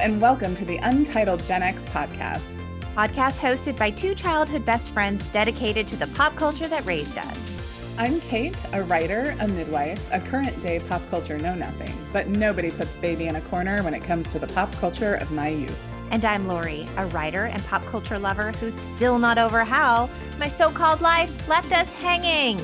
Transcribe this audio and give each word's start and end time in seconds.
and 0.00 0.18
welcome 0.18 0.56
to 0.56 0.64
the 0.64 0.78
Untitled 0.78 1.44
Gen 1.44 1.62
X 1.62 1.84
podcast. 1.84 2.58
Podcast 2.94 3.38
hosted 3.38 3.76
by 3.76 3.90
two 3.90 4.14
childhood 4.14 4.64
best 4.64 4.92
friends 4.92 5.28
dedicated 5.28 5.86
to 5.88 5.96
the 5.96 6.06
pop 6.06 6.34
culture 6.36 6.66
that 6.68 6.86
raised 6.86 7.18
us. 7.18 7.60
I'm 7.98 8.18
Cate, 8.22 8.56
a 8.72 8.82
writer, 8.82 9.36
a 9.40 9.46
midwife, 9.46 10.08
a 10.10 10.18
current 10.18 10.58
day 10.62 10.80
pop 10.80 11.02
culture 11.10 11.36
know 11.36 11.54
nothing, 11.54 11.92
but 12.14 12.28
nobody 12.28 12.70
puts 12.70 12.96
baby 12.96 13.26
in 13.26 13.36
a 13.36 13.42
corner 13.42 13.82
when 13.82 13.92
it 13.92 14.00
comes 14.02 14.30
to 14.30 14.38
the 14.38 14.46
pop 14.46 14.72
culture 14.76 15.16
of 15.16 15.30
my 15.32 15.48
youth. 15.48 15.78
And 16.10 16.24
I'm 16.24 16.48
Lori, 16.48 16.88
a 16.96 17.04
writer 17.08 17.44
and 17.44 17.62
pop 17.66 17.84
culture 17.84 18.18
lover 18.18 18.52
who's 18.52 18.80
still 18.96 19.18
not 19.18 19.36
over 19.36 19.64
how 19.64 20.08
my 20.38 20.48
so 20.48 20.70
called 20.70 21.02
life 21.02 21.46
left 21.46 21.72
us 21.72 21.92
hanging. 22.00 22.58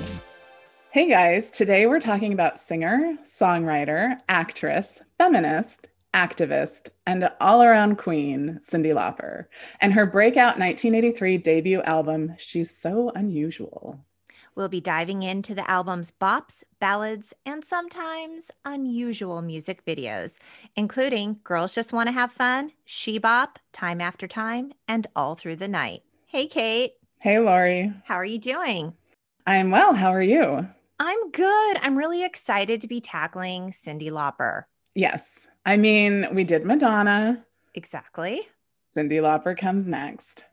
Hey 0.90 1.07
guys, 1.07 1.50
today 1.50 1.84
we're 1.86 2.00
talking 2.00 2.32
about 2.32 2.57
singer, 2.57 3.18
songwriter, 3.25 4.18
actress, 4.30 5.03
feminist, 5.18 5.90
activist, 6.14 6.90
and 7.06 7.30
all 7.40 7.62
around 7.62 7.98
queen, 7.98 8.58
Cyndi 8.62 8.92
Lauper, 8.92 9.46
and 9.80 9.92
her 9.92 10.06
breakout 10.06 10.58
1983 10.58 11.38
debut 11.38 11.82
album, 11.82 12.34
She's 12.38 12.70
So 12.70 13.10
Unusual. 13.14 14.00
We'll 14.54 14.68
be 14.70 14.80
diving 14.80 15.22
into 15.22 15.54
the 15.54 15.70
album's 15.70 16.10
bops, 16.10 16.64
ballads, 16.80 17.34
and 17.44 17.62
sometimes 17.62 18.50
unusual 18.64 19.42
music 19.42 19.84
videos, 19.84 20.38
including 20.74 21.40
Girls 21.44 21.74
Just 21.74 21.92
Want 21.92 22.07
to 22.07 22.12
Have 22.12 22.32
Fun, 22.32 22.72
She 22.86 23.18
Bop, 23.18 23.58
Time 23.74 24.00
After 24.00 24.26
Time, 24.26 24.72
and 24.88 25.07
All 25.14 25.34
Through 25.34 25.57
the 25.57 25.68
Night. 25.68 26.04
Hey, 26.24 26.46
Cate. 26.46 26.94
Hey, 27.22 27.38
Lori. 27.38 27.93
How 28.04 28.14
are 28.14 28.24
you 28.24 28.38
doing? 28.38 28.94
I'm 29.46 29.70
well. 29.70 29.93
How 29.93 30.08
are 30.08 30.22
you? 30.22 30.66
I'm 30.98 31.30
good. 31.32 31.76
I'm 31.82 31.98
really 31.98 32.24
excited 32.24 32.80
to 32.80 32.88
be 32.88 33.00
tackling 33.02 33.72
Cyndi 33.72 34.10
Lauper. 34.10 34.64
Yes. 34.94 35.46
I 35.67 35.77
mean, 35.77 36.28
we 36.33 36.45
did 36.45 36.64
Madonna. 36.64 37.45
Exactly. 37.75 38.47
Cyndi 38.97 39.20
Lauper 39.20 39.59
comes 39.59 39.86
next. 39.89 40.45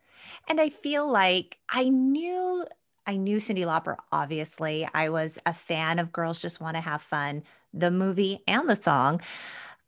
And 0.48 0.60
I 0.60 0.68
feel 0.68 1.10
like 1.10 1.56
I 1.70 1.88
knew 1.88 2.66
I 3.06 3.16
knew 3.16 3.36
Cyndi 3.38 3.64
Lauper 3.64 3.96
obviously. 4.10 4.86
I 4.92 5.08
was 5.10 5.38
a 5.46 5.54
fan 5.54 5.98
of 5.98 6.12
Girls 6.12 6.42
Just 6.42 6.60
Want 6.60 6.76
to 6.76 6.80
Have 6.80 7.00
Fun, 7.00 7.44
the 7.72 7.90
movie 7.90 8.40
and 8.48 8.68
the 8.68 8.76
song. 8.76 9.20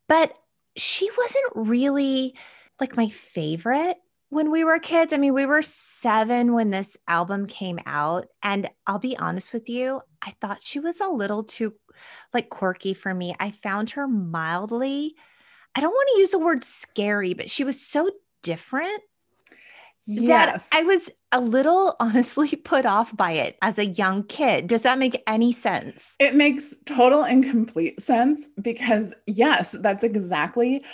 But 0.09 0.33
she 0.77 1.11
wasn't 1.19 1.53
really 1.57 2.35
like 2.79 2.97
my 2.97 3.09
favorite 3.09 3.99
when 4.37 4.51
we 4.51 4.65
were 4.65 4.79
kids. 4.79 5.15
I 5.15 5.17
mean, 5.17 5.33
we 5.33 5.47
were 5.47 5.63
7 5.63 6.53
when 6.53 6.71
this 6.71 6.99
album 7.09 7.47
came 7.47 7.81
out 7.87 8.27
and 8.43 8.69
I'll 8.87 8.99
be 8.99 9.17
honest 9.17 9.55
with 9.55 9.67
you, 9.67 10.03
I 10.21 10.35
thought 10.43 10.59
she 10.63 10.79
was 10.79 11.01
a 11.01 11.09
little 11.09 11.43
too 11.43 11.73
like 12.35 12.51
quirky 12.51 12.93
for 12.93 13.15
me. 13.15 13.35
I 13.41 13.51
found 13.51 13.91
her 13.91 14.07
mildly, 14.07 15.15
I 15.75 15.81
don't 15.81 15.91
want 15.91 16.09
to 16.13 16.21
use 16.21 16.33
the 16.33 16.39
word 16.39 16.65
scary, 16.65 17.33
but 17.33 17.49
she 17.49 17.65
was 17.65 17.81
so 17.81 18.11
different 18.43 19.01
yes. 20.07 20.69
that 20.69 20.79
I 20.79 20.85
was 20.85 21.09
a 21.33 21.41
little 21.41 21.97
honestly 22.01 22.57
put 22.57 22.85
off 22.85 23.17
by 23.17 23.33
it 23.33 23.57
as 23.63 23.79
a 23.79 23.87
young 23.87 24.23
kid. 24.23 24.67
Does 24.67 24.83
that 24.83 24.99
make 24.99 25.23
any 25.27 25.51
sense? 25.51 26.15
It 26.19 26.35
makes 26.35 26.75
total 26.85 27.23
and 27.23 27.43
complete 27.43 28.03
sense 28.03 28.49
because, 28.61 29.15
yes, 29.27 29.75
that's 29.81 30.05
exactly 30.05 30.85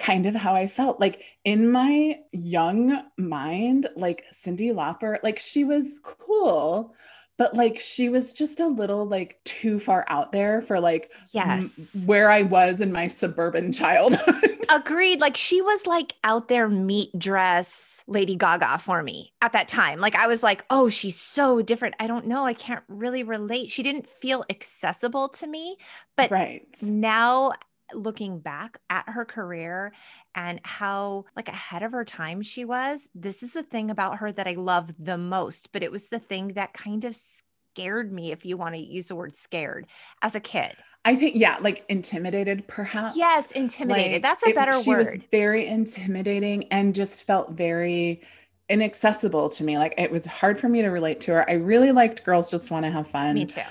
kind 0.00 0.26
of 0.26 0.34
how 0.34 0.54
I 0.54 0.66
felt. 0.66 0.98
Like 0.98 1.22
in 1.44 1.70
my 1.70 2.18
young 2.32 3.04
mind, 3.16 3.88
like 3.96 4.24
Cyndi 4.32 4.72
Lauper, 4.72 5.18
like 5.22 5.38
she 5.38 5.64
was 5.64 6.00
cool, 6.02 6.94
but 7.38 7.54
like 7.54 7.78
she 7.78 8.08
was 8.08 8.32
just 8.32 8.60
a 8.60 8.66
little 8.66 9.06
like 9.06 9.38
too 9.44 9.78
far 9.80 10.04
out 10.08 10.32
there 10.32 10.60
for 10.62 10.80
like 10.80 11.10
yes 11.32 11.94
m- 11.94 12.06
where 12.06 12.30
I 12.30 12.42
was 12.42 12.80
in 12.80 12.92
my 12.92 13.08
suburban 13.08 13.72
childhood. 13.72 14.58
Agreed. 14.68 15.20
Like 15.20 15.36
she 15.36 15.60
was 15.60 15.86
like 15.86 16.14
out 16.22 16.48
there 16.48 16.68
meat 16.68 17.10
dress 17.18 18.04
Lady 18.06 18.36
Gaga 18.36 18.78
for 18.78 19.02
me 19.02 19.32
at 19.42 19.52
that 19.52 19.68
time. 19.68 20.00
Like 20.00 20.16
I 20.16 20.26
was 20.26 20.42
like, 20.42 20.64
oh, 20.70 20.88
she's 20.88 21.18
so 21.18 21.60
different. 21.62 21.94
I 21.98 22.06
don't 22.06 22.26
know. 22.26 22.44
I 22.44 22.54
can't 22.54 22.84
really 22.88 23.22
relate. 23.22 23.70
She 23.70 23.82
didn't 23.82 24.08
feel 24.08 24.44
accessible 24.50 25.28
to 25.30 25.46
me. 25.46 25.76
But 26.16 26.30
right 26.30 26.76
now 26.82 27.52
looking 27.94 28.38
back 28.38 28.78
at 28.88 29.08
her 29.08 29.24
career 29.24 29.92
and 30.34 30.60
how 30.64 31.24
like 31.36 31.48
ahead 31.48 31.82
of 31.82 31.92
her 31.92 32.04
time 32.04 32.42
she 32.42 32.64
was 32.64 33.08
this 33.14 33.42
is 33.42 33.52
the 33.52 33.62
thing 33.62 33.90
about 33.90 34.18
her 34.18 34.30
that 34.32 34.46
i 34.48 34.52
love 34.52 34.90
the 34.98 35.18
most 35.18 35.70
but 35.72 35.82
it 35.82 35.92
was 35.92 36.08
the 36.08 36.18
thing 36.18 36.48
that 36.54 36.72
kind 36.74 37.04
of 37.04 37.16
scared 37.16 38.12
me 38.12 38.32
if 38.32 38.44
you 38.44 38.56
want 38.56 38.74
to 38.74 38.80
use 38.80 39.08
the 39.08 39.14
word 39.16 39.34
scared 39.36 39.86
as 40.22 40.34
a 40.34 40.40
kid 40.40 40.74
I 41.02 41.16
think, 41.16 41.34
yeah, 41.36 41.56
like 41.62 41.82
intimidated, 41.88 42.68
perhaps. 42.68 43.16
yes 43.16 43.52
intimidated 43.52 44.12
Like, 44.12 44.22
that's 44.22 44.42
a 44.42 44.48
it- 44.50 44.54
better 44.54 44.72
she 44.82 44.94
was 44.94 45.06
word 45.06 45.24
very 45.30 45.66
intimidating 45.66 46.64
and 46.70 46.94
just 46.94 47.26
felt 47.26 47.52
very 47.52 48.20
inaccessible 48.68 49.48
to 49.48 49.64
me. 49.64 49.78
Like 49.78 49.94
it 49.96 50.10
was 50.10 50.26
hard 50.26 50.58
for 50.58 50.68
me 50.68 50.82
to 50.82 50.88
relate 50.88 51.20
to 51.22 51.32
her. 51.32 51.48
I 51.48 51.54
really 51.54 51.92
liked 51.92 52.22
Girls 52.24 52.50
Just 52.50 52.70
Want 52.70 52.84
to 52.84 52.90
Have 52.90 53.08
Fun. 53.08 53.34
me 53.34 53.46
too 53.46 53.62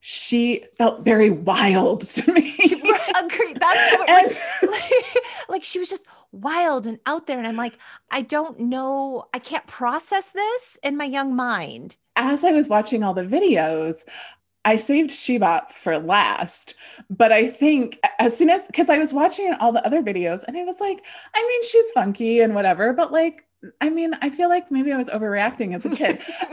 She 0.00 0.64
felt 0.78 1.04
very 1.04 1.30
wild 1.30 2.00
to 2.16 2.32
me. 2.32 2.75
agreed 3.24 3.58
that's 3.60 3.96
what, 3.98 4.08
And- 4.08 4.26
like, 4.26 4.42
like, 4.70 5.04
like 5.48 5.64
she 5.64 5.78
was 5.78 5.88
just 5.88 6.04
wild 6.32 6.86
and 6.86 6.98
out 7.06 7.26
there 7.26 7.38
and 7.38 7.46
i'm 7.46 7.56
like 7.56 7.78
i 8.10 8.20
don't 8.20 8.60
know 8.60 9.26
i 9.32 9.38
can't 9.38 9.66
process 9.66 10.32
this 10.32 10.76
in 10.82 10.96
my 10.96 11.04
young 11.04 11.34
mind 11.34 11.96
as 12.16 12.44
I 12.44 12.52
was 12.52 12.68
watching 12.68 13.02
all 13.02 13.14
the 13.14 13.22
videos, 13.22 14.04
I 14.64 14.76
saved 14.76 15.10
She 15.10 15.38
Bop 15.38 15.70
for 15.70 15.98
last. 15.98 16.74
But 17.08 17.30
I 17.30 17.46
think 17.46 18.00
as 18.18 18.36
soon 18.36 18.50
as, 18.50 18.66
because 18.66 18.90
I 18.90 18.98
was 18.98 19.12
watching 19.12 19.52
all 19.60 19.72
the 19.72 19.84
other 19.86 20.02
videos 20.02 20.42
and 20.42 20.56
I 20.56 20.64
was 20.64 20.80
like, 20.80 21.04
I 21.34 21.40
mean, 21.46 21.64
she's 21.68 21.90
funky 21.92 22.40
and 22.40 22.54
whatever, 22.54 22.92
but 22.92 23.12
like, 23.12 23.44
I 23.80 23.90
mean, 23.90 24.14
I 24.22 24.30
feel 24.30 24.48
like 24.48 24.70
maybe 24.70 24.92
I 24.92 24.96
was 24.96 25.08
overreacting 25.08 25.74
as 25.74 25.86
a 25.86 25.90
kid. 25.90 26.22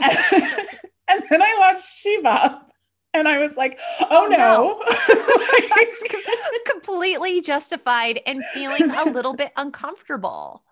and 1.08 1.22
then 1.30 1.42
I 1.42 1.56
watched 1.58 1.88
She 1.88 2.20
Bop 2.20 2.70
and 3.14 3.28
I 3.28 3.38
was 3.38 3.56
like, 3.56 3.78
oh, 4.00 4.06
oh 4.10 4.26
no. 4.26 4.82
completely 6.66 7.40
justified 7.40 8.20
and 8.26 8.44
feeling 8.52 8.90
a 8.90 9.04
little 9.04 9.32
bit 9.34 9.52
uncomfortable. 9.56 10.62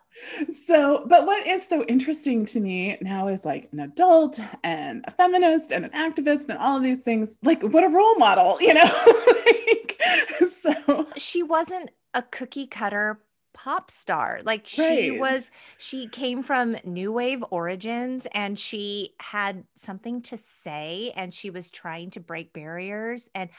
so, 0.52 1.04
but 1.06 1.26
what 1.26 1.46
is 1.46 1.66
so 1.66 1.84
interesting 1.84 2.44
to 2.44 2.60
me 2.60 2.98
now 3.00 3.28
is 3.28 3.44
like 3.44 3.68
an 3.72 3.80
adult 3.80 4.38
and 4.62 5.04
a 5.06 5.10
feminist 5.10 5.72
and 5.72 5.84
an 5.84 5.90
activist 5.92 6.48
and 6.48 6.58
all 6.58 6.76
of 6.76 6.82
these 6.82 7.02
things, 7.02 7.38
like 7.42 7.62
what 7.62 7.84
a 7.84 7.88
role 7.88 8.16
model, 8.16 8.58
you 8.60 8.74
know? 8.74 8.84
like, 9.46 10.00
so, 10.48 11.06
She 11.16 11.42
wasn't 11.42 11.90
a 12.14 12.22
cookie 12.22 12.66
cutter 12.66 13.18
pop 13.54 13.90
star. 13.90 14.40
Like 14.44 14.66
she 14.66 15.10
Right. 15.10 15.10
was, 15.10 15.50
she 15.76 16.08
came 16.08 16.42
from 16.42 16.76
new 16.84 17.12
wave 17.12 17.44
origins 17.50 18.26
and 18.32 18.58
she 18.58 19.14
had 19.20 19.64
something 19.76 20.22
to 20.22 20.38
say 20.38 21.12
and 21.16 21.32
she 21.34 21.50
was 21.50 21.70
trying 21.70 22.10
to 22.12 22.20
break 22.20 22.52
barriers 22.52 23.30
and 23.34 23.50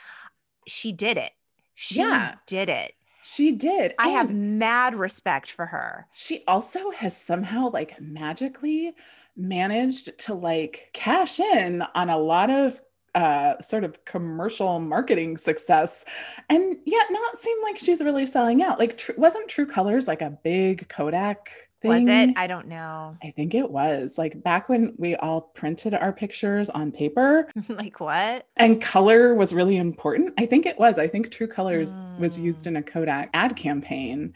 she 0.66 0.92
did 0.92 1.18
it. 1.18 1.32
She 1.74 2.28
Yeah. 2.28 2.36
did 2.46 2.68
it. 2.68 2.94
she 3.22 3.52
did. 3.52 3.94
I 3.98 4.08
have 4.08 4.30
mad 4.30 4.94
respect 4.96 5.50
for 5.50 5.66
her. 5.66 6.08
she 6.12 6.44
also 6.46 6.90
has 6.92 7.16
somehow 7.16 7.68
like 7.70 8.00
magically 8.00 8.94
managed 9.36 10.16
to 10.18 10.34
like 10.34 10.90
cash 10.92 11.40
in 11.40 11.82
on 11.94 12.08
a 12.08 12.16
lot 12.18 12.50
of 12.50 12.80
uh 13.14 13.60
sort 13.60 13.84
of 13.84 14.04
commercial 14.04 14.80
marketing 14.80 15.36
success 15.36 16.04
and 16.48 16.76
yet 16.84 17.06
not 17.10 17.36
seem 17.36 17.56
like 17.62 17.78
she's 17.78 18.02
really 18.02 18.26
selling 18.26 18.62
out 18.62 18.78
like 18.78 18.98
tr- 18.98 19.12
wasn't 19.16 19.46
true 19.48 19.66
colors 19.66 20.08
like 20.08 20.20
a 20.22 20.30
big 20.42 20.88
kodak 20.88 21.50
thing 21.80 21.90
Was 21.90 22.06
it? 22.08 22.30
I 22.38 22.46
don't 22.46 22.66
know. 22.66 23.14
I 23.22 23.30
think 23.30 23.54
it 23.54 23.70
was 23.70 24.16
like 24.16 24.42
back 24.42 24.70
when 24.70 24.94
we 24.96 25.16
all 25.16 25.42
printed 25.42 25.92
our 25.94 26.12
pictures 26.14 26.70
on 26.70 26.90
paper 26.90 27.48
like 27.68 28.00
what? 28.00 28.46
and 28.56 28.80
color 28.80 29.34
was 29.34 29.52
really 29.52 29.76
important. 29.76 30.32
I 30.38 30.46
think 30.46 30.64
it 30.64 30.78
was. 30.78 30.98
I 30.98 31.06
think 31.08 31.30
True 31.30 31.46
Colors 31.46 32.00
was 32.18 32.38
used 32.38 32.64
Mm. 32.64 32.68
in 32.68 32.76
a 32.78 32.82
Kodak 32.82 33.28
ad 33.34 33.54
campaign. 33.54 34.32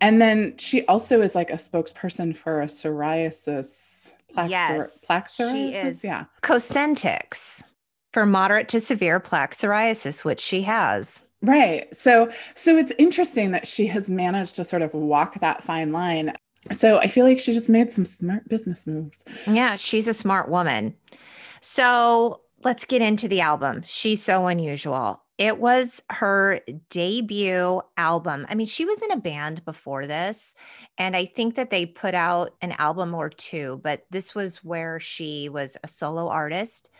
And 0.00 0.22
then 0.22 0.54
she 0.56 0.86
also 0.86 1.20
is 1.20 1.34
like 1.34 1.50
a 1.50 1.54
spokesperson 1.54 2.36
for 2.36 2.62
a 2.62 2.66
psoriasis, 2.66 4.12
plaque, 4.32 4.50
Yes, 4.50 5.04
plaque 5.04 5.28
she 5.28 5.42
psoriasis. 5.42 5.84
is. 5.86 6.04
Yeah. 6.04 6.24
Cosentyx 6.42 7.64
for 8.14 8.24
moderate 8.24 8.68
to 8.68 8.78
severe 8.78 9.18
plaque 9.18 9.54
psoriasis, 9.54 10.24
which 10.24 10.40
she 10.40 10.62
has. 10.62 11.24
Right. 11.42 11.94
So 11.94 12.30
so 12.54 12.78
it's 12.78 12.92
interesting 12.96 13.50
that 13.50 13.66
she 13.66 13.86
has 13.88 14.08
managed 14.08 14.54
to 14.54 14.64
sort 14.64 14.82
of 14.82 14.94
walk 14.94 15.40
that 15.40 15.62
fine 15.62 15.92
line. 15.92 16.32
So 16.72 16.98
I 16.98 17.08
feel 17.08 17.26
like 17.26 17.38
she 17.38 17.52
just 17.52 17.68
made 17.68 17.90
some 17.92 18.06
smart 18.06 18.48
business 18.48 18.86
moves. 18.86 19.24
Yeah, 19.46 19.76
she's 19.76 20.08
a 20.08 20.14
smart 20.14 20.48
woman. 20.48 20.94
So 21.60 22.40
let's 22.62 22.86
get 22.86 23.02
into 23.02 23.28
the 23.28 23.42
album. 23.42 23.82
She's 23.84 24.22
so 24.22 24.46
unusual. 24.46 25.20
It 25.36 25.58
was 25.58 26.00
her 26.10 26.60
debut 26.90 27.82
album. 27.96 28.46
I 28.48 28.54
mean, 28.54 28.68
she 28.68 28.84
was 28.84 29.02
in 29.02 29.10
a 29.10 29.16
band 29.16 29.64
before 29.64 30.06
this, 30.06 30.54
and 30.96 31.16
I 31.16 31.24
think 31.24 31.56
that 31.56 31.70
they 31.70 31.86
put 31.86 32.14
out 32.14 32.54
an 32.62 32.72
album 32.78 33.12
or 33.14 33.28
two, 33.28 33.80
but 33.82 34.06
this 34.10 34.34
was 34.34 34.62
where 34.62 35.00
she 35.00 35.48
was 35.48 35.76
a 35.82 35.88
solo 35.88 36.28
artist. 36.28 36.90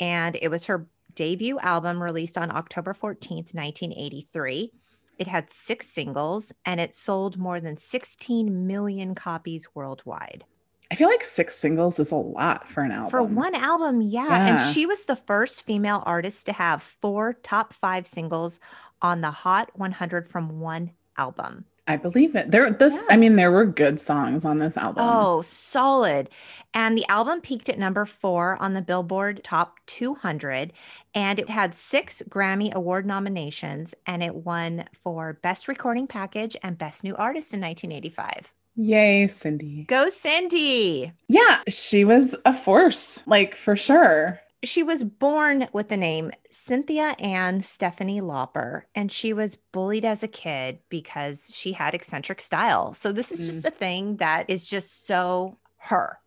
And 0.00 0.36
it 0.40 0.48
was 0.48 0.66
her 0.66 0.86
debut 1.14 1.58
album 1.60 2.02
released 2.02 2.38
on 2.38 2.50
October 2.50 2.94
14th, 2.94 3.54
1983. 3.54 4.72
It 5.18 5.26
had 5.26 5.52
six 5.52 5.86
singles 5.86 6.50
and 6.64 6.80
it 6.80 6.94
sold 6.94 7.36
more 7.36 7.60
than 7.60 7.76
16 7.76 8.66
million 8.66 9.14
copies 9.14 9.68
worldwide. 9.74 10.44
I 10.90 10.96
feel 10.96 11.08
like 11.08 11.22
six 11.22 11.54
singles 11.54 12.00
is 12.00 12.10
a 12.10 12.16
lot 12.16 12.68
for 12.68 12.82
an 12.82 12.90
album. 12.90 13.10
For 13.10 13.22
one 13.22 13.54
album, 13.54 14.00
yeah. 14.00 14.26
Yeah. 14.26 14.46
And 14.46 14.74
she 14.74 14.86
was 14.86 15.04
the 15.04 15.14
first 15.14 15.62
female 15.62 16.02
artist 16.04 16.46
to 16.46 16.52
have 16.52 16.82
four 16.82 17.34
top 17.34 17.74
five 17.74 18.06
singles 18.06 18.58
on 19.02 19.20
the 19.20 19.30
Hot 19.30 19.70
100 19.78 20.28
from 20.28 20.58
one 20.58 20.92
album. 21.16 21.64
I 21.90 21.96
believe 21.96 22.36
it. 22.36 22.52
There 22.52 22.70
this 22.70 22.94
Yeah. 22.94 23.14
I 23.14 23.16
mean 23.16 23.34
there 23.34 23.50
were 23.50 23.66
good 23.66 24.00
songs 24.00 24.44
on 24.44 24.58
this 24.58 24.76
album. 24.76 25.04
Oh, 25.06 25.42
solid. 25.42 26.30
And 26.72 26.96
the 26.96 27.08
album 27.08 27.40
peaked 27.40 27.68
at 27.68 27.78
number 27.80 28.06
four 28.06 28.56
on 28.62 28.74
the 28.74 28.82
Billboard 28.82 29.42
Top 29.42 29.80
200. 29.86 30.72
And 31.14 31.40
it 31.40 31.48
had 31.48 31.74
six 31.74 32.22
Grammy 32.28 32.72
Award 32.72 33.06
nominations 33.06 33.92
and 34.06 34.22
it 34.22 34.34
won 34.36 34.84
for 35.02 35.32
Best 35.42 35.66
Recording 35.66 36.06
Package 36.06 36.56
and 36.62 36.78
Best 36.78 37.02
New 37.02 37.16
Artist 37.16 37.52
in 37.52 37.60
1985. 37.60 38.54
Yay, 38.76 39.24
Cyndi. 39.24 39.84
Go, 39.88 40.06
Cyndi. 40.06 41.12
Yeah, 41.26 41.60
she 41.68 42.04
was 42.04 42.36
a 42.44 42.54
force, 42.54 43.20
like 43.26 43.56
for 43.56 43.74
sure. 43.74 44.40
She 44.62 44.82
was 44.82 45.04
born 45.04 45.68
with 45.72 45.88
the 45.88 45.96
name 45.96 46.32
Cynthia 46.50 47.16
Ann 47.18 47.62
Stephanie 47.62 48.20
Lauper, 48.20 48.82
and 48.94 49.10
she 49.10 49.32
was 49.32 49.56
bullied 49.72 50.04
as 50.04 50.22
a 50.22 50.28
kid 50.28 50.80
because 50.90 51.50
she 51.54 51.72
had 51.72 51.94
eccentric 51.94 52.40
style. 52.40 52.92
So, 52.92 53.12
this 53.12 53.32
is 53.32 53.46
just 53.46 53.64
mm. 53.64 53.68
a 53.68 53.70
thing 53.70 54.16
that 54.16 54.50
is 54.50 54.64
just 54.64 55.06
so 55.06 55.56
her. 55.78 56.18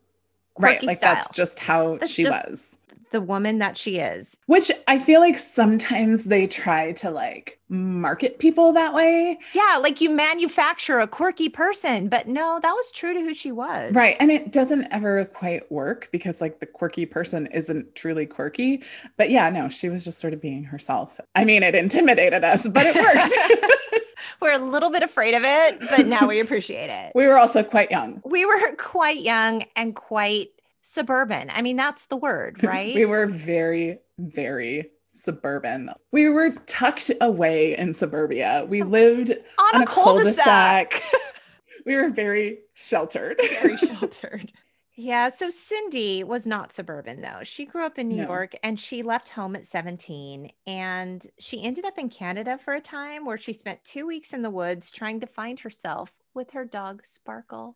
right. 0.57 0.80
Quirky 0.80 0.88
Like 0.88 1.00
that's 1.00 1.30
just 1.30 1.59
how 1.59 1.97
That's 1.97 2.12
she 2.12 2.24
just- 2.24 2.50
was. 2.50 2.77
The 3.13 3.21
woman 3.21 3.60
that 3.60 3.77
she 3.77 4.00
is. 4.00 4.36
Which 4.48 4.69
I 4.89 5.00
feel 5.00 5.21
like 5.21 5.39
sometimes 5.39 6.25
they 6.25 6.48
try 6.48 6.92
to 6.94 7.12
like 7.12 7.60
market 7.69 8.39
people 8.39 8.74
that 8.74 8.94
way. 8.94 9.39
Yeah, 9.54 9.77
like 9.81 10.01
you 10.01 10.13
manufacture 10.13 11.00
a 11.00 11.07
quirky 11.07 11.48
person, 11.48 12.10
but 12.10 12.27
no, 12.27 12.60
that 12.62 12.71
was 12.71 12.92
true 12.92 13.13
to 13.13 13.21
who 13.21 13.33
she 13.33 13.51
was. 13.51 13.94
Right. 13.94 14.18
And 14.19 14.31
it 14.31 14.51
doesn't 14.51 14.88
ever 14.92 15.25
quite 15.25 15.71
work 15.71 16.10
because 16.12 16.42
like 16.42 16.60
the 16.60 16.65
quirky 16.65 17.06
person 17.06 17.48
isn't 17.48 17.95
truly 17.95 18.25
quirky. 18.25 18.83
But 19.16 19.31
yeah, 19.31 19.50
no, 19.50 19.69
she 19.69 19.89
was 19.89 20.04
just 20.04 20.19
sort 20.19 20.33
of 20.33 20.42
being 20.42 20.63
herself. 20.63 21.19
I 21.36 21.45
mean, 21.45 21.63
it 21.63 21.75
intimidated 21.75 22.44
us, 22.44 22.68
but 22.68 22.86
it 22.86 22.95
worked. 22.95 23.71
We're 24.42 24.54
a 24.54 24.57
little 24.57 24.89
bit 24.89 25.04
afraid 25.04 25.33
of 25.33 25.44
it, 25.45 25.80
but 25.89 26.07
now 26.07 26.27
we 26.27 26.39
appreciate 26.39 26.89
it. 26.89 27.12
we 27.16 27.27
were 27.27 27.38
also 27.38 27.63
quite 27.63 27.92
young. 27.92 28.21
We 28.25 28.45
were 28.45 28.75
quite 28.77 29.21
young 29.21 29.63
and 29.75 29.95
quite 29.95 30.50
suburban. 30.83 31.50
I 31.50 31.63
mean, 31.63 31.77
that's 31.77 32.06
the 32.06 32.18
word, 32.18 32.63
right? 32.63 32.94
we 32.94 33.06
were 33.06 33.25
very, 33.25 33.97
very 34.19 34.91
suburban. 35.09 35.89
We 36.12 36.30
were 36.30 36.51
tucked 36.68 37.09
away 37.21 37.75
in 37.77 37.94
suburbia. 37.94 38.65
We 38.68 38.83
lived 38.83 39.31
on, 39.31 39.75
on 39.75 39.81
a, 39.81 39.83
a 39.83 39.88
cul-de-sac. 39.88 40.91
cul-de-sac. 40.91 41.03
we 41.85 41.95
were 41.95 42.09
very 42.09 42.59
sheltered. 42.74 43.39
Very 43.62 43.77
sheltered. 43.77 44.51
Yeah, 44.95 45.30
so 45.30 45.50
Cyndi 45.50 46.24
was 46.24 46.45
not 46.45 46.71
suburban 46.71 47.21
though. 47.21 47.39
She 47.44 47.65
grew 47.65 47.83
up 47.83 47.97
in 47.97 48.09
New 48.09 48.18
No. 48.18 48.27
York 48.27 48.56
and 48.62 48.80
she 48.80 49.01
left 49.01 49.30
home 49.30 49.56
at 49.56 49.65
17 49.65 50.51
and 50.68 51.25
she 51.39 51.63
ended 51.63 51.83
up 51.85 51.97
in 51.97 52.09
Canada 52.09 52.59
for 52.63 52.75
a 52.75 52.81
time 52.81 53.25
where 53.25 53.39
she 53.39 53.53
spent 53.53 53.83
2 53.85 54.06
weeks 54.06 54.33
in 54.33 54.44
the 54.44 54.51
woods 54.51 54.91
trying 54.91 55.19
to 55.21 55.27
find 55.27 55.59
herself 55.59 56.12
with 56.35 56.51
her 56.51 56.63
dog 56.63 57.06
Sparkle. 57.06 57.75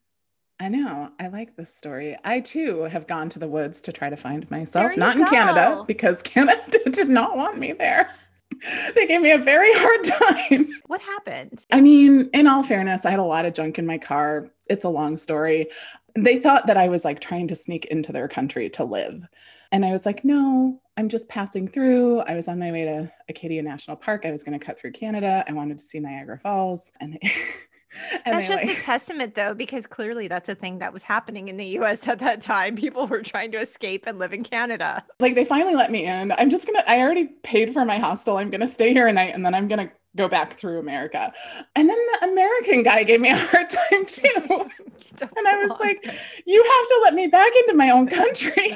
I 0.59 0.69
know. 0.69 1.11
I 1.19 1.27
like 1.27 1.55
this 1.55 1.73
story. 1.73 2.17
I 2.23 2.39
too 2.39 2.83
have 2.83 3.05
gone 3.07 3.29
to 3.29 3.39
the 3.39 3.47
woods 3.47 3.79
to 3.81 3.91
try 3.91 4.09
to 4.09 4.17
find 4.17 4.49
myself, 4.49 4.97
not 4.97 5.15
in 5.15 5.25
Canada 5.25 5.83
because 5.85 6.21
Canada 6.23 6.79
did 6.89 7.09
not 7.09 7.37
want 7.37 7.59
me 7.59 7.73
there. 7.73 8.09
they 8.95 9.05
gave 9.05 9.21
me 9.21 9.31
a 9.31 9.37
very 9.37 9.71
hard 9.73 10.03
time. 10.03 10.67
What 10.87 11.01
happened? 11.01 11.65
I 11.71 11.81
mean, 11.81 12.29
in 12.33 12.47
all 12.47 12.63
fairness, 12.63 13.05
I 13.05 13.11
had 13.11 13.19
a 13.19 13.23
lot 13.23 13.45
of 13.45 13.53
junk 13.53 13.77
in 13.77 13.85
my 13.85 13.97
car. 13.97 14.47
It's 14.67 14.85
a 14.85 14.89
long 14.89 15.17
story. 15.17 15.67
They 16.15 16.39
thought 16.39 16.65
that 16.67 16.77
I 16.77 16.87
was 16.87 17.05
like 17.05 17.19
trying 17.19 17.47
to 17.49 17.55
sneak 17.55 17.85
into 17.85 18.11
their 18.11 18.27
country 18.27 18.69
to 18.71 18.83
live. 18.83 19.27
And 19.71 19.83
I 19.83 19.91
was 19.91 20.05
like, 20.05 20.23
no, 20.23 20.79
I'm 20.95 21.09
just 21.09 21.27
passing 21.27 21.67
through. 21.67 22.21
I 22.21 22.35
was 22.35 22.47
on 22.47 22.57
my 22.57 22.71
way 22.71 22.85
to 22.85 23.11
Acadia 23.27 23.61
National 23.61 23.97
Park. 23.97 24.25
I 24.25 24.31
was 24.31 24.43
going 24.43 24.57
to 24.57 24.65
cut 24.65 24.79
through 24.79 24.93
Canada. 24.93 25.43
I 25.47 25.51
wanted 25.51 25.77
to 25.79 25.83
see 25.83 25.99
Niagara 25.99 26.39
Falls. 26.39 26.91
And 27.01 27.13
they, 27.13 27.31
That's 28.25 28.47
just 28.47 28.65
like- 28.65 28.77
a 28.77 28.81
testament 28.81 29.35
though 29.35 29.53
because 29.53 29.85
clearly 29.87 30.27
that's 30.27 30.49
a 30.49 30.55
thing 30.55 30.79
that 30.79 30.91
was 30.93 31.03
happening 31.03 31.47
in 31.47 31.57
the 31.57 31.65
US 31.79 32.07
at 32.07 32.19
that 32.19 32.41
time. 32.41 32.75
People 32.85 33.07
were 33.07 33.21
trying 33.21 33.51
to 33.53 33.59
escape 33.59 34.03
and 34.07 34.19
live 34.19 34.33
in 34.33 34.43
Canada. 34.43 35.03
like 35.19 35.35
they 35.35 35.45
finally 35.45 35.75
let 35.75 35.91
me 35.91 36.05
in. 36.05 36.31
I'm 36.33 36.49
just 36.49 36.65
gonna 36.67 36.83
I 36.87 36.99
already 36.99 37.25
paid 37.43 37.73
for 37.73 37.85
my 37.85 37.97
hostel. 37.99 38.37
I'm 38.37 38.49
gonna 38.49 38.67
stay 38.67 38.93
here 38.93 39.07
a 39.07 39.13
night 39.13 39.33
and 39.33 39.45
then 39.45 39.53
I'm 39.55 39.67
gonna 39.67 39.91
go 40.15 40.27
back 40.27 40.53
through 40.53 40.79
America. 40.79 41.31
And 41.75 41.87
then 41.89 41.97
the 42.19 42.27
American 42.29 42.83
guy 42.83 43.03
gave 43.03 43.21
me 43.21 43.29
a 43.29 43.37
hard 43.37 43.69
time 43.69 44.05
too. 44.05 44.65
And 45.21 45.47
I 45.47 45.57
was 45.63 45.79
like, 45.79 46.03
you 46.45 46.63
have 46.63 46.87
to 46.87 46.99
let 47.03 47.13
me 47.13 47.27
back 47.27 47.51
into 47.61 47.73
my 47.75 47.91
own 47.91 48.07
country. 48.07 48.73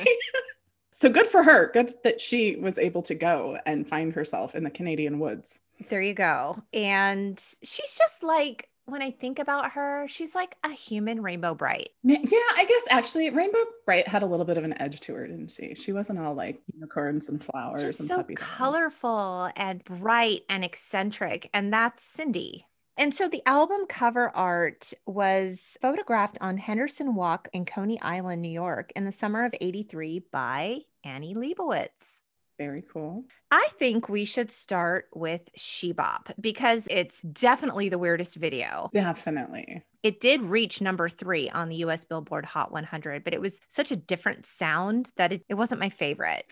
so 0.92 1.10
good 1.10 1.28
for 1.28 1.42
her. 1.44 1.72
Good 1.74 1.94
that 2.04 2.22
she 2.22 2.56
was 2.58 2.78
able 2.78 3.02
to 3.04 3.16
go 3.16 3.58
and 3.66 3.88
find 3.88 4.14
herself 4.14 4.56
in 4.56 4.64
the 4.64 4.70
Canadian 4.70 5.20
woods. 5.20 5.60
There 5.90 6.02
you 6.02 6.14
go. 6.14 6.62
And 6.74 7.40
she's 7.64 7.94
just 7.98 8.22
like, 8.24 8.70
when 8.86 9.02
I 9.02 9.12
think 9.12 9.40
about 9.40 9.72
her, 9.72 10.08
she's 10.08 10.36
like 10.36 10.56
a 10.64 10.70
human 10.70 11.22
Rainbow 11.22 11.54
Brite. 11.54 11.90
Yeah, 12.04 12.18
I 12.22 12.66
guess 12.68 12.84
actually 12.90 13.30
Rainbow 13.30 13.60
Brite 13.86 14.08
had 14.08 14.24
a 14.24 14.26
little 14.26 14.46
bit 14.46 14.58
of 14.58 14.64
an 14.64 14.80
edge 14.82 15.00
to 15.02 15.14
her, 15.14 15.28
didn't 15.28 15.52
she? 15.52 15.76
She 15.76 15.92
wasn't 15.94 16.20
all 16.20 16.34
like 16.34 16.62
unicorns 16.74 17.30
and 17.30 17.44
flowers 17.44 17.84
Just 17.84 18.00
and 18.00 18.10
so 18.10 18.18
puppy 18.18 18.36
dogs. 18.36 18.48
colorful 18.58 19.50
and 19.56 19.84
bright 19.84 20.42
and 20.50 20.64
eccentric. 20.66 21.50
And 21.54 21.72
that's 21.74 22.18
Cyndi. 22.18 22.64
And 22.98 23.14
so 23.14 23.28
the 23.28 23.42
album 23.48 23.86
cover 23.88 24.30
art 24.36 24.94
was 25.06 25.78
photographed 25.82 26.38
on 26.42 26.58
Henderson 26.58 27.16
Walk 27.16 27.48
in 27.54 27.66
Coney 27.66 28.00
Island, 28.02 28.42
New 28.42 28.50
York 28.52 28.92
in 28.96 29.06
the 29.06 29.12
summer 29.12 29.46
of 29.46 29.54
83 29.60 30.24
by 30.32 30.80
Annie 31.04 31.34
Leibovitz. 31.36 32.21
Very 32.62 32.84
cool. 32.94 33.26
I 33.50 33.70
think 33.80 34.08
we 34.08 34.24
should 34.24 34.52
start 34.52 35.08
with 35.16 35.42
She 35.56 35.94
Bop 35.94 36.30
because 36.40 36.88
it's 36.92 37.24
definitely 37.24 37.90
the 37.90 37.98
weirdest 37.98 38.36
video. 38.36 38.88
Definitely. 38.94 39.82
It 40.04 40.22
did 40.22 40.44
reach 40.44 40.80
number 40.80 41.10
three 41.10 41.50
on 41.50 41.70
the 41.70 41.78
US 41.78 42.06
Billboard 42.06 42.46
Hot 42.46 42.72
100, 42.72 43.24
but 43.24 43.34
it 43.34 43.42
was 43.42 43.60
such 43.68 43.92
a 43.92 43.96
different 43.96 44.46
sound 44.46 45.10
that 45.18 45.34
it, 45.34 45.44
it 45.50 45.56
wasn't 45.56 45.82
my 45.82 45.90
favorite. 45.90 46.44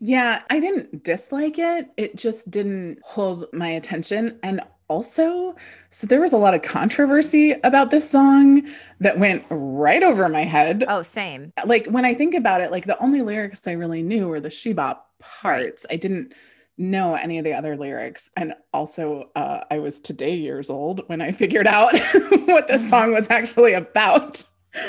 Yeah, 0.00 0.40
I 0.48 0.58
didn't 0.58 1.04
dislike 1.04 1.58
it. 1.58 1.90
It 1.98 2.16
just 2.16 2.50
didn't 2.50 3.00
hold 3.04 3.44
my 3.52 3.68
attention. 3.68 4.38
And 4.42 4.62
also, 4.88 5.54
so 5.90 6.06
there 6.06 6.20
was 6.20 6.32
a 6.32 6.38
lot 6.38 6.54
of 6.54 6.62
controversy 6.62 7.52
about 7.64 7.90
this 7.90 8.08
song 8.08 8.62
that 9.00 9.18
went 9.18 9.44
right 9.50 10.02
over 10.02 10.28
my 10.28 10.44
head. 10.44 10.84
Oh, 10.88 11.02
same. 11.02 11.52
Like 11.64 11.86
when 11.86 12.04
I 12.04 12.14
think 12.14 12.34
about 12.34 12.60
it, 12.60 12.70
like 12.70 12.86
the 12.86 13.00
only 13.02 13.22
lyrics 13.22 13.66
I 13.66 13.72
really 13.72 14.02
knew 14.02 14.28
were 14.28 14.40
the 14.40 14.48
shebop 14.48 14.98
parts. 15.20 15.84
I 15.90 15.96
didn't 15.96 16.34
know 16.76 17.14
any 17.14 17.38
of 17.38 17.44
the 17.44 17.52
other 17.54 17.76
lyrics. 17.76 18.30
And 18.36 18.54
also, 18.72 19.30
uh, 19.34 19.64
I 19.70 19.78
was 19.80 19.98
today 20.00 20.36
years 20.36 20.70
old 20.70 21.02
when 21.08 21.20
I 21.20 21.32
figured 21.32 21.66
out 21.66 21.92
what 22.46 22.68
this 22.68 22.84
Mhm. 22.84 22.88
song 22.88 23.12
was 23.14 23.28
actually 23.30 23.72
about, 23.74 24.44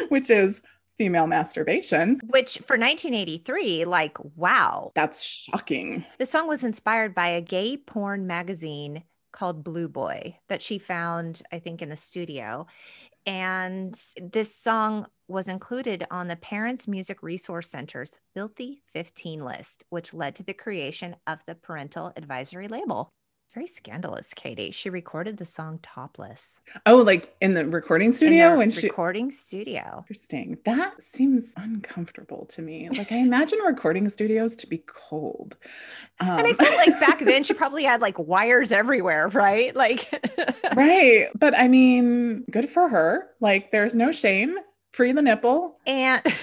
which 0.10 0.30
is 0.30 0.62
female 0.98 1.28
masturbation. 1.28 2.20
Which 2.28 2.60
for 2.60 2.78
1983, 2.78 3.86
like, 3.86 4.18
wow. 4.36 4.92
That's 4.96 5.24
shocking. 5.24 6.06
The 6.20 6.26
song 6.26 6.48
was 6.48 6.64
inspired 6.64 7.16
by 7.16 7.28
a 7.30 7.42
gay 7.42 7.78
porn 7.78 8.28
magazine 8.28 9.04
called 9.32 9.64
Blue 9.64 9.88
Boy 9.88 10.38
that 10.48 10.62
she 10.62 10.78
found, 10.78 11.42
I 11.52 11.60
think, 11.60 11.82
in 11.82 11.90
the 11.90 11.98
studio. 11.98 12.68
And 13.26 13.94
this 14.22 14.56
song 14.56 15.06
was 15.28 15.48
included 15.48 16.06
on 16.10 16.28
the 16.28 16.36
Parents 16.36 16.88
Music 16.88 17.22
Resource 17.22 17.70
Center's 17.70 18.20
Filthy 18.34 18.82
15 18.94 19.44
list, 19.44 19.84
which 19.90 20.14
led 20.14 20.36
to 20.36 20.44
the 20.44 20.54
creation 20.54 21.16
of 21.28 21.40
the 21.46 21.56
parental 21.56 22.12
advisory 22.16 22.68
label. 22.68 23.10
Very 23.56 23.66
scandalous, 23.66 24.32
Katie. 24.36 24.70
She 24.70 24.92
recorded 24.92 25.38
the 25.38 25.46
song 25.46 25.80
topless 25.82 26.62
Oh, 26.86 26.98
like 26.98 27.36
in 27.42 27.56
the 27.56 27.66
recording 27.66 28.10
in 28.10 28.14
studio 28.14 28.52
the 28.52 28.58
when 28.60 28.70
she 28.70 28.86
recording 28.88 29.32
studio. 29.32 29.98
Interesting. 30.08 30.60
That 30.66 31.02
seems 31.02 31.56
uncomfortable 31.58 32.46
to 32.50 32.62
me. 32.62 32.90
Like 32.90 33.12
I 33.12 33.16
imagine 33.16 33.58
recording 33.66 34.08
studios 34.10 34.56
to 34.58 34.68
be 34.68 34.84
cold. 34.86 35.58
Um, 36.20 36.30
And 36.30 36.48
I 36.48 36.54
feel 36.54 36.76
like 36.78 37.00
back 37.00 37.20
then 37.20 37.44
she 37.44 37.54
probably 37.56 37.84
had 37.84 38.02
like 38.02 38.20
wires 38.20 38.72
everywhere, 38.72 39.30
right? 39.30 39.76
Like, 39.76 40.08
right. 40.76 41.30
But 41.34 41.58
I 41.58 41.68
mean, 41.68 42.44
good 42.52 42.70
for 42.70 42.88
her. 42.88 43.30
Like 43.40 43.72
there's 43.72 43.96
no 43.96 44.12
shame. 44.12 44.58
Free 44.92 45.12
the 45.12 45.24
nipple. 45.24 45.80
and 45.88 46.22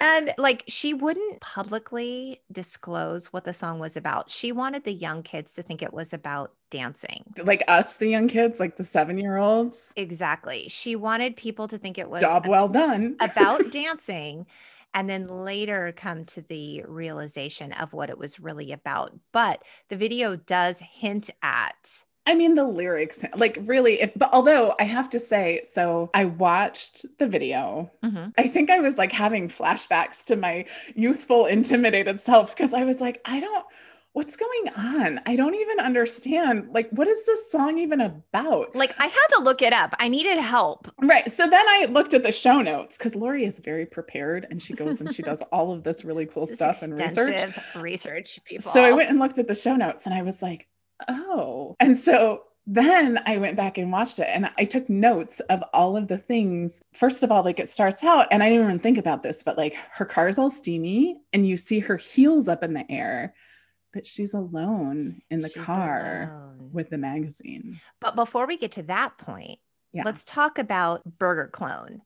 and 0.00 0.32
like 0.38 0.64
she 0.68 0.94
wouldn't 0.94 1.40
publicly 1.40 2.40
disclose 2.52 3.26
what 3.32 3.44
the 3.44 3.54
song 3.54 3.78
was 3.78 3.96
about. 3.96 4.30
She 4.30 4.52
wanted 4.52 4.84
the 4.84 4.92
young 4.92 5.22
kids 5.22 5.54
to 5.54 5.62
think 5.62 5.82
it 5.82 5.92
was 5.92 6.12
about 6.12 6.52
dancing. 6.70 7.24
Like 7.42 7.62
us, 7.68 7.94
the 7.94 8.08
young 8.08 8.28
kids, 8.28 8.58
like 8.60 8.76
the 8.76 8.84
seven 8.84 9.18
year 9.18 9.36
olds. 9.36 9.92
Exactly. 9.96 10.68
She 10.68 10.96
wanted 10.96 11.36
people 11.36 11.68
to 11.68 11.78
think 11.78 11.98
it 11.98 12.10
was 12.10 12.20
Job 12.20 12.46
well 12.46 12.68
done. 12.68 13.16
about 13.20 13.70
dancing. 13.70 14.46
and 14.94 15.08
then 15.10 15.26
later 15.28 15.92
come 15.96 16.24
to 16.24 16.40
the 16.42 16.82
realization 16.86 17.72
of 17.72 17.92
what 17.92 18.08
it 18.10 18.18
was 18.18 18.40
really 18.40 18.72
about. 18.72 19.12
But 19.32 19.62
the 19.88 19.96
video 19.96 20.36
does 20.36 20.80
hint 20.80 21.30
at 21.42 22.04
I 22.26 22.34
mean, 22.34 22.54
the 22.56 22.64
lyrics, 22.64 23.24
like 23.36 23.58
really, 23.62 24.00
if, 24.00 24.10
but 24.16 24.30
although 24.32 24.74
I 24.80 24.84
have 24.84 25.08
to 25.10 25.20
say, 25.20 25.62
so 25.64 26.10
I 26.12 26.24
watched 26.24 27.06
the 27.18 27.26
video. 27.28 27.90
Mhm. 28.04 28.32
I 28.36 28.48
think 28.48 28.68
I 28.70 28.80
was 28.80 28.98
like 28.98 29.12
having 29.12 29.48
flashbacks 29.48 30.24
to 30.26 30.36
my 30.36 30.66
youthful, 30.94 31.46
intimidated 31.46 32.20
self 32.20 32.54
because 32.56 32.74
I 32.74 32.84
was 32.84 33.00
like, 33.00 33.20
I 33.24 33.38
don't, 33.38 33.64
what's 34.12 34.34
going 34.34 34.68
on? 34.76 35.20
I 35.26 35.36
don't 35.36 35.54
even 35.54 35.78
understand. 35.78 36.70
Like, 36.72 36.88
what 36.90 37.06
is 37.06 37.24
this 37.26 37.50
song 37.52 37.78
even 37.78 38.00
about? 38.00 38.74
like 38.74 38.94
I 38.98 39.06
had 39.06 39.26
to 39.36 39.42
look 39.42 39.62
it 39.62 39.72
up. 39.72 39.94
I 40.00 40.08
needed 40.08 40.38
help. 40.38 40.88
Right. 41.02 41.30
So 41.30 41.46
then 41.46 41.64
I 41.68 41.84
looked 41.90 42.12
at 42.14 42.22
the 42.24 42.32
show 42.32 42.60
notes 42.60 42.96
because 42.98 43.14
Lori 43.14 43.44
is 43.44 43.60
very 43.60 43.86
prepared 43.86 44.46
and 44.50 44.60
she 44.60 44.72
goes 44.72 45.00
and 45.00 45.14
she 45.14 45.22
does 45.22 45.42
all 45.52 45.70
of 45.72 45.84
this 45.84 46.04
really 46.04 46.26
cool 46.26 46.46
This 46.46 46.56
stuff 46.56 46.82
and 46.82 46.98
research. 46.98 47.54
research, 47.76 48.40
people. 48.44 48.72
So 48.72 48.82
I 48.84 48.92
went 48.92 49.10
and 49.10 49.18
looked 49.20 49.38
at 49.38 49.46
the 49.46 49.54
show 49.54 49.76
notes 49.76 50.06
and 50.06 50.14
I 50.14 50.22
was 50.22 50.40
like, 50.42 50.66
oh. 51.08 51.76
And 51.80 51.96
so 51.96 52.42
then 52.66 53.20
I 53.26 53.36
went 53.36 53.56
back 53.56 53.78
and 53.78 53.92
watched 53.92 54.18
it 54.18 54.28
and 54.28 54.50
I 54.58 54.64
took 54.64 54.88
notes 54.90 55.40
of 55.50 55.62
all 55.72 55.96
of 55.96 56.08
the 56.08 56.18
things. 56.18 56.82
First 56.92 57.22
of 57.22 57.30
all, 57.30 57.44
like 57.44 57.60
it 57.60 57.68
starts 57.68 58.02
out, 58.02 58.26
and 58.30 58.42
I 58.42 58.48
didn't 58.48 58.64
even 58.64 58.78
think 58.78 58.98
about 58.98 59.22
this, 59.22 59.42
but 59.42 59.56
like 59.56 59.74
her 59.92 60.04
car's 60.04 60.38
all 60.38 60.50
steamy 60.50 61.18
and 61.32 61.46
you 61.46 61.56
see 61.56 61.78
her 61.78 61.96
heels 61.96 62.48
up 62.48 62.64
in 62.64 62.74
the 62.74 62.90
air, 62.90 63.34
but 63.92 64.06
she's 64.06 64.34
alone 64.34 65.22
in 65.30 65.40
the 65.40 65.48
She's 65.48 65.62
car 65.62 66.32
alone. 66.58 66.70
with 66.72 66.90
the 66.90 66.98
magazine. 66.98 67.80
But 68.00 68.16
before 68.16 68.46
we 68.46 68.56
get 68.56 68.72
to 68.72 68.82
that 68.84 69.16
point, 69.16 69.58
Yeah. 69.92 70.02
let's 70.04 70.24
talk 70.24 70.58
about 70.58 71.02
Burger 71.18 71.48
Clone. 71.52 72.02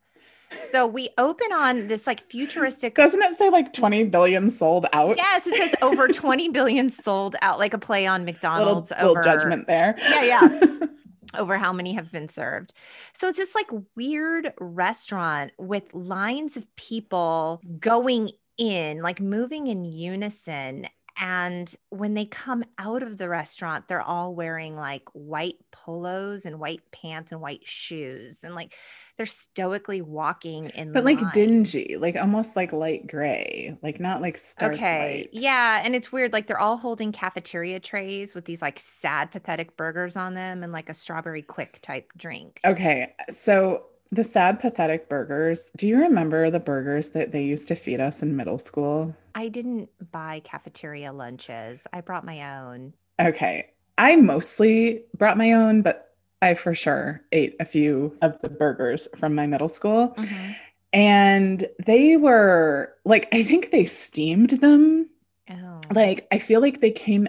So 0.53 0.87
we 0.87 1.11
open 1.19 1.53
on 1.53 1.89
this 1.89 2.07
like 2.07 2.29
futuristic. 2.29 2.95
Doesn't 2.95 3.23
it 3.23 3.37
say 3.37 3.51
like 3.51 3.73
20 3.73 4.05
billion 4.05 4.51
sold 4.51 4.87
out? 4.93 5.17
yes, 5.17 5.47
it 5.47 5.55
says 5.55 5.75
over 5.83 6.09
20 6.09 6.49
billion 6.49 6.91
sold 6.91 7.37
out, 7.43 7.59
like 7.59 7.75
a 7.75 7.79
play 7.79 8.07
on 8.07 8.25
McDonald's 8.25 8.91
little 8.91 9.11
over 9.11 9.23
judgment 9.23 9.67
there. 9.67 9.97
Yeah, 9.99 10.23
yeah. 10.23 10.69
over 11.39 11.57
how 11.57 11.73
many 11.73 11.95
have 11.95 12.11
been 12.11 12.29
served. 12.29 12.75
So 13.13 13.29
it's 13.29 13.39
this 13.39 13.55
like 13.55 13.71
weird 13.97 14.53
restaurant 14.59 15.53
with 15.59 15.95
lines 15.95 16.57
of 16.57 16.67
people 16.77 17.61
going 17.79 18.31
in, 18.59 19.03
like 19.03 19.21
moving 19.21 19.69
in 19.69 19.85
unison. 19.85 20.87
And 21.17 21.73
when 21.91 22.15
they 22.15 22.25
come 22.25 22.65
out 22.79 23.03
of 23.03 23.19
the 23.19 23.29
restaurant, 23.29 23.89
they're 23.89 24.01
all 24.01 24.35
wearing 24.35 24.77
like 24.77 25.05
white 25.13 25.57
polos 25.71 26.47
and 26.47 26.59
white 26.59 26.81
pants 26.93 27.31
and 27.31 27.41
white 27.41 27.67
shoes. 27.67 28.43
And 28.43 28.55
like 28.55 28.75
they're 29.21 29.27
stoically 29.27 30.01
walking 30.03 30.71
in 30.71 30.93
but 30.93 31.05
like 31.05 31.21
line. 31.21 31.31
dingy, 31.33 31.97
like 31.99 32.17
almost 32.17 32.57
like 32.57 32.73
light 32.73 33.07
gray, 33.07 33.77
like 33.83 34.01
not 34.01 34.21
like 34.21 34.37
stark 34.39 34.73
Okay. 34.75 34.89
light. 34.91 35.31
Yeah. 35.33 35.83
And 35.85 35.95
it's 35.95 36.11
weird. 36.13 36.33
Like 36.33 36.47
they're 36.47 36.59
all 36.59 36.77
holding 36.77 37.13
cafeteria 37.13 37.81
trays 37.81 38.35
with 38.35 38.45
these 38.45 38.61
like 38.63 38.79
sad, 38.79 39.31
pathetic 39.31 39.77
burgers 39.77 40.17
on 40.17 40.35
them 40.35 40.63
and 40.63 40.73
like 40.73 40.89
a 40.89 40.95
Strawberry 40.95 41.43
Quik 41.43 41.81
type 41.81 42.13
drink. 42.17 42.67
Okay, 42.67 43.15
so 43.31 43.87
the 44.11 44.25
sad, 44.25 44.61
pathetic 44.61 45.09
burgers. 45.09 45.71
Do 45.77 45.87
you 45.89 45.99
remember 45.99 46.51
the 46.51 46.61
burgers 46.61 47.11
that 47.11 47.33
they 47.33 47.43
used 47.45 47.69
to 47.69 47.75
feed 47.77 48.01
us 48.01 48.23
in 48.23 48.37
middle 48.37 48.59
school? 48.59 49.17
I 49.35 49.49
didn't 49.49 49.91
buy 50.13 50.39
cafeteria 50.45 51.13
lunches. 51.13 51.87
I 51.93 52.01
brought 52.01 52.25
my 52.25 52.59
own. 52.61 52.95
Okay, 53.21 53.71
I 53.99 54.17
mostly 54.17 55.05
brought 55.17 55.37
my 55.37 55.53
own, 55.53 55.83
but 55.83 56.10
I 56.43 56.55
for 56.55 56.75
sure 56.75 57.23
ate 57.33 57.57
a 57.61 57.65
few 57.65 58.17
of 58.23 58.41
the 58.41 58.49
burgers 58.49 59.09
from 59.19 59.35
my 59.35 59.47
middle 59.47 59.69
school. 59.69 60.15
Mm-hmm. 60.17 60.53
And 60.93 61.69
they 61.87 62.17
were 62.17 62.95
like, 63.05 63.29
I 63.33 63.43
think 63.43 63.71
they 63.71 63.85
steamed 63.85 64.51
them. 64.51 65.09
Oh. 65.49 65.81
Like, 65.93 66.27
I 66.33 66.39
feel 66.39 66.61
like 66.61 66.81
they 66.81 66.91
came, 66.91 67.29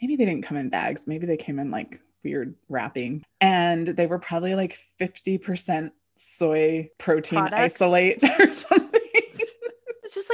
maybe 0.00 0.16
they 0.16 0.24
didn't 0.24 0.42
come 0.42 0.56
in 0.56 0.68
bags, 0.68 1.06
maybe 1.06 1.26
they 1.26 1.36
came 1.36 1.58
in 1.58 1.70
like 1.70 2.00
weird 2.24 2.54
wrapping. 2.68 3.24
And 3.40 3.86
they 3.88 4.06
were 4.06 4.18
probably 4.18 4.54
like 4.54 4.78
50% 5.00 5.90
soy 6.16 6.90
protein 6.98 7.38
Product? 7.38 7.60
isolate 7.60 8.22
or 8.40 8.52
something. 8.52 8.89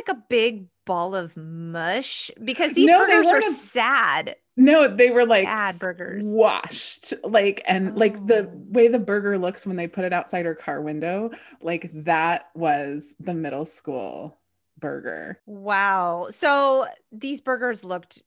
Like 0.07 0.17
a 0.17 0.23
big 0.29 0.67
ball 0.85 1.15
of 1.17 1.37
mush 1.37 2.31
because 2.45 2.75
these 2.75 2.89
No, 2.91 3.05
burgers 3.07 3.27
are 3.27 3.39
a- 3.39 3.43
sad. 3.43 4.37
No, 4.57 4.89
they 4.89 5.11
were 5.11 5.27
like 5.27 5.45
Bad 5.45 5.79
burgers. 5.79 6.25
washed. 6.27 7.13
Like 7.25 7.63
and 7.67 7.97
like 7.99 8.27
the 8.27 8.47
Oh. 8.49 8.51
way 8.71 8.89
the 8.89 8.99
burger 8.99 9.37
looks 9.39 9.67
when 9.67 9.77
they 9.77 9.87
put 9.89 10.05
it 10.05 10.13
outside 10.13 10.47
her 10.47 10.55
car 10.55 10.81
window, 10.81 11.31
like 11.61 11.91
that 12.05 12.51
was 12.55 13.15
the 13.19 13.35
middle 13.35 13.65
school 13.65 14.39
burger. 14.79 15.41
Wow. 15.47 16.29
So 16.31 16.87
these 17.13 17.41
burgers 17.41 17.83
looked 17.83 18.23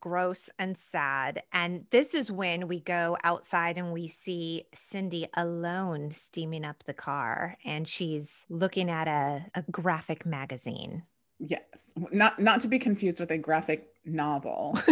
gross 0.00 0.50
and 0.58 0.76
sad. 0.78 1.42
And 1.52 1.86
this 1.90 2.14
is 2.14 2.30
when 2.30 2.68
we 2.68 2.80
go 2.80 3.16
outside 3.24 3.76
and 3.78 3.92
we 3.92 4.06
see 4.08 4.64
Cyndi 4.74 5.28
alone 5.36 6.12
steaming 6.12 6.64
up 6.64 6.84
the 6.84 6.94
car 6.94 7.56
and 7.64 7.86
she's 7.88 8.44
looking 8.48 8.88
at 8.90 9.08
a, 9.08 9.46
a 9.54 9.62
graphic 9.70 10.24
magazine. 10.26 11.04
Yes. 11.46 11.92
Not 12.10 12.40
not 12.40 12.60
to 12.60 12.68
be 12.68 12.78
confused 12.78 13.20
with 13.20 13.30
a 13.30 13.38
graphic 13.38 13.88
novel. 14.04 14.78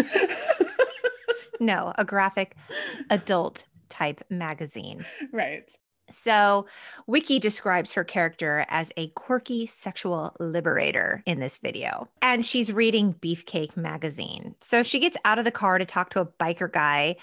No, 1.62 1.92
a 1.96 2.04
graphic 2.04 2.56
adult 3.08 3.64
type 3.88 4.24
magazine. 4.28 5.04
right. 5.32 5.70
So, 6.10 6.66
Wiki 7.06 7.38
describes 7.38 7.92
her 7.94 8.04
character 8.04 8.66
as 8.68 8.92
a 8.98 9.08
quirky 9.10 9.66
sexual 9.66 10.36
liberator 10.38 11.22
in 11.24 11.40
this 11.40 11.56
video. 11.56 12.08
And 12.20 12.44
she's 12.44 12.70
reading 12.70 13.14
Beefcake 13.14 13.76
magazine. 13.76 14.56
So, 14.60 14.82
she 14.82 14.98
gets 14.98 15.16
out 15.24 15.38
of 15.38 15.44
the 15.44 15.50
car 15.50 15.78
to 15.78 15.86
talk 15.86 16.10
to 16.10 16.20
a 16.20 16.26
biker 16.26 16.70
guy 16.70 17.16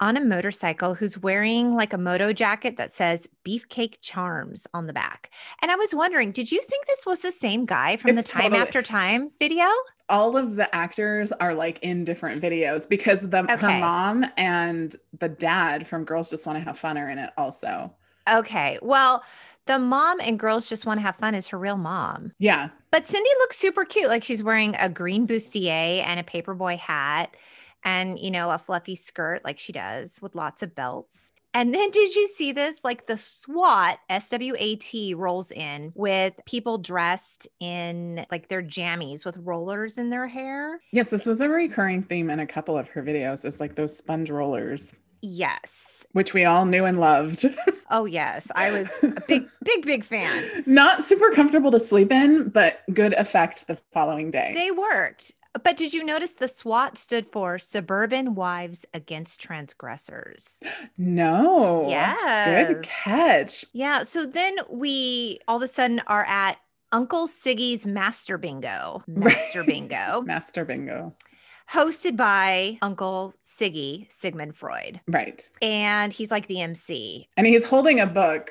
on 0.00 0.16
a 0.16 0.20
motorcycle 0.24 0.94
who's 0.94 1.18
wearing 1.18 1.74
like 1.74 1.92
a 1.92 1.98
moto 1.98 2.32
jacket 2.32 2.76
that 2.76 2.92
says 2.92 3.28
Beefcake 3.44 3.96
Charms 4.00 4.66
on 4.72 4.86
the 4.86 4.92
back. 4.92 5.30
And 5.60 5.70
I 5.70 5.76
was 5.76 5.94
wondering, 5.94 6.30
did 6.32 6.52
you 6.52 6.62
think 6.62 6.86
this 6.86 7.04
was 7.04 7.20
the 7.20 7.32
same 7.32 7.66
guy 7.66 7.96
from 7.96 8.16
It's 8.16 8.26
the 8.26 8.32
Time 8.32 8.42
totally- 8.52 8.60
After 8.60 8.82
Time 8.82 9.30
video? 9.40 9.66
All 10.08 10.36
of 10.36 10.54
the 10.56 10.72
actors 10.74 11.32
are 11.32 11.52
like 11.54 11.78
in 11.82 12.04
different 12.04 12.40
videos 12.40 12.88
because 12.88 13.28
the 13.28 13.42
her 13.42 13.52
Okay. 13.54 13.80
mom 13.80 14.24
and 14.36 14.94
the 15.18 15.28
dad 15.28 15.86
from 15.86 16.04
Girls 16.04 16.30
Just 16.30 16.46
Want 16.46 16.58
to 16.58 16.64
Have 16.64 16.78
Fun 16.78 16.96
are 16.96 17.10
in 17.10 17.18
it 17.18 17.30
also. 17.36 17.92
Okay. 18.32 18.78
Well, 18.82 19.22
the 19.66 19.78
mom 19.78 20.18
and 20.20 20.38
girls 20.38 20.66
just 20.66 20.86
want 20.86 20.98
to 20.98 21.02
have 21.02 21.16
fun 21.16 21.34
is 21.34 21.48
her 21.48 21.58
real 21.58 21.76
mom. 21.76 22.32
Yeah. 22.38 22.70
But 22.90 23.04
Cyndi 23.04 23.22
looks 23.40 23.58
super 23.58 23.84
cute. 23.84 24.08
Like 24.08 24.24
she's 24.24 24.42
wearing 24.42 24.74
a 24.78 24.88
green 24.88 25.26
bustier 25.26 26.02
and 26.02 26.18
a 26.18 26.22
paperboy 26.22 26.78
hat 26.78 27.34
and, 27.84 28.18
you 28.18 28.30
know, 28.30 28.50
a 28.50 28.58
fluffy 28.58 28.94
skirt 28.94 29.44
like 29.44 29.58
she 29.58 29.72
does 29.72 30.18
with 30.20 30.34
lots 30.34 30.62
of 30.62 30.74
belts. 30.74 31.32
And 31.54 31.74
then 31.74 31.90
did 31.92 32.14
you 32.14 32.28
see 32.28 32.52
this? 32.52 32.84
Like 32.84 33.06
the 33.06 33.16
SWAT, 33.16 33.98
SWAT 34.10 35.16
rolls 35.16 35.50
in 35.50 35.92
with 35.94 36.34
people 36.46 36.78
dressed 36.78 37.48
in 37.60 38.26
like 38.30 38.48
their 38.48 38.62
jammies 38.62 39.24
with 39.24 39.36
rollers 39.38 39.98
in 39.98 40.10
their 40.10 40.26
hair. 40.28 40.80
Yes, 40.92 41.10
this 41.10 41.26
was 41.26 41.40
a 41.40 41.48
recurring 41.48 42.02
theme 42.02 42.30
in 42.30 42.40
a 42.40 42.46
couple 42.46 42.76
of 42.76 42.88
her 42.90 43.02
videos. 43.02 43.44
Is 43.44 43.60
like 43.60 43.74
those 43.76 43.96
sponge 43.96 44.30
rollers, 44.30 44.94
Yes. 45.22 46.06
which 46.12 46.32
we 46.32 46.44
all 46.44 46.64
knew 46.64 46.84
and 46.84 47.00
loved. 47.00 47.46
Oh, 47.90 48.04
yes. 48.04 48.52
I 48.54 48.70
was 48.70 49.02
a 49.02 49.14
big, 49.26 49.44
big, 49.64 49.86
big 49.86 50.04
fan. 50.04 50.42
Not 50.66 51.04
super 51.06 51.30
comfortable 51.30 51.70
to 51.70 51.80
sleep 51.80 52.12
in, 52.12 52.50
but 52.50 52.80
good 52.92 53.14
effect 53.14 53.66
the 53.66 53.76
following 53.94 54.30
day. 54.30 54.52
They 54.54 54.70
worked. 54.70 55.32
But 55.62 55.76
did 55.76 55.92
you 55.94 56.04
notice 56.04 56.32
the 56.34 56.48
SWAT 56.48 56.96
stood 56.98 57.26
for 57.32 57.58
Suburban 57.58 58.34
Wives 58.34 58.84
Against 58.94 59.40
Transgressors? 59.40 60.60
no. 60.96 61.86
Yes. 61.88 62.68
Good 62.72 62.82
catch. 62.84 63.64
Yeah. 63.72 64.02
So 64.02 64.26
then 64.26 64.56
we 64.70 65.40
all 65.48 65.56
of 65.56 65.62
a 65.62 65.68
sudden 65.68 66.00
are 66.06 66.24
at 66.26 66.58
Uncle 66.92 67.28
Siggy's 67.28 67.86
Master 67.86 68.38
Bingo. 68.38 69.02
Master 69.08 69.64
Bingo. 69.64 70.22
Master 70.22 70.64
bingo. 70.64 71.14
Hosted 71.70 72.16
by 72.16 72.78
Uncle 72.80 73.34
Siggy, 73.44 74.10
Sigmund 74.10 74.56
Freud. 74.56 75.00
Right. 75.06 75.46
And 75.60 76.14
he's 76.14 76.30
like 76.30 76.46
the 76.48 76.62
MC. 76.62 77.28
And 77.36 77.46
he's 77.46 77.64
holding 77.64 78.00
a 78.00 78.06
book 78.06 78.50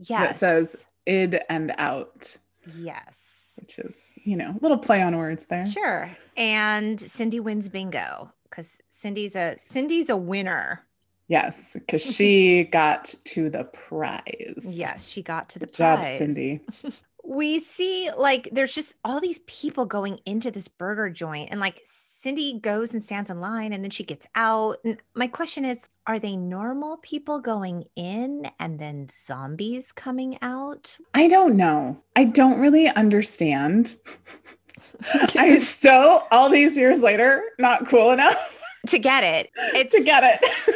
Yes. 0.00 0.20
that 0.20 0.36
says 0.36 0.76
id 1.06 1.40
and 1.48 1.72
out, 1.78 2.36
Yes. 2.76 3.35
Which 3.56 3.78
is, 3.78 4.12
you 4.24 4.36
know, 4.36 4.50
a 4.50 4.58
little 4.60 4.78
play 4.78 5.02
on 5.02 5.16
words 5.16 5.46
there. 5.46 5.66
Sure. 5.66 6.16
And 6.36 6.98
Cyndi 6.98 7.40
wins 7.40 7.68
bingo 7.68 8.32
because 8.48 8.78
Cyndi's 8.90 9.34
a 9.34 9.56
Cyndi's 9.58 10.10
a 10.10 10.16
winner. 10.16 10.84
Yes, 11.28 11.74
because 11.74 12.02
she 12.14 12.64
got 12.64 13.14
to 13.24 13.50
the 13.50 13.64
prize. 13.64 14.74
Yes, 14.76 15.08
she 15.08 15.22
got 15.22 15.48
to 15.50 15.58
the 15.58 15.66
Good 15.66 15.74
job. 15.74 16.00
Cyndi. 16.00 16.60
we 17.24 17.58
see 17.60 18.10
like 18.16 18.48
there's 18.52 18.74
just 18.74 18.94
all 19.04 19.20
these 19.20 19.40
people 19.46 19.84
going 19.84 20.20
into 20.26 20.50
this 20.50 20.68
burger 20.68 21.10
joint 21.10 21.48
and 21.50 21.60
like 21.60 21.82
Cyndi 22.16 22.60
goes 22.62 22.94
and 22.94 23.04
stands 23.04 23.28
in 23.28 23.40
line 23.40 23.74
and 23.74 23.84
then 23.84 23.90
she 23.90 24.02
gets 24.02 24.26
out. 24.34 24.78
And 24.84 24.96
my 25.14 25.26
question 25.26 25.66
is 25.66 25.88
are 26.06 26.18
they 26.18 26.36
normal 26.36 26.96
people 26.98 27.40
going 27.40 27.84
in 27.94 28.50
and 28.58 28.78
then 28.78 29.08
zombies 29.10 29.92
coming 29.92 30.38
out? 30.40 30.96
I 31.12 31.28
don't 31.28 31.56
know. 31.56 32.00
I 32.14 32.24
don't 32.24 32.58
really 32.58 32.88
understand. 32.88 33.96
I'm 35.36 35.58
still, 35.60 36.26
all 36.30 36.48
these 36.48 36.76
years 36.76 37.02
later, 37.02 37.42
not 37.58 37.86
cool 37.86 38.12
enough 38.12 38.62
to 38.86 38.98
get 38.98 39.22
it. 39.22 39.50
It's 39.74 39.94
to 39.94 40.02
get 40.02 40.24
it. 40.24 40.74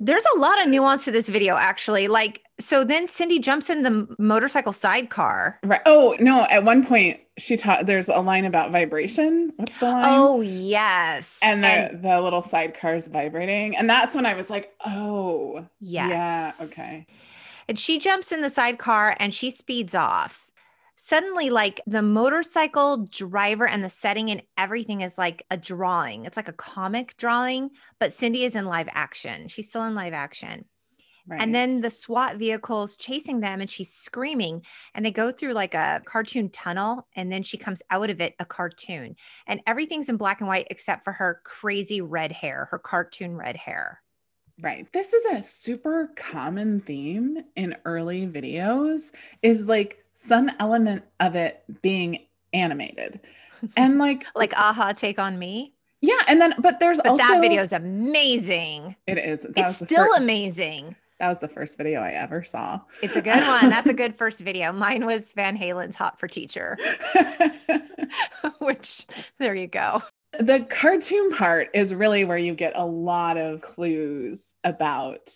there's 0.00 0.24
a 0.34 0.38
lot 0.38 0.60
of 0.60 0.68
nuance 0.68 1.06
to 1.06 1.10
this 1.10 1.28
video, 1.30 1.56
actually. 1.56 2.06
Like, 2.06 2.42
so 2.58 2.84
then 2.84 3.06
Cyndi 3.06 3.40
jumps 3.40 3.70
in 3.70 3.82
the 3.82 4.14
motorcycle 4.18 4.74
sidecar. 4.74 5.58
Right. 5.64 5.80
Oh, 5.86 6.16
no. 6.20 6.42
At 6.44 6.64
one 6.64 6.84
point, 6.84 7.20
she 7.38 7.56
taught 7.56 7.86
there's 7.86 8.08
a 8.08 8.20
line 8.20 8.44
about 8.44 8.72
vibration. 8.72 9.52
What's 9.56 9.76
the 9.78 9.86
line? 9.86 10.04
Oh, 10.06 10.40
yes. 10.40 11.38
And 11.42 11.62
the, 11.62 11.68
and 11.68 12.02
the 12.02 12.20
little 12.20 12.42
sidecar 12.42 12.94
is 12.94 13.08
vibrating. 13.08 13.76
And 13.76 13.88
that's 13.88 14.14
when 14.14 14.26
I 14.26 14.34
was 14.34 14.50
like, 14.50 14.72
oh, 14.84 15.66
yes. 15.80 16.10
yeah. 16.10 16.52
Okay. 16.66 17.06
And 17.68 17.78
she 17.78 17.98
jumps 17.98 18.32
in 18.32 18.42
the 18.42 18.50
sidecar 18.50 19.16
and 19.18 19.34
she 19.34 19.50
speeds 19.50 19.94
off 19.94 20.46
suddenly 20.96 21.50
like 21.50 21.80
the 21.86 22.02
motorcycle 22.02 23.06
driver 23.10 23.68
and 23.68 23.84
the 23.84 23.90
setting 23.90 24.30
and 24.30 24.42
everything 24.56 25.02
is 25.02 25.18
like 25.18 25.44
a 25.50 25.56
drawing. 25.56 26.24
It's 26.24 26.36
like 26.36 26.48
a 26.48 26.54
comic 26.54 27.16
drawing, 27.18 27.70
but 28.00 28.12
Cyndi 28.12 28.46
is 28.46 28.56
in 28.56 28.64
live 28.64 28.88
action. 28.90 29.48
She's 29.48 29.68
still 29.68 29.84
in 29.84 29.94
live 29.94 30.14
action. 30.14 30.64
Right. 31.28 31.40
And 31.40 31.54
then 31.54 31.80
the 31.80 31.90
SWAT 31.90 32.36
vehicles 32.36 32.96
chasing 32.96 33.40
them 33.40 33.60
and 33.60 33.68
she's 33.68 33.92
screaming 33.92 34.62
and 34.94 35.04
they 35.04 35.10
go 35.10 35.32
through 35.32 35.54
like 35.54 35.74
a 35.74 36.00
cartoon 36.04 36.50
tunnel 36.50 37.08
and 37.16 37.32
then 37.32 37.42
she 37.42 37.56
comes 37.56 37.82
out 37.90 38.10
of 38.10 38.20
it 38.20 38.34
a 38.38 38.44
cartoon. 38.44 39.16
And 39.46 39.60
everything's 39.66 40.08
in 40.08 40.16
black 40.16 40.40
and 40.40 40.48
white 40.48 40.68
except 40.70 41.02
for 41.04 41.12
her 41.12 41.40
crazy 41.44 42.00
red 42.00 42.30
hair, 42.30 42.68
her 42.70 42.78
cartoon 42.78 43.36
red 43.36 43.56
hair. 43.56 44.02
Right. 44.62 44.90
This 44.92 45.12
is 45.12 45.24
a 45.26 45.42
super 45.42 46.12
common 46.16 46.80
theme 46.80 47.38
in 47.56 47.76
early 47.84 48.26
videos 48.26 49.12
is 49.42 49.68
like 49.68 50.04
some 50.14 50.50
element 50.60 51.02
of 51.20 51.34
it 51.34 51.64
being 51.82 52.20
animated. 52.52 53.20
And 53.76 53.98
like 53.98 54.24
like 54.36 54.54
aha 54.54 54.92
take 54.92 55.18
on 55.18 55.38
me. 55.38 55.74
Yeah, 56.00 56.20
and 56.28 56.40
then 56.40 56.54
but 56.58 56.78
there's 56.78 56.98
but 56.98 57.08
also 57.08 57.22
that 57.22 57.40
video 57.40 57.62
is 57.62 57.72
amazing. 57.72 58.96
It 59.06 59.18
is. 59.18 59.42
That 59.42 59.52
it's 59.56 59.76
still 59.76 60.04
first, 60.04 60.20
amazing. 60.20 60.94
That 61.18 61.28
was 61.28 61.40
the 61.40 61.48
first 61.48 61.78
video 61.78 62.00
I 62.00 62.10
ever 62.10 62.44
saw. 62.44 62.80
It's 63.02 63.16
a 63.16 63.22
good 63.22 63.40
one. 63.40 63.70
That's 63.70 63.88
a 63.88 63.94
good 63.94 64.16
first 64.18 64.40
video. 64.40 64.70
Mine 64.72 65.06
was 65.06 65.32
Van 65.32 65.56
Halen's 65.56 65.96
Hot 65.96 66.20
for 66.20 66.28
Teacher. 66.28 66.76
Which 68.58 69.06
there 69.38 69.54
you 69.54 69.66
go. 69.66 70.02
The 70.38 70.66
cartoon 70.68 71.30
part 71.32 71.70
is 71.72 71.94
really 71.94 72.24
where 72.24 72.36
you 72.36 72.54
get 72.54 72.74
a 72.76 72.84
lot 72.84 73.38
of 73.38 73.62
clues 73.62 74.52
about 74.64 75.30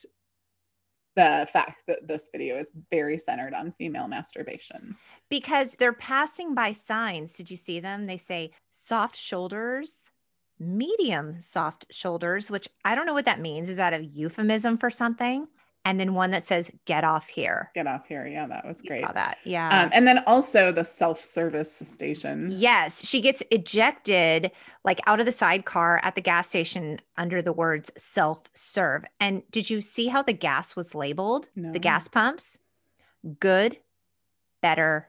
the 1.17 1.49
fact 1.51 1.83
that 1.89 2.07
this 2.07 2.29
video 2.31 2.59
is 2.59 2.73
very 2.91 3.17
centered 3.17 3.55
on 3.55 3.73
female 3.73 4.07
masturbation. 4.07 4.97
Because 5.31 5.77
they're 5.79 5.93
passing 5.95 6.55
by 6.55 6.73
signs. 6.73 7.35
Did 7.35 7.51
you 7.51 7.57
see 7.57 7.81
them? 7.81 8.07
They 8.07 8.19
say 8.19 8.51
soft 8.75 9.17
shoulders, 9.17 10.11
medium 10.59 11.39
soft 11.41 11.87
shoulders, 11.91 12.51
which 12.51 12.69
I 12.85 12.95
don't 12.95 13.07
know 13.07 13.15
what 13.15 13.25
that 13.25 13.41
means. 13.41 13.71
Is 13.71 13.77
that 13.79 13.95
a 13.95 14.05
euphemism 14.05 14.77
for 14.77 14.91
something? 14.91 15.49
And 15.85 15.99
then 15.99 16.15
one 16.15 16.31
that 16.31 16.45
says 16.45 16.71
"Get 16.85 17.05
off 17.05 17.29
here." 17.29 17.71
Get 17.75 17.87
off 17.87 18.07
here. 18.07 18.27
Yeah, 18.27 18.47
that 18.47 18.67
was 18.67 18.83
great. 18.83 19.01
You 19.01 19.07
saw 19.07 19.13
that. 19.13 19.39
Yeah. 19.45 19.85
Um, 19.85 19.91
and 19.93 20.07
then 20.07 20.19
also 20.27 20.73
the 20.73 20.85
self-service 20.85 21.83
station. 21.85 22.49
Yes, 22.51 23.05
she 23.05 23.21
gets 23.21 23.43
ejected 23.51 24.51
like 24.85 25.01
out 25.07 25.21
of 25.21 25.27
the 25.27 25.33
sidecar 25.33 26.01
at 26.03 26.15
the 26.15 26.21
gas 26.21 26.49
station 26.49 27.01
under 27.17 27.43
the 27.43 27.53
words 27.53 27.91
"self-serve." 27.97 29.05
And 29.19 29.43
did 29.51 29.71
you 29.71 29.81
see 29.83 30.09
how 30.09 30.23
the 30.23 30.33
gas 30.33 30.77
was 30.77 30.95
labeled? 30.95 31.49
No. 31.57 31.73
The 31.73 31.79
gas 31.79 32.09
pumps. 32.09 32.59
Good, 33.39 33.79
better, 34.63 35.09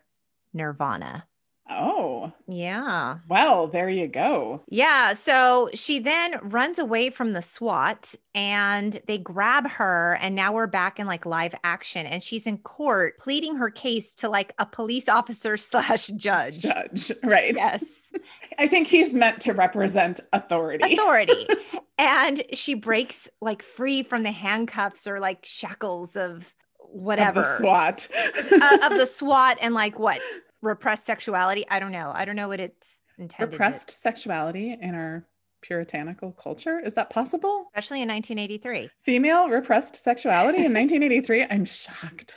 Nirvana. 0.54 1.26
Oh. 1.74 2.32
Yeah. 2.48 3.20
Well, 3.30 3.68
there 3.68 3.90
you 3.90 4.08
go. 4.08 4.62
Yeah. 4.68 5.14
So 5.14 5.70
she 5.74 6.00
then 6.00 6.38
runs 6.44 6.80
away 6.80 7.10
from 7.10 7.34
the 7.34 7.42
SWAT 7.42 8.14
and 8.36 9.02
they 9.08 9.18
grab 9.18 9.70
her. 9.70 10.18
And 10.22 10.36
now 10.36 10.54
we're 10.54 10.68
back 10.68 11.00
in 11.00 11.08
like 11.08 11.26
live 11.26 11.56
action. 11.64 12.06
And 12.06 12.22
she's 12.22 12.46
in 12.46 12.58
court 12.60 13.18
pleading 13.18 13.56
her 13.56 13.70
case 13.70 14.14
to 14.16 14.30
like 14.30 14.54
a 14.60 14.66
police 14.66 15.08
officer 15.10 15.58
slash 15.58 16.08
judge. 16.08 16.60
Judge. 16.60 17.12
Right. 17.24 17.56
Yes. 17.56 17.84
I 18.58 18.68
think 18.68 18.88
he's 18.88 19.14
meant 19.14 19.40
to 19.42 19.54
represent 19.54 20.20
authority. 20.34 20.94
Authority. 20.94 21.48
and 21.98 22.44
she 22.54 22.74
breaks 22.74 23.30
like 23.42 23.64
free 23.64 24.04
from 24.04 24.24
the 24.24 24.32
handcuffs 24.32 25.08
or 25.08 25.20
like 25.20 25.46
shackles 25.46 26.16
of 26.16 26.54
whatever 26.78 27.40
of 27.40 27.46
the 27.46 27.58
SWAT 27.58 28.08
uh, 28.52 28.78
of 28.84 28.98
the 28.98 29.06
SWAT 29.06 29.58
and 29.62 29.74
like 29.74 29.98
what 29.98 30.20
repressed 30.62 31.06
sexuality. 31.06 31.66
I 31.70 31.80
don't 31.80 31.92
know. 31.92 32.12
I 32.14 32.26
don't 32.26 32.36
know 32.36 32.48
what 32.48 32.60
it's 32.60 33.00
intended. 33.18 33.54
Repressed 33.54 33.90
to. 33.90 33.96
sexuality 33.96 34.78
in 34.80 34.96
our 34.96 35.26
puritanical 35.62 36.32
culture. 36.32 36.80
Is 36.80 36.96
that 36.96 37.12
possible? 37.12 37.68
Especially 37.76 38.02
in 38.02 38.10
1983. 38.10 38.90
Female 39.04 39.48
repressed 39.48 39.96
sexuality 39.96 40.58
in 40.66 40.74
1983. 40.74 41.44
I'm 41.52 41.66
shocked. 41.66 42.34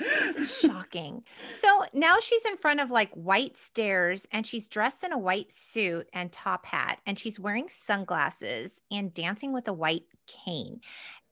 shocking. 0.60 1.22
So 1.58 1.84
now 1.94 2.16
she's 2.20 2.44
in 2.44 2.58
front 2.58 2.80
of 2.80 2.90
like 2.90 3.10
white 3.14 3.56
stairs 3.56 4.26
and 4.30 4.46
she's 4.46 4.68
dressed 4.68 5.04
in 5.04 5.12
a 5.12 5.18
white 5.18 5.54
suit 5.54 6.06
and 6.12 6.30
top 6.32 6.66
hat 6.66 6.98
and 7.06 7.18
she's 7.18 7.40
wearing 7.40 7.68
sunglasses 7.70 8.80
and 8.90 9.14
dancing 9.14 9.54
with 9.54 9.68
a 9.68 9.72
white 9.72 10.04
cane. 10.26 10.80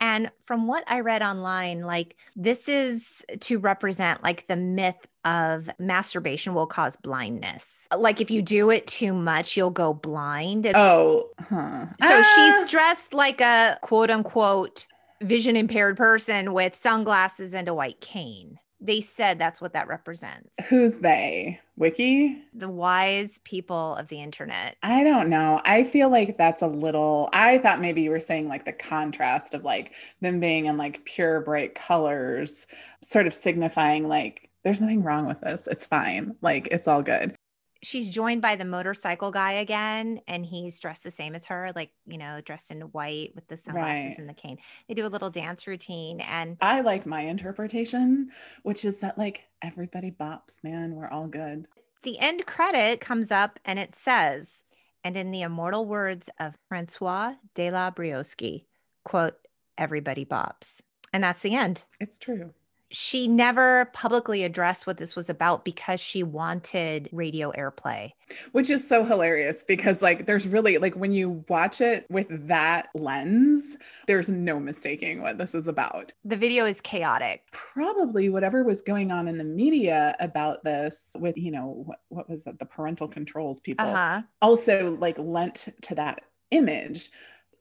And 0.03 0.33
from 0.47 0.67
what 0.67 0.83
I 0.89 0.99
read 0.99 1.23
online, 1.23 1.83
like 1.83 2.17
this 2.35 2.69
is 2.69 3.25
to 3.39 3.61
represent 3.61 4.21
like 4.25 4.49
the 4.49 4.57
myth 4.57 5.07
of 5.25 5.71
masturbation 5.79 6.55
will 6.55 6.67
cause 6.67 6.97
blindness. 6.97 7.87
Like 7.97 8.21
if 8.21 8.29
you 8.29 8.43
do 8.43 8.71
it 8.71 8.89
too 8.89 9.13
much, 9.13 9.57
you'll 9.57 9.71
go 9.71 9.95
blind. 9.95 10.67
Oh, 10.75 11.31
huh. 11.39 11.87
So 12.01 12.21
ah. 12.21 12.33
she's 12.35 12.69
dressed 12.69 13.15
like 13.15 13.41
a 13.41 13.79
quote 13.83 14.11
unquote 14.11 14.89
vision 15.21 15.55
impaired 15.55 15.97
person 15.97 16.53
with 16.53 16.75
sunglasses 16.75 17.55
and 17.55 17.69
a 17.69 17.75
white 17.75 18.01
cane 18.01 18.59
they 18.83 19.01
said 19.01 19.39
that's 19.39 19.61
what 19.61 19.73
that 19.73 19.89
represents. 19.89 20.51
Who's 20.69 20.99
they? 20.99 21.61
Wiki? 21.77 22.43
The 22.53 22.69
wise 22.69 23.39
people 23.45 23.97
of 23.97 24.09
the 24.09 24.21
internet. 24.21 24.77
I 24.83 25.05
don't 25.05 25.29
know. 25.29 25.63
I 25.65 25.85
feel 25.85 26.11
like 26.11 26.37
that's 26.37 26.63
a 26.63 26.67
little, 26.67 27.31
I 27.33 27.59
thought 27.59 27.81
maybe 27.81 28.03
you 28.03 28.11
were 28.11 28.21
saying 28.21 28.49
like 28.49 28.65
the 28.65 28.73
contrast 28.73 29.55
of 29.55 29.65
like 29.65 29.93
them 30.21 30.41
being 30.41 30.67
in 30.67 30.77
like 30.77 31.05
pure 31.05 31.41
bright 31.41 31.75
colors, 31.75 32.67
sort 33.01 33.27
of 33.27 33.33
signifying 33.33 34.09
like 34.09 34.51
there's 34.65 34.81
nothing 34.81 35.03
wrong 35.03 35.27
with 35.27 35.41
this. 35.41 35.67
It's 35.67 35.87
fine. 35.87 36.37
Like 36.41 36.69
it's 36.69 36.89
all 36.89 37.03
good 37.03 37.35
she's 37.83 38.09
joined 38.09 38.41
by 38.41 38.57
the 38.57 38.65
motorcycle 38.65 39.31
guy 39.31 39.53
again 39.53 40.21
and 40.27 40.47
he's 40.47 40.79
dressed 40.79 41.05
the 41.05 41.11
same 41.11 41.35
as 41.35 41.47
her 41.47 41.73
like 41.75 41.91
you 42.07 42.19
know 42.19 42.41
dressed 42.41 42.71
in 42.71 42.81
white 42.81 43.33
with 43.35 43.47
the 43.49 43.57
sunglasses 43.57 44.13
right. 44.13 44.19
and 44.19 44.29
the 44.29 44.35
cane. 44.35 44.59
They 44.89 44.95
do 44.95 45.07
a 45.07 45.09
little 45.09 45.31
dance 45.31 45.67
routine 45.67 46.21
and 46.21 46.57
i 46.61 46.81
like 46.81 47.07
my 47.07 47.23
interpretation 47.23 48.31
which 48.63 48.85
is 48.85 48.99
that 48.99 49.19
like 49.19 49.45
everybody 49.63 50.11
bops 50.11 50.63
man 50.63 50.95
we're 50.95 51.11
all 51.11 51.27
good. 51.27 51.67
The 52.03 52.19
end 52.19 52.47
credit 52.47 53.01
comes 53.01 53.31
up 53.31 53.59
and 53.65 53.79
it 53.79 53.95
says 53.95 54.65
and 55.05 55.17
in 55.17 55.31
the 55.31 55.43
immortal 55.43 55.87
words 55.87 56.31
of 56.39 56.55
francois 56.69 57.35
de 57.55 57.71
la 57.71 57.91
brioski 57.91 58.65
quote 59.05 59.37
everybody 59.77 60.25
bops. 60.25 60.81
And 61.15 61.23
that's 61.23 61.43
the 61.43 61.55
end. 61.55 61.85
It's 62.01 62.19
true 62.19 62.55
she 62.93 63.27
never 63.27 63.87
publicly 63.93 64.45
addressed 64.45 64.87
what 64.87 64.99
this 64.99 65.17
was 65.17 65.29
about 65.29 65.65
because 65.65 65.99
she 65.99 66.23
wanted 66.23 67.09
radio 67.11 67.51
airplay. 67.53 68.13
Which 68.53 68.71
is 68.71 68.87
so 68.87 69.05
hilarious 69.05 69.63
because, 69.63 70.03
like, 70.03 70.27
there's 70.27 70.47
really, 70.47 70.79
like, 70.79 70.95
when 70.95 71.13
you 71.13 71.45
watch 71.49 71.81
it 71.81 72.07
with 72.11 72.27
that 72.49 72.89
lens, 72.95 73.77
there's 74.07 74.29
no 74.29 74.61
mistaking 74.61 75.23
what 75.23 75.39
this 75.39 75.55
is 75.55 75.69
about. 75.69 76.13
The 76.25 76.37
video 76.37 76.65
is 76.65 76.81
chaotic. 76.81 77.45
Probably 77.51 78.29
whatever 78.29 78.63
was 78.63 78.83
going 78.83 79.11
on 79.11 79.29
in 79.29 79.39
the 79.39 79.45
media 79.45 80.17
about 80.21 80.65
this, 80.65 81.17
with, 81.19 81.37
you 81.37 81.51
know, 81.51 81.83
what, 81.87 82.01
what 82.09 82.31
was 82.31 82.45
that? 82.45 82.59
The 82.59 82.67
parental 82.67 83.09
controls 83.09 83.61
people 83.61 83.87
uh-huh. 83.87 84.23
also, 84.41 84.97
like, 85.01 85.19
lent 85.19 85.69
to 85.83 85.95
that 85.95 86.23
image 86.51 87.11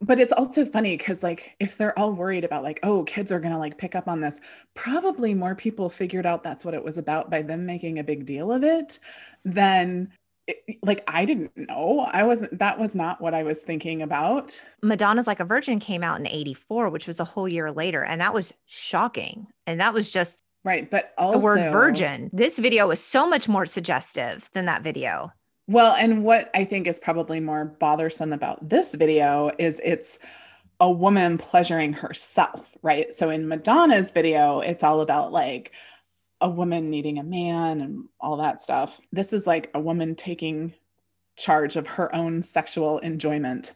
but 0.02 0.18
it's 0.18 0.32
also 0.32 0.64
funny 0.64 0.96
because 0.96 1.22
like 1.22 1.54
if 1.60 1.76
they're 1.76 1.98
all 1.98 2.12
worried 2.12 2.44
about 2.44 2.62
like 2.62 2.80
oh 2.82 3.04
kids 3.04 3.32
are 3.32 3.40
gonna 3.40 3.58
like 3.58 3.78
pick 3.78 3.94
up 3.94 4.08
on 4.08 4.20
this 4.20 4.40
probably 4.74 5.32
more 5.32 5.54
people 5.54 5.88
figured 5.88 6.26
out 6.26 6.42
that's 6.42 6.64
what 6.64 6.74
it 6.74 6.84
was 6.84 6.98
about 6.98 7.30
by 7.30 7.40
them 7.40 7.64
making 7.64 7.98
a 7.98 8.04
big 8.04 8.26
deal 8.26 8.52
of 8.52 8.64
it 8.64 8.98
than 9.44 10.10
it, 10.48 10.58
like 10.82 11.04
I 11.06 11.24
didn't 11.24 11.56
know. 11.56 12.00
I 12.12 12.24
wasn't 12.24 12.58
that 12.58 12.78
was 12.78 12.94
not 12.96 13.20
what 13.20 13.32
I 13.32 13.44
was 13.44 13.62
thinking 13.62 14.02
about. 14.02 14.60
Madonna's 14.82 15.28
Like 15.28 15.38
a 15.38 15.44
Virgin 15.44 15.78
came 15.78 16.02
out 16.02 16.18
in 16.18 16.26
84, 16.26 16.90
which 16.90 17.06
was 17.06 17.20
a 17.20 17.24
whole 17.24 17.48
year 17.48 17.70
later 17.70 18.04
and 18.04 18.20
that 18.20 18.34
was 18.34 18.52
shocking. 18.66 19.46
And 19.66 19.80
that 19.80 19.94
was 19.94 20.10
just 20.10 20.42
Right, 20.64 20.88
but 20.88 21.12
also 21.18 21.38
the 21.38 21.44
word 21.44 21.72
virgin. 21.72 22.30
This 22.32 22.58
video 22.58 22.90
is 22.90 23.00
so 23.00 23.26
much 23.26 23.48
more 23.48 23.66
suggestive 23.66 24.48
than 24.52 24.66
that 24.66 24.82
video. 24.82 25.32
Well, 25.72 25.94
and 25.94 26.22
what 26.22 26.50
I 26.54 26.64
think 26.64 26.86
is 26.86 26.98
probably 26.98 27.40
more 27.40 27.64
bothersome 27.64 28.34
about 28.34 28.68
this 28.68 28.94
video 28.94 29.50
is 29.58 29.80
it's 29.82 30.18
a 30.80 30.90
woman 30.90 31.38
pleasuring 31.38 31.94
herself, 31.94 32.76
right? 32.82 33.12
So 33.14 33.30
in 33.30 33.48
Madonna's 33.48 34.10
video, 34.10 34.60
it's 34.60 34.82
all 34.82 35.00
about 35.00 35.32
like 35.32 35.72
a 36.42 36.48
woman 36.50 36.90
needing 36.90 37.18
a 37.18 37.22
man 37.22 37.80
and 37.80 38.04
all 38.20 38.36
that 38.36 38.60
stuff. 38.60 39.00
This 39.12 39.32
is 39.32 39.46
like 39.46 39.70
a 39.72 39.80
woman 39.80 40.14
taking 40.14 40.74
charge 41.36 41.76
of 41.76 41.86
her 41.86 42.14
own 42.14 42.42
sexual 42.42 42.98
enjoyment. 42.98 43.72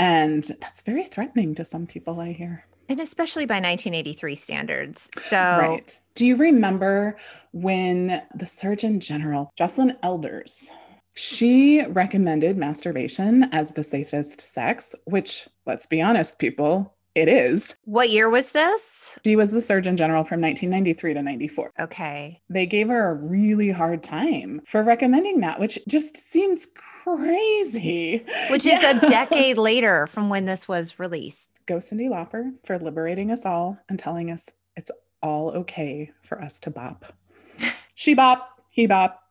And 0.00 0.42
that's 0.60 0.82
very 0.82 1.04
threatening 1.04 1.54
to 1.54 1.64
some 1.64 1.86
people, 1.86 2.18
I 2.18 2.32
hear. 2.32 2.64
And 2.88 2.98
especially 2.98 3.46
by 3.46 3.56
1983 3.56 4.34
standards. 4.34 5.10
So, 5.16 5.36
right. 5.36 6.00
Do 6.16 6.26
you 6.26 6.34
remember 6.34 7.18
when 7.52 8.22
the 8.34 8.46
Surgeon 8.46 8.98
General, 8.98 9.52
Joycelyn 9.56 9.96
Elders, 10.02 10.72
she 11.16 11.82
recommended 11.86 12.58
masturbation 12.58 13.44
as 13.52 13.72
the 13.72 13.82
safest 13.82 14.40
sex, 14.40 14.94
which, 15.04 15.48
let's 15.64 15.86
be 15.86 16.02
honest, 16.02 16.38
people, 16.38 16.94
it 17.14 17.28
is. 17.28 17.74
What 17.86 18.10
year 18.10 18.28
was 18.28 18.52
this? 18.52 19.18
She 19.24 19.36
was 19.36 19.50
the 19.50 19.62
Surgeon 19.62 19.96
General 19.96 20.24
from 20.24 20.42
1993 20.42 21.14
to 21.14 21.22
94. 21.22 21.72
Okay. 21.80 22.42
They 22.50 22.66
gave 22.66 22.90
her 22.90 23.10
a 23.10 23.14
really 23.14 23.70
hard 23.70 24.02
time 24.02 24.60
for 24.66 24.82
recommending 24.82 25.40
that, 25.40 25.58
which 25.58 25.78
just 25.88 26.18
seems 26.18 26.66
crazy. 26.74 28.22
Which 28.50 28.66
is 28.66 28.82
a 28.82 29.00
decade 29.08 29.56
later 29.56 30.06
from 30.08 30.28
when 30.28 30.44
this 30.44 30.68
was 30.68 30.98
released. 30.98 31.48
Go 31.64 31.76
Cyndi 31.76 32.10
Lauper 32.10 32.52
for 32.64 32.78
liberating 32.78 33.30
us 33.30 33.46
all 33.46 33.78
and 33.88 33.98
telling 33.98 34.30
us 34.30 34.50
it's 34.76 34.90
all 35.22 35.48
okay 35.52 36.12
for 36.20 36.42
us 36.42 36.60
to 36.60 36.70
bop. 36.70 37.14
She 37.98 38.12
bop, 38.12 38.60
he 38.68 38.86
bop, 38.86 39.22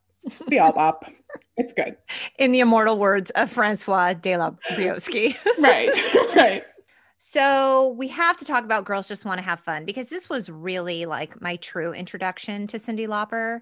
we 0.47 0.57
all 0.57 0.73
bop. 0.73 1.05
It's 1.57 1.73
good. 1.73 1.97
In 2.37 2.51
the 2.51 2.59
immortal 2.59 2.97
words 2.97 3.31
of 3.31 3.49
Francois 3.49 4.13
de 4.13 4.37
la 4.37 4.51
Briosky. 4.71 5.35
right, 5.59 5.91
right. 6.35 6.63
So 7.17 7.95
we 7.97 8.09
have 8.09 8.37
to 8.37 8.45
talk 8.45 8.65
about 8.65 8.85
Girls 8.85 9.07
Just 9.07 9.25
Want 9.25 9.39
to 9.39 9.43
Have 9.43 9.61
Fun 9.61 9.85
because 9.85 10.09
this 10.09 10.29
was 10.29 10.49
really 10.49 11.05
like 11.05 11.41
my 11.41 11.55
true 11.55 11.93
introduction 11.93 12.67
to 12.67 12.77
Cyndi 12.77 13.07
Lauper. 13.07 13.61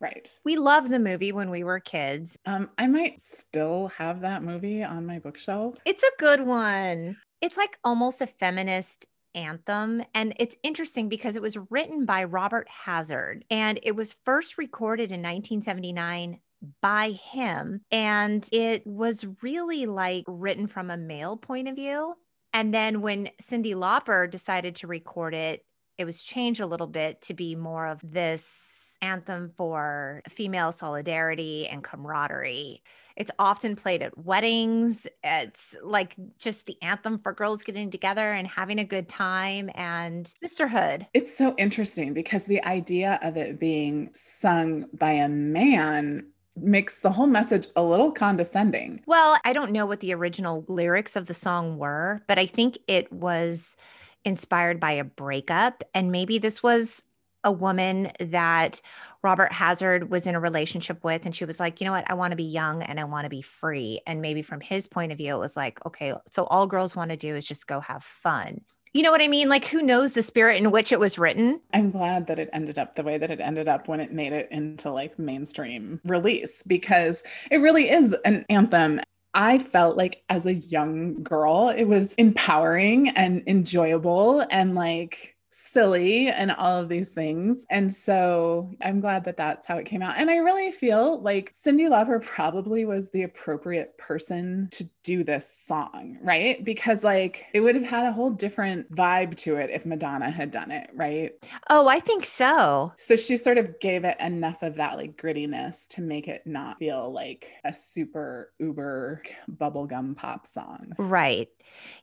Right. 0.00 0.28
We 0.44 0.56
loved 0.56 0.90
the 0.90 0.98
movie 0.98 1.32
when 1.32 1.50
we 1.50 1.64
were 1.64 1.80
kids. 1.80 2.38
Um, 2.46 2.70
I 2.78 2.86
might 2.86 3.20
still 3.20 3.88
have 3.98 4.20
that 4.22 4.42
movie 4.42 4.82
on 4.82 5.04
my 5.04 5.18
bookshelf. 5.18 5.76
It's 5.84 6.02
a 6.02 6.10
good 6.18 6.40
one. 6.42 7.16
It's 7.40 7.56
like 7.56 7.78
almost 7.84 8.22
a 8.22 8.26
feminist 8.26 9.06
anthem. 9.34 10.02
And 10.14 10.34
it's 10.38 10.56
interesting 10.62 11.08
because 11.08 11.36
it 11.36 11.42
was 11.42 11.58
written 11.70 12.04
by 12.04 12.24
Robert 12.24 12.68
Hazard 12.68 13.44
and 13.50 13.80
it 13.82 13.96
was 13.96 14.16
first 14.24 14.58
recorded 14.58 15.10
in 15.10 15.20
1979 15.20 16.40
by 16.80 17.10
him. 17.10 17.82
And 17.90 18.48
it 18.52 18.86
was 18.86 19.24
really 19.42 19.86
like 19.86 20.24
written 20.26 20.66
from 20.66 20.90
a 20.90 20.96
male 20.96 21.36
point 21.36 21.68
of 21.68 21.76
view. 21.76 22.14
And 22.52 22.72
then 22.72 23.00
when 23.00 23.30
Cyndi 23.40 23.74
Lauper 23.74 24.30
decided 24.30 24.76
to 24.76 24.86
record 24.86 25.34
it, 25.34 25.64
it 25.98 26.04
was 26.04 26.22
changed 26.22 26.60
a 26.60 26.66
little 26.66 26.86
bit 26.86 27.22
to 27.22 27.34
be 27.34 27.54
more 27.54 27.86
of 27.86 28.00
this 28.02 28.96
anthem 29.02 29.52
for 29.56 30.22
female 30.28 30.72
solidarity 30.72 31.66
and 31.68 31.82
camaraderie. 31.82 32.82
It's 33.16 33.30
often 33.38 33.76
played 33.76 34.02
at 34.02 34.16
weddings. 34.16 35.06
It's 35.22 35.76
like 35.82 36.16
just 36.38 36.64
the 36.66 36.80
anthem 36.80 37.18
for 37.18 37.32
girls 37.32 37.62
getting 37.62 37.90
together 37.90 38.32
and 38.32 38.46
having 38.46 38.78
a 38.78 38.84
good 38.84 39.08
time 39.08 39.70
and 39.74 40.32
sisterhood. 40.40 41.06
It's 41.12 41.36
so 41.36 41.54
interesting 41.58 42.14
because 42.14 42.44
the 42.44 42.64
idea 42.64 43.18
of 43.22 43.36
it 43.36 43.58
being 43.58 44.10
sung 44.14 44.86
by 44.94 45.12
a 45.12 45.28
man 45.28 46.26
makes 46.56 47.00
the 47.00 47.10
whole 47.10 47.26
message 47.26 47.68
a 47.76 47.82
little 47.82 48.12
condescending. 48.12 49.02
Well, 49.06 49.38
I 49.44 49.52
don't 49.52 49.72
know 49.72 49.86
what 49.86 50.00
the 50.00 50.14
original 50.14 50.64
lyrics 50.68 51.16
of 51.16 51.26
the 51.26 51.34
song 51.34 51.78
were, 51.78 52.22
but 52.28 52.38
I 52.38 52.46
think 52.46 52.78
it 52.86 53.12
was 53.12 53.76
inspired 54.24 54.78
by 54.78 54.92
a 54.92 55.04
breakup. 55.04 55.82
And 55.94 56.12
maybe 56.12 56.38
this 56.38 56.62
was 56.62 57.02
a 57.44 57.50
woman 57.50 58.12
that 58.20 58.80
Robert 59.22 59.52
Hazard 59.52 60.10
was 60.10 60.26
in 60.26 60.34
a 60.34 60.40
relationship 60.40 61.02
with. 61.02 61.24
And 61.24 61.34
she 61.34 61.44
was 61.44 61.58
like, 61.58 61.80
you 61.80 61.84
know 61.84 61.92
what? 61.92 62.08
I 62.10 62.14
want 62.14 62.32
to 62.32 62.36
be 62.36 62.44
young 62.44 62.82
and 62.82 63.00
I 63.00 63.04
want 63.04 63.24
to 63.24 63.30
be 63.30 63.42
free. 63.42 64.00
And 64.06 64.20
maybe 64.20 64.42
from 64.42 64.60
his 64.60 64.86
point 64.86 65.12
of 65.12 65.18
view, 65.18 65.34
it 65.34 65.40
was 65.40 65.56
like, 65.56 65.84
okay, 65.86 66.14
so 66.30 66.44
all 66.44 66.66
girls 66.66 66.94
want 66.94 67.10
to 67.10 67.16
do 67.16 67.34
is 67.34 67.46
just 67.46 67.66
go 67.66 67.80
have 67.80 68.04
fun. 68.04 68.60
You 68.94 69.02
know 69.02 69.10
what 69.10 69.22
I 69.22 69.28
mean? 69.28 69.48
Like, 69.48 69.64
who 69.64 69.80
knows 69.80 70.12
the 70.12 70.22
spirit 70.22 70.58
in 70.58 70.70
which 70.70 70.92
it 70.92 71.00
was 71.00 71.18
written? 71.18 71.60
I'm 71.72 71.90
glad 71.90 72.26
that 72.26 72.38
it 72.38 72.50
ended 72.52 72.78
up 72.78 72.94
the 72.94 73.02
way 73.02 73.16
that 73.16 73.30
it 73.30 73.40
ended 73.40 73.66
up 73.66 73.88
when 73.88 74.00
it 74.00 74.12
made 74.12 74.34
it 74.34 74.48
into 74.50 74.90
like 74.90 75.18
mainstream 75.18 75.98
release 76.04 76.62
because 76.66 77.22
it 77.50 77.58
really 77.58 77.88
is 77.88 78.14
an 78.26 78.44
anthem. 78.50 79.00
I 79.32 79.58
felt 79.58 79.96
like 79.96 80.22
as 80.28 80.44
a 80.44 80.54
young 80.54 81.22
girl, 81.22 81.70
it 81.70 81.84
was 81.84 82.12
empowering 82.14 83.08
and 83.10 83.42
enjoyable 83.46 84.44
and 84.50 84.74
like 84.74 85.36
silly 85.52 86.28
and 86.28 86.50
all 86.50 86.78
of 86.78 86.88
these 86.88 87.12
things. 87.12 87.66
And 87.70 87.92
so 87.92 88.70
I'm 88.82 89.00
glad 89.00 89.24
that 89.24 89.36
that's 89.36 89.66
how 89.66 89.76
it 89.76 89.86
came 89.86 90.02
out. 90.02 90.16
And 90.16 90.30
I 90.30 90.36
really 90.36 90.70
feel 90.70 91.20
like 91.20 91.50
Cyndi 91.50 91.88
Lauper 91.88 92.22
probably 92.22 92.84
was 92.84 93.10
the 93.10 93.22
appropriate 93.22 93.96
person 93.98 94.68
to 94.72 94.88
do 95.04 95.24
this 95.24 95.48
song, 95.48 96.18
right? 96.22 96.62
Because 96.64 97.02
like 97.04 97.46
it 97.52 97.60
would 97.60 97.74
have 97.74 97.84
had 97.84 98.06
a 98.06 98.12
whole 98.12 98.30
different 98.30 98.90
vibe 98.94 99.36
to 99.38 99.56
it 99.56 99.70
if 99.70 99.84
Madonna 99.84 100.30
had 100.30 100.50
done 100.50 100.70
it, 100.70 100.90
right? 100.94 101.32
Oh, 101.70 101.88
I 101.88 102.00
think 102.00 102.24
so. 102.24 102.92
So 102.98 103.16
she 103.16 103.36
sort 103.36 103.58
of 103.58 103.78
gave 103.80 104.04
it 104.04 104.16
enough 104.20 104.62
of 104.62 104.76
that 104.76 104.96
like 104.96 105.16
grittiness 105.16 105.88
to 105.88 106.00
make 106.00 106.28
it 106.28 106.42
not 106.46 106.78
feel 106.78 107.12
like 107.12 107.52
a 107.64 107.72
super 107.72 108.52
uber 108.58 109.22
bubblegum 109.56 110.16
pop 110.16 110.46
song. 110.46 110.92
Right. 110.98 111.48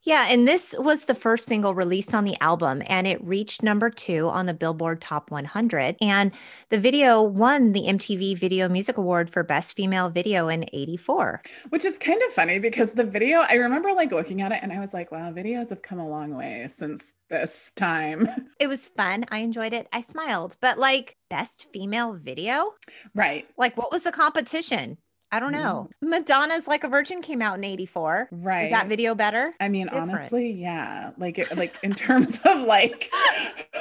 Yeah. 0.04 0.28
And 0.30 0.48
this 0.48 0.76
was 0.78 1.06
the 1.06 1.16
first 1.16 1.46
single 1.46 1.76
released 1.76 2.14
on 2.14 2.26
the 2.26 2.36
album 2.42 2.82
and 2.88 3.08
it 3.08 3.24
reached 3.24 3.64
number 3.64 3.90
two 3.90 4.28
on 4.30 4.46
the 4.46 4.54
Billboard 4.54 5.02
Top 5.02 5.32
100. 5.32 5.96
And 6.02 6.32
the 6.70 6.80
video 6.80 7.22
won 7.22 7.74
the 7.74 7.84
MTV 7.84 8.38
Video 8.38 8.68
Music 8.68 8.98
Award 8.98 9.30
for 9.30 9.44
Best 9.44 9.76
Female 9.76 10.10
Video 10.10 10.48
in 10.48 10.66
84. 10.74 11.42
Which 11.70 11.86
is 11.86 11.98
kind 11.98 12.22
of 12.24 12.34
funny 12.34 12.60
because 12.60 12.89
the 12.92 13.04
video, 13.04 13.40
I 13.40 13.54
remember 13.56 13.92
like 13.94 14.12
looking 14.12 14.42
at 14.42 14.52
it 14.52 14.60
and 14.62 14.72
I 14.72 14.80
was 14.80 14.94
like, 14.94 15.12
wow, 15.12 15.32
videos 15.32 15.70
have 15.70 15.82
come 15.82 16.00
a 16.00 16.08
long 16.08 16.36
way 16.36 16.68
since 16.70 17.14
this 17.30 17.72
time. 17.76 18.28
It 18.60 18.68
was 18.68 18.88
fun. 18.88 19.26
I 19.30 19.40
enjoyed 19.40 19.74
it. 19.74 19.88
I 19.94 20.02
smiled. 20.02 20.58
But 20.62 20.78
like, 20.78 21.16
best 21.30 21.68
female 21.72 22.14
video? 22.14 22.74
Right. 23.16 23.48
Like, 23.58 23.78
what 23.78 23.92
was 23.92 24.04
the 24.04 24.12
competition? 24.12 24.98
I 25.32 25.40
don't 25.40 25.52
know. 25.52 25.90
Mm. 26.04 26.10
Madonna's 26.10 26.68
Like 26.68 26.84
a 26.84 26.88
Virgin 26.88 27.22
came 27.22 27.42
out 27.42 27.58
in 27.58 27.64
84. 27.64 28.30
Right. 28.32 28.66
Is 28.66 28.72
that 28.72 28.88
video 28.88 29.14
better? 29.14 29.54
I 29.60 29.70
mean, 29.70 29.86
Different. 29.86 30.12
honestly, 30.12 30.52
yeah. 30.52 31.12
Like 31.18 31.38
it, 31.38 31.56
like 31.56 31.76
in 31.84 31.94
terms 31.94 32.40
of 32.46 32.62
like 32.62 33.12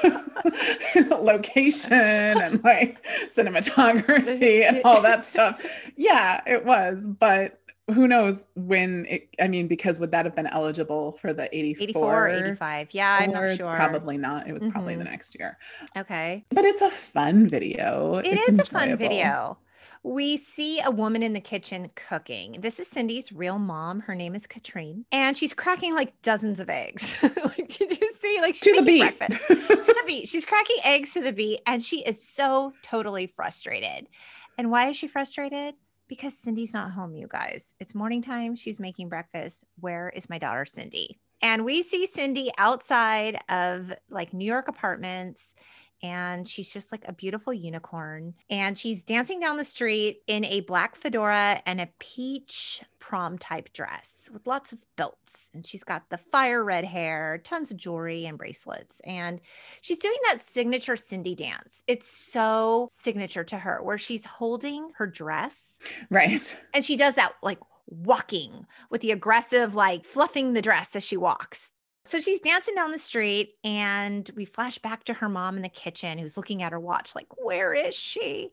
location 1.11 1.93
and 1.93 2.63
like 2.63 3.03
cinematography 3.29 4.63
and 4.69 4.83
all 4.85 5.01
that 5.03 5.25
stuff. 5.25 5.65
Yeah, 5.97 6.43
it 6.47 6.65
was, 6.65 7.09
but 7.09 7.59
who 7.95 8.07
knows 8.07 8.47
when 8.55 9.07
it 9.09 9.29
I 9.41 9.49
mean, 9.49 9.69
because 9.69 9.99
would 9.99 10.11
that 10.11 10.25
have 10.25 10.35
been 10.35 10.47
eligible 10.47 11.13
for 11.13 11.33
the 11.33 11.55
84? 11.57 11.85
84 11.85 12.29
85. 12.29 12.89
Yeah, 12.93 13.19
I'm 13.21 13.31
not 13.31 13.57
sure. 13.57 13.75
Probably 13.75 14.19
not. 14.19 14.49
It 14.49 14.53
was 14.53 14.63
mm-hmm. 14.63 14.73
probably 14.73 14.97
the 14.97 15.05
next 15.05 15.37
year. 15.39 15.59
Okay. 15.97 16.45
But 16.51 16.65
it's 16.65 16.83
a 16.83 16.91
fun 16.91 17.49
video. 17.49 18.17
It 18.19 18.35
it's 18.35 18.49
is 18.49 18.59
a 18.59 18.65
fun 18.65 18.97
video 18.97 19.59
we 20.03 20.37
see 20.37 20.81
a 20.81 20.91
woman 20.91 21.23
in 21.23 21.33
the 21.33 21.41
kitchen 21.41 21.91
cooking. 21.95 22.61
This 22.61 22.79
is 22.79 22.89
Cyndi's 22.89 23.33
real 23.33 23.59
mom. 23.59 24.01
Her 24.01 24.15
name 24.15 24.35
is 24.35 24.47
Catrine, 24.47 25.05
and 25.13 25.37
she's 25.37 25.53
cracking 25.53 25.95
like 25.95 26.21
dozens 26.23 26.61
of 26.61 26.71
eggs. 26.71 27.17
like, 27.23 27.69
did 27.69 27.99
you 28.01 28.15
see? 28.21 28.41
Like 28.41 28.55
she's 28.55 28.75
to 28.75 28.81
the 28.81 28.83
beat. 28.83 29.21
to 29.21 29.27
the 29.49 30.03
beat. 30.07 30.29
She's 30.29 30.47
cracking 30.47 30.77
eggs 30.85 31.13
to 31.15 31.23
the 31.23 31.33
beat, 31.33 31.61
and 31.67 31.83
she 31.83 32.01
is 32.01 32.23
so 32.23 32.73
totally 32.83 33.27
frustrated. 33.27 34.09
And 34.57 34.71
why 34.71 34.89
is 34.89 34.97
she 34.97 35.09
frustrated? 35.09 35.75
Because 36.09 36.35
Cyndi's 36.35 36.73
not 36.73 36.91
home, 36.91 37.15
you 37.15 37.29
guys. 37.29 37.75
It's 37.81 37.95
morning 37.95 38.23
time. 38.23 38.57
She's 38.57 38.81
making 38.81 39.09
breakfast. 39.09 39.65
Where 39.79 40.09
is 40.09 40.31
my 40.31 40.39
daughter, 40.39 40.65
Cyndi? 40.65 41.19
And 41.43 41.65
we 41.65 41.83
see 41.83 42.07
Cyndi 42.07 42.49
outside 42.59 43.39
of 43.49 43.93
like 44.11 44.33
New 44.33 44.45
York 44.45 44.69
apartments 44.69 45.55
and 46.03 46.47
she's 46.47 46.73
just 46.73 46.93
like 46.93 47.05
a 47.07 47.13
beautiful 47.13 47.53
unicorn. 47.53 48.35
And 48.51 48.79
she's 48.79 49.03
dancing 49.03 49.41
down 49.41 49.57
the 49.57 49.65
street 49.65 50.23
in 50.27 50.45
a 50.45 50.61
black 50.61 50.97
fedora 50.97 51.63
and 51.67 51.81
a 51.81 51.89
peach 51.99 52.83
prom 52.99 53.39
type 53.39 53.73
dress 53.73 54.29
with 54.33 54.47
lots 54.47 54.73
of 54.73 54.79
belts. 54.97 55.51
And 55.55 55.67
she's 55.67 55.85
got 55.85 56.11
the 56.11 56.19
fire 56.19 56.63
red 56.63 56.85
hair, 56.85 57.41
tons 57.45 57.71
of 57.71 57.77
jewelry 57.77 58.27
and 58.27 58.39
bracelets. 58.39 59.01
And 59.05 59.41
she's 59.81 59.99
doing 59.99 60.19
that 60.27 60.41
signature 60.41 60.95
Cyndi 60.95 61.37
dance. 61.37 61.83
It's 61.87 62.09
so 62.09 62.89
signature 62.91 63.45
to 63.45 63.59
her, 63.59 63.83
where 63.83 63.99
she's 63.99 64.25
holding 64.25 64.91
her 64.97 65.07
dress. 65.07 65.79
Right. 66.11 66.57
And 66.75 66.85
she 66.85 66.97
does 66.97 67.15
that 67.15 67.33
like 67.43 67.59
walking 67.87 68.67
with 68.91 69.01
the 69.01 69.13
aggressive, 69.13 69.75
like 69.75 70.05
fluffing 70.05 70.53
the 70.53 70.63
dress 70.63 70.95
as 70.95 71.05
she 71.05 71.17
walks. 71.17 71.71
So 72.09 72.23
she's 72.23 72.41
dancing 72.41 72.75
down 72.75 72.91
the 72.91 72.99
street, 72.99 73.57
and 73.63 74.31
we 74.35 74.47
flash 74.47 74.79
back 74.79 75.05
to 75.05 75.13
her 75.15 75.29
mom 75.29 75.57
in 75.57 75.63
the 75.63 75.69
kitchen 75.69 76.17
who's 76.17 76.39
looking 76.39 76.63
at 76.63 76.73
her 76.73 76.81
watch, 76.81 77.15
like, 77.15 77.27
where 77.37 77.75
is 77.75 77.95
she? 77.95 78.51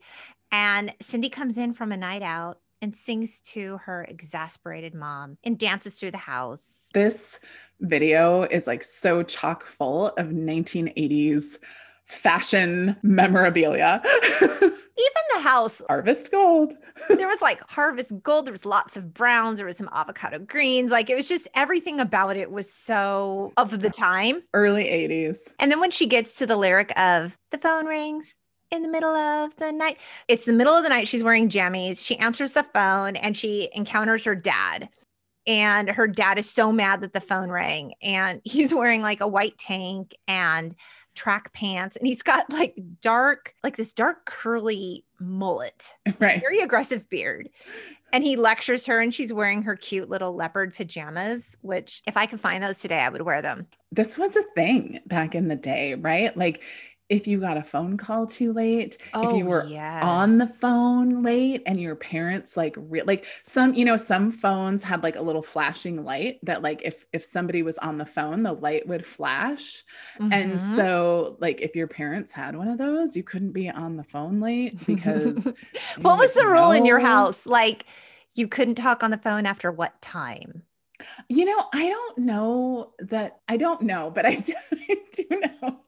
And 0.52 0.94
Cyndi 1.02 1.32
comes 1.32 1.56
in 1.56 1.74
from 1.74 1.94
a 1.94 1.98
night 1.98 2.22
out 2.22 2.60
and 2.82 2.94
sings 2.94 3.40
to 3.42 3.78
her 3.86 4.04
exasperated 4.10 4.94
mom 4.94 5.38
and 5.46 5.58
dances 5.58 5.98
through 5.98 6.12
the 6.12 6.18
house. 6.18 6.90
This 6.94 7.40
video 7.80 8.44
is 8.44 8.68
like 8.68 8.84
so 8.84 9.24
chock 9.24 9.64
full 9.64 10.08
of 10.08 10.28
1980s 10.28 11.58
fashion 12.06 12.96
memorabilia. 13.02 14.02
Even 14.42 15.24
the 15.34 15.42
house, 15.42 15.82
Harvest 15.88 16.32
Gold. 16.32 16.76
there 17.10 17.28
was 17.28 17.42
like 17.42 17.62
harvest 17.70 18.14
gold, 18.24 18.46
there 18.46 18.54
was 18.54 18.66
lots 18.66 18.96
of 18.96 19.14
browns, 19.14 19.58
there 19.58 19.66
was 19.66 19.78
some 19.78 19.90
avocado 19.92 20.40
greens. 20.40 20.92
Like 20.92 21.10
it 21.10 21.16
was 21.16 21.28
just 21.28 21.48
everything 21.56 22.00
about 22.00 22.38
it 22.38 22.52
was 22.52 22.72
so 22.72 23.52
of 23.58 23.82
the 23.82 23.90
time. 23.90 24.42
Early 24.54 24.86
80s. 24.86 25.54
And 25.60 25.72
then 25.72 25.80
when 25.80 25.92
she 25.92 26.06
gets 26.06 26.36
to 26.36 26.48
the 26.48 26.56
lyric 26.56 26.98
of 26.98 27.38
the 27.52 27.58
phone 27.58 27.86
rings 27.86 28.36
in 28.72 28.82
the 28.82 28.90
middle 28.90 29.16
of 29.16 29.56
the 29.58 29.72
night, 29.72 29.98
it's 30.28 30.46
the 30.46 30.54
middle 30.54 30.74
of 30.74 30.84
the 30.84 30.90
night. 30.90 31.08
She's 31.08 31.24
wearing 31.24 31.50
jammies. 31.50 32.04
She 32.04 32.18
answers 32.18 32.54
the 32.54 32.64
phone 32.64 33.16
and 33.16 33.36
she 33.36 33.70
encounters 33.74 34.24
her 34.24 34.36
dad. 34.36 34.90
And 35.48 35.90
her 35.90 36.08
dad 36.08 36.40
is 36.40 36.50
so 36.50 36.72
mad 36.72 37.02
that 37.02 37.14
the 37.14 37.22
phone 37.22 37.50
rang. 37.50 37.94
And 38.02 38.42
he's 38.46 38.74
wearing 38.74 39.02
like 39.02 39.22
a 39.22 39.28
white 39.28 39.58
tank 39.58 40.16
and 40.28 40.76
track 41.16 41.54
pants. 41.54 41.96
And 41.96 42.08
he's 42.08 42.22
got 42.22 42.52
like 42.52 42.76
dark, 43.02 43.54
like 43.64 43.78
this 43.78 43.94
dark 43.94 44.26
curly 44.26 45.06
mullet, 45.20 45.94
Right. 46.20 46.40
very 46.42 46.60
aggressive 46.60 47.10
beard. 47.10 47.50
And 48.14 48.24
he 48.24 48.36
lectures 48.38 48.86
her 48.86 49.02
and 49.02 49.14
she's 49.14 49.34
wearing 49.34 49.64
her 49.64 49.76
cute 49.76 50.10
little 50.10 50.36
leopard 50.36 50.74
pajamas, 50.76 51.58
which 51.62 52.02
if 52.08 52.16
I 52.16 52.26
could 52.28 52.40
find 52.40 52.64
those 52.64 52.80
today, 52.80 53.00
I 53.00 53.10
would 53.10 53.24
wear 53.24 53.42
them. 53.42 53.68
This 53.92 54.18
was 54.18 54.36
a 54.36 54.44
thing 54.56 55.00
back 55.06 55.36
in 55.36 55.48
the 55.48 55.56
day, 55.56 55.96
right? 55.96 56.36
Like 56.38 56.62
if 57.10 57.28
you 57.28 57.40
got 57.40 57.58
a 57.58 57.64
phone 57.64 57.98
call 57.98 58.28
too 58.28 58.54
late, 58.54 58.98
if 59.22 59.32
you 59.34 59.46
were 59.48 59.74
on 60.02 60.38
the 60.38 60.46
Oh, 60.46 60.60
phone 60.62 61.24
late 61.24 61.64
and 61.66 61.80
your 61.80 61.96
parents 61.96 62.58
like 62.58 62.76
re- 62.78 63.02
like 63.04 63.26
some 63.44 63.74
you 63.74 63.86
know 63.86 63.96
some 63.96 64.30
phones 64.30 64.84
had 64.84 65.02
like 65.04 65.16
a 65.16 65.22
little 65.22 65.42
flashing 65.42 66.04
light 66.04 66.38
that 66.44 66.62
like 66.62 66.82
if 66.84 67.06
if 67.14 67.24
somebody 67.24 67.64
was 67.64 67.78
on 67.78 67.98
the 67.98 68.06
phone 68.06 68.44
the 68.44 68.52
light 68.52 68.86
would 68.88 69.06
flash 69.06 69.84
and 70.32 70.60
Mhm. 70.60 70.62
so 70.62 71.38
like 71.40 71.62
if 71.62 71.76
your 71.76 71.88
parents 71.88 72.32
had 72.34 72.56
one 72.58 72.68
of 72.68 72.78
those 72.78 73.16
you 73.16 73.24
couldn't 73.24 73.54
be 73.54 73.70
on 73.70 73.96
the 73.96 74.04
phone 74.04 74.42
late 74.42 74.86
because 74.86 75.54
what 76.02 76.18
was 76.18 76.34
the 76.34 76.48
rule 76.48 76.72
in 76.72 76.86
your 76.86 77.00
house? 77.00 77.46
Like 77.46 77.86
you 78.34 78.48
couldn't 78.48 78.76
talk 78.76 79.04
on 79.04 79.12
the 79.12 79.18
phone 79.18 79.46
after 79.46 79.72
what 79.72 80.02
time? 80.02 80.64
you 81.28 81.46
know 81.46 81.66
i 81.74 81.90
don't 81.90 82.18
know 82.18 82.94
that 83.00 83.40
i 83.48 83.58
don't 83.58 83.82
know 83.82 84.12
but 84.14 84.26
i 84.26 84.36
do, 84.36 84.54
I 84.72 84.96
do 85.14 85.26
know 85.32 85.80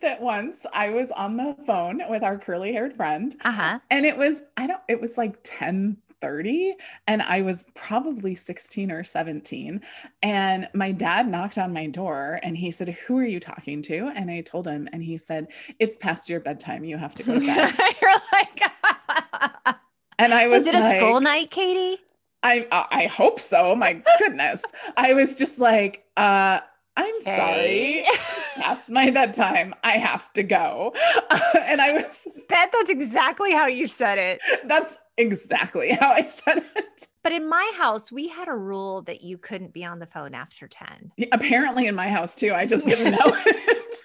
that 0.00 0.20
once 0.20 0.66
i 0.72 0.90
was 0.90 1.10
on 1.12 1.36
the 1.36 1.56
phone 1.66 2.02
with 2.08 2.22
our 2.22 2.38
curly 2.38 2.72
haired 2.72 2.94
friend 2.96 3.36
Uh-huh. 3.44 3.78
and 3.90 4.04
it 4.06 4.16
was 4.16 4.42
i 4.56 4.66
don't 4.66 4.80
it 4.88 5.00
was 5.00 5.16
like 5.16 5.36
10 5.44 5.96
30 6.20 6.74
and 7.08 7.20
i 7.22 7.42
was 7.42 7.64
probably 7.74 8.34
16 8.34 8.90
or 8.92 9.02
17 9.02 9.80
and 10.22 10.68
my 10.72 10.92
dad 10.92 11.28
knocked 11.28 11.58
on 11.58 11.72
my 11.72 11.86
door 11.88 12.38
and 12.44 12.56
he 12.56 12.70
said 12.70 12.88
who 12.90 13.18
are 13.18 13.24
you 13.24 13.40
talking 13.40 13.82
to 13.82 14.10
and 14.14 14.30
i 14.30 14.40
told 14.40 14.66
him 14.66 14.88
and 14.92 15.02
he 15.02 15.18
said 15.18 15.48
it's 15.80 15.96
past 15.96 16.28
your 16.28 16.38
bedtime 16.40 16.84
you 16.84 16.96
have 16.96 17.14
to 17.16 17.22
go 17.24 17.34
to 17.34 17.40
bed 17.40 17.74
You're 18.02 18.12
like, 18.32 18.62
and 20.18 20.32
i 20.32 20.46
was, 20.46 20.64
was 20.66 20.74
it 20.74 20.78
a 20.78 20.96
school 20.98 21.20
night, 21.20 21.50
Katie? 21.50 22.00
I 22.44 22.66
I 22.90 23.06
hope 23.06 23.38
so. 23.38 23.74
My 23.76 24.02
goodness. 24.18 24.64
I 24.96 25.12
was 25.14 25.36
just 25.36 25.60
like, 25.60 26.04
uh, 26.16 26.58
I'm 26.96 27.20
sorry. 27.20 28.02
Past 28.56 28.88
my 28.88 29.10
bedtime. 29.10 29.74
I 29.82 29.92
have 29.92 30.32
to 30.34 30.42
go. 30.42 30.92
and 31.60 31.80
I 31.80 31.92
was 31.92 32.26
Bet 32.48 32.70
that's 32.72 32.90
exactly 32.90 33.52
how 33.52 33.66
you 33.66 33.86
said 33.86 34.18
it. 34.18 34.40
that's 34.66 34.96
exactly 35.18 35.92
how 35.92 36.10
I 36.10 36.22
said 36.22 36.64
it. 36.76 37.08
But 37.22 37.32
in 37.32 37.48
my 37.48 37.70
house, 37.76 38.10
we 38.10 38.28
had 38.28 38.48
a 38.48 38.54
rule 38.54 39.02
that 39.02 39.22
you 39.22 39.38
couldn't 39.38 39.72
be 39.72 39.84
on 39.84 40.00
the 40.00 40.06
phone 40.06 40.34
after 40.34 40.66
10. 40.66 41.12
Apparently 41.30 41.86
in 41.86 41.94
my 41.94 42.08
house 42.08 42.34
too. 42.34 42.52
I 42.52 42.66
just 42.66 42.84
didn't 42.86 43.12
know 43.18 43.18
it. 43.46 43.96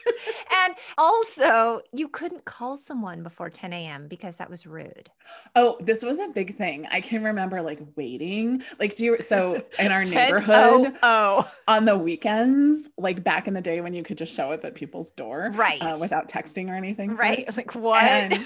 And 0.68 0.76
also, 0.98 1.80
you 1.94 2.10
couldn't 2.10 2.44
call 2.44 2.76
someone 2.76 3.24
before 3.24 3.50
10 3.50 3.72
a.m. 3.72 4.08
because 4.10 4.36
that 4.38 4.50
was 4.50 4.68
rude. 4.68 5.10
oh, 5.56 5.78
this 5.80 6.04
was 6.04 6.20
a 6.20 6.28
big 6.28 6.56
thing. 6.58 6.86
I 6.92 7.00
can 7.00 7.24
remember 7.24 7.62
like 7.62 7.80
waiting. 7.96 8.62
Like, 8.80 8.96
do 8.96 9.06
you 9.06 9.22
so 9.22 9.64
in 9.80 9.92
our 9.94 10.04
10 10.04 10.14
neighborhood 10.14 10.96
Oh, 11.02 11.50
on 11.70 11.86
the 11.86 11.98
weekends, 11.98 12.84
like 12.98 13.24
back 13.24 13.48
in 13.48 13.54
the 13.54 13.62
day 13.62 13.80
when 13.80 13.94
you 13.94 14.04
could 14.04 14.18
just 14.18 14.34
show 14.34 14.52
up 14.52 14.66
at 14.66 14.76
people's 14.76 15.12
door 15.12 15.52
Right. 15.54 15.82
uh, 15.82 15.98
without 16.00 16.28
texting 16.28 16.70
or 16.70 16.76
anything. 16.76 17.16
right. 17.16 17.46
first. 17.46 17.56
Like, 17.58 17.74
what? 17.76 18.04
And- 18.04 18.34
and 18.34 18.46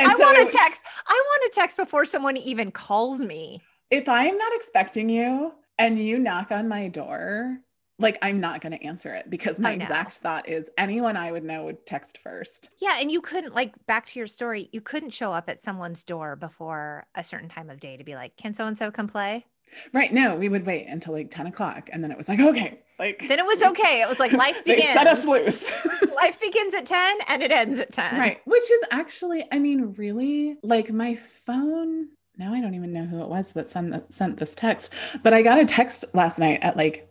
I 0.00 0.14
so 0.16 0.18
want 0.24 0.38
to 0.50 0.56
text. 0.56 0.82
I 1.06 1.12
want 1.26 1.52
to 1.52 1.60
text 1.60 1.76
before 1.76 2.06
someone 2.06 2.36
even 2.38 2.70
calls 2.70 3.20
me. 3.20 3.60
if 3.90 4.08
I'm 4.08 4.36
not 4.38 4.54
expecting 4.54 5.10
you 5.10 5.52
and 5.78 5.98
you 5.98 6.18
knock 6.18 6.52
on 6.52 6.68
my 6.68 6.88
door, 6.88 7.58
like 8.00 8.18
I'm 8.22 8.40
not 8.40 8.60
going 8.60 8.72
to 8.72 8.82
answer 8.84 9.14
it 9.14 9.30
because 9.30 9.60
my 9.60 9.72
exact 9.72 10.14
thought 10.14 10.48
is 10.48 10.70
anyone 10.78 11.16
I 11.16 11.30
would 11.32 11.44
know 11.44 11.64
would 11.64 11.84
text 11.86 12.18
first. 12.18 12.70
Yeah. 12.80 12.96
And 12.98 13.10
you 13.12 13.20
couldn't, 13.20 13.54
like, 13.54 13.74
back 13.86 14.06
to 14.08 14.18
your 14.18 14.26
story, 14.26 14.68
you 14.72 14.80
couldn't 14.80 15.10
show 15.10 15.32
up 15.32 15.48
at 15.48 15.62
someone's 15.62 16.02
door 16.02 16.36
before 16.36 17.06
a 17.14 17.22
certain 17.22 17.48
time 17.48 17.70
of 17.70 17.78
day 17.80 17.96
to 17.96 18.04
be 18.04 18.14
like, 18.14 18.36
can 18.36 18.54
so 18.54 18.66
and 18.66 18.76
so 18.76 18.90
come 18.90 19.08
play? 19.08 19.44
Right. 19.92 20.12
No, 20.12 20.34
we 20.34 20.48
would 20.48 20.66
wait 20.66 20.86
until 20.88 21.12
like 21.14 21.30
10 21.30 21.46
o'clock. 21.46 21.90
And 21.92 22.02
then 22.02 22.10
it 22.10 22.16
was 22.16 22.28
like, 22.28 22.40
okay, 22.40 22.80
like 22.98 23.26
Then 23.28 23.38
it 23.38 23.46
was 23.46 23.62
okay. 23.70 24.02
It 24.02 24.08
was 24.08 24.18
like 24.18 24.32
life 24.32 24.62
they 24.66 24.74
begins. 24.76 24.92
set 24.94 25.06
us 25.06 25.24
loose. 25.24 25.70
life 26.16 26.40
begins 26.40 26.74
at 26.74 26.86
10 26.86 27.18
and 27.28 27.42
it 27.42 27.52
ends 27.52 27.78
at 27.78 27.92
10. 27.92 28.18
right. 28.18 28.40
Which 28.46 28.68
is 28.70 28.80
actually, 28.90 29.46
I 29.52 29.58
mean, 29.58 29.94
really 29.96 30.56
like 30.62 30.90
my 30.90 31.14
phone. 31.46 32.08
Now 32.36 32.54
I 32.54 32.60
don't 32.60 32.74
even 32.74 32.92
know 32.92 33.04
who 33.04 33.20
it 33.22 33.28
was 33.28 33.52
that 33.52 33.68
sent, 33.68 34.12
sent 34.12 34.38
this 34.38 34.54
text, 34.54 34.94
but 35.22 35.32
I 35.34 35.42
got 35.42 35.58
a 35.60 35.64
text 35.64 36.04
last 36.14 36.38
night 36.38 36.60
at 36.62 36.76
like 36.76 37.09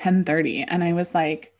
10 0.00 0.24
30 0.24 0.62
and 0.64 0.82
I 0.82 0.92
was 0.92 1.14
like, 1.14 1.52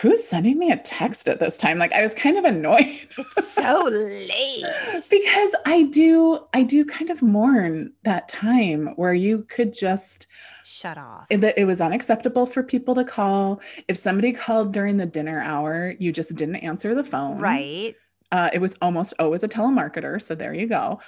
who's 0.00 0.22
sending 0.22 0.58
me 0.58 0.70
a 0.70 0.76
text 0.78 1.28
at 1.28 1.40
this 1.40 1.58
time? 1.58 1.78
Like 1.78 1.92
I 1.92 2.02
was 2.02 2.14
kind 2.14 2.38
of 2.38 2.44
annoyed. 2.44 2.80
It's 3.36 3.48
so 3.48 3.84
late. 3.84 4.64
because 5.10 5.54
I 5.66 5.82
do 5.90 6.40
I 6.54 6.62
do 6.62 6.84
kind 6.84 7.10
of 7.10 7.22
mourn 7.22 7.92
that 8.04 8.28
time 8.28 8.88
where 8.96 9.12
you 9.14 9.44
could 9.48 9.74
just 9.74 10.26
Shut 10.64 10.96
off. 10.96 11.26
it, 11.28 11.40
that 11.42 11.58
it 11.58 11.64
was 11.64 11.80
unacceptable 11.80 12.46
for 12.46 12.62
people 12.62 12.94
to 12.94 13.04
call. 13.04 13.60
If 13.88 13.98
somebody 13.98 14.32
called 14.32 14.72
during 14.72 14.96
the 14.96 15.06
dinner 15.06 15.40
hour, 15.42 15.94
you 15.98 16.12
just 16.12 16.34
didn't 16.34 16.56
answer 16.56 16.94
the 16.94 17.04
phone. 17.04 17.38
Right. 17.38 17.94
Uh, 18.32 18.48
it 18.54 18.60
was 18.60 18.76
almost 18.80 19.12
always 19.18 19.42
a 19.42 19.48
telemarketer. 19.48 20.22
So 20.22 20.34
there 20.34 20.54
you 20.54 20.66
go. 20.68 21.00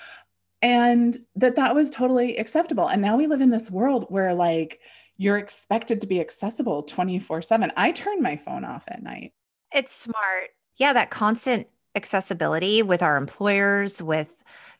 And 0.60 1.16
that 1.36 1.56
that 1.56 1.74
was 1.74 1.88
totally 1.90 2.36
acceptable. 2.36 2.88
And 2.88 3.00
now 3.00 3.16
we 3.16 3.26
live 3.26 3.40
in 3.40 3.50
this 3.50 3.70
world 3.70 4.06
where 4.10 4.34
like 4.34 4.80
you're 5.22 5.38
expected 5.38 6.00
to 6.00 6.06
be 6.08 6.20
accessible 6.20 6.82
24 6.82 7.42
7. 7.42 7.72
I 7.76 7.92
turn 7.92 8.22
my 8.22 8.36
phone 8.36 8.64
off 8.64 8.84
at 8.88 9.02
night. 9.02 9.32
It's 9.72 9.92
smart. 9.92 10.50
Yeah, 10.76 10.92
that 10.94 11.10
constant 11.10 11.68
accessibility 11.94 12.82
with 12.82 13.02
our 13.02 13.16
employers, 13.16 14.02
with 14.02 14.34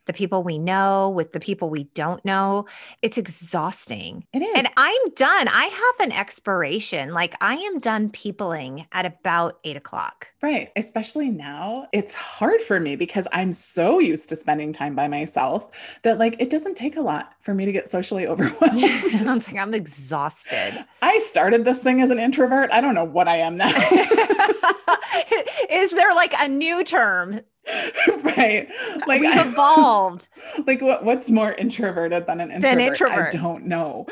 the 0.06 0.12
people 0.12 0.42
we 0.42 0.58
know, 0.58 1.10
with 1.10 1.32
the 1.32 1.40
people 1.40 1.70
we 1.70 1.84
don't 1.94 2.24
know. 2.24 2.66
It's 3.02 3.18
exhausting. 3.18 4.24
It 4.32 4.42
is. 4.42 4.52
And 4.54 4.68
I'm 4.76 5.10
done. 5.14 5.48
I 5.48 5.64
have 5.64 6.08
an 6.08 6.12
expiration. 6.12 7.12
Like 7.12 7.34
I 7.40 7.56
am 7.56 7.80
done 7.80 8.10
peopling 8.10 8.86
at 8.92 9.06
about 9.06 9.58
eight 9.64 9.76
o'clock. 9.76 10.28
Right. 10.42 10.72
Especially 10.74 11.30
now, 11.30 11.86
it's 11.92 12.12
hard 12.12 12.60
for 12.60 12.80
me 12.80 12.96
because 12.96 13.28
I'm 13.32 13.52
so 13.52 14.00
used 14.00 14.28
to 14.30 14.36
spending 14.36 14.72
time 14.72 14.96
by 14.96 15.06
myself 15.06 16.00
that, 16.02 16.18
like, 16.18 16.34
it 16.40 16.50
doesn't 16.50 16.76
take 16.76 16.96
a 16.96 17.00
lot 17.00 17.34
for 17.42 17.54
me 17.54 17.64
to 17.64 17.70
get 17.70 17.88
socially 17.88 18.26
overwhelmed. 18.26 18.82
I'm 18.82 19.38
like, 19.38 19.54
I'm 19.54 19.72
exhausted. 19.72 20.84
I 21.00 21.18
started 21.18 21.64
this 21.64 21.80
thing 21.80 22.00
as 22.00 22.10
an 22.10 22.18
introvert. 22.18 22.70
I 22.72 22.80
don't 22.80 22.96
know 22.96 23.04
what 23.04 23.28
I 23.28 23.36
am 23.36 23.56
now. 23.56 23.68
Is 25.70 25.92
there 25.92 26.12
like 26.14 26.34
a 26.38 26.48
new 26.48 26.82
term? 26.82 27.40
right. 28.22 28.68
Like, 29.06 29.20
We've 29.20 29.30
I- 29.30 29.46
evolved. 29.46 30.28
like 30.66 30.80
what, 30.80 31.04
what's 31.04 31.30
more 31.30 31.52
introverted 31.52 32.26
than 32.26 32.40
an 32.40 32.50
introvert? 32.50 32.78
Than 32.78 32.80
introvert. 32.80 33.34
I 33.34 33.38
don't 33.38 33.66
know. 33.66 34.06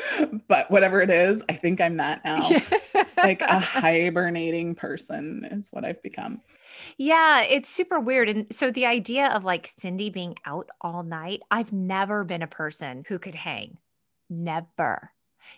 But 0.47 0.71
whatever 0.71 1.01
it 1.01 1.09
is, 1.09 1.43
I 1.49 1.53
think 1.53 1.81
I'm 1.81 1.97
that 1.97 2.21
now. 2.25 2.49
like 3.17 3.41
a 3.41 3.59
hibernating 3.59 4.75
person 4.75 5.45
is 5.51 5.69
what 5.71 5.85
I've 5.85 6.01
become. 6.01 6.41
Yeah, 6.97 7.41
it's 7.43 7.69
super 7.69 7.99
weird. 7.99 8.29
And 8.29 8.47
so 8.51 8.71
the 8.71 8.85
idea 8.85 9.27
of 9.27 9.43
like 9.43 9.67
Cyndi 9.67 10.11
being 10.11 10.35
out 10.45 10.69
all 10.79 11.03
night, 11.03 11.41
I've 11.51 11.73
never 11.73 12.23
been 12.23 12.41
a 12.41 12.47
person 12.47 13.03
who 13.07 13.19
could 13.19 13.35
hang. 13.35 13.77
Never. 14.29 15.11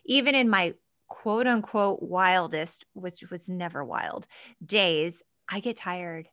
Even 0.06 0.34
in 0.34 0.50
my 0.50 0.74
quote 1.08 1.46
unquote 1.46 2.02
wildest, 2.02 2.86
which 2.94 3.30
was 3.30 3.48
never 3.48 3.84
wild, 3.84 4.26
days, 4.66 5.22
I 5.50 5.60
get 5.60 5.78
tired. 5.78 6.30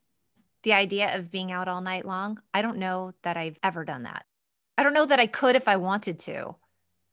The 0.62 0.72
idea 0.74 1.16
of 1.18 1.30
being 1.30 1.52
out 1.52 1.68
all 1.68 1.80
night 1.80 2.04
long, 2.04 2.40
I 2.54 2.62
don't 2.62 2.78
know 2.78 3.14
that 3.22 3.36
I've 3.36 3.58
ever 3.62 3.84
done 3.84 4.04
that. 4.04 4.26
I 4.78 4.82
don't 4.82 4.94
know 4.94 5.06
that 5.06 5.20
I 5.20 5.26
could 5.26 5.56
if 5.56 5.68
I 5.68 5.76
wanted 5.76 6.18
to. 6.20 6.56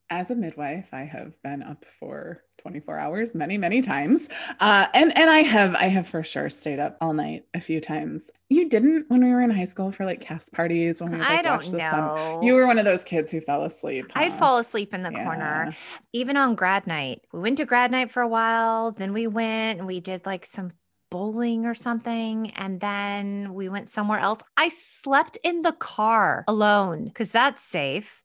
as 0.10 0.32
a 0.32 0.36
midwife, 0.36 0.94
I 0.94 1.02
have 1.04 1.42
been 1.44 1.62
up 1.62 1.84
for 2.00 2.44
24 2.60 2.98
hours 2.98 3.36
many, 3.36 3.58
many 3.58 3.82
times. 3.82 4.30
Uh, 4.60 4.88
and 4.94 5.16
and 5.18 5.30
I 5.30 5.40
have 5.40 5.76
I 5.76 5.88
have 5.88 6.08
for 6.08 6.24
sure 6.24 6.50
stayed 6.50 6.80
up 6.80 6.98
all 7.02 7.14
night 7.14 7.46
a 7.54 7.60
few 7.60 7.82
times. 7.82 8.32
You 8.50 8.70
didn't 8.70 9.10
when 9.10 9.22
we 9.24 9.30
were 9.32 9.42
in 9.42 9.50
high 9.50 9.66
school 9.66 9.92
for 9.92 10.06
like 10.06 10.22
cast 10.22 10.54
parties 10.54 11.02
when 11.02 11.12
we 11.12 11.18
would, 11.18 11.30
like, 11.30 11.40
I 11.40 11.42
don't 11.42 11.52
watch 11.58 11.72
the 11.72 11.78
know. 11.80 11.90
sun. 11.90 12.12
You 12.42 12.54
were 12.54 12.66
one 12.66 12.80
of 12.80 12.86
those 12.86 13.04
kids 13.04 13.32
who 13.32 13.42
fell 13.42 13.66
asleep. 13.66 14.14
I'd 14.16 14.34
fall 14.34 14.58
asleep 14.58 14.94
in 14.94 15.04
the 15.04 15.12
Yeah. 15.12 15.24
corner, 15.26 15.76
even 16.14 16.38
on 16.38 16.56
grad 16.56 16.88
night. 16.88 17.22
We 17.34 17.40
went 17.42 17.58
to 17.58 17.66
grad 17.66 17.92
night 17.92 18.12
for 18.12 18.22
a 18.22 18.28
while, 18.28 18.92
then 18.92 19.14
we 19.14 19.28
went 19.28 19.80
and 19.80 19.88
we 19.88 20.00
did 20.00 20.26
like 20.26 20.46
some 20.46 20.72
bowling 21.18 21.66
or 21.66 21.74
something, 21.74 22.52
and 22.52 22.80
then 22.80 23.56
we 23.56 23.70
went 23.70 23.90
somewhere 23.90 24.20
else. 24.20 24.40
I 24.56 24.70
slept 24.70 25.36
in 25.44 25.64
the 25.64 25.72
car 25.72 26.46
alone 26.48 27.06
because 27.06 27.32
that's 27.32 27.64
safe. 27.64 28.22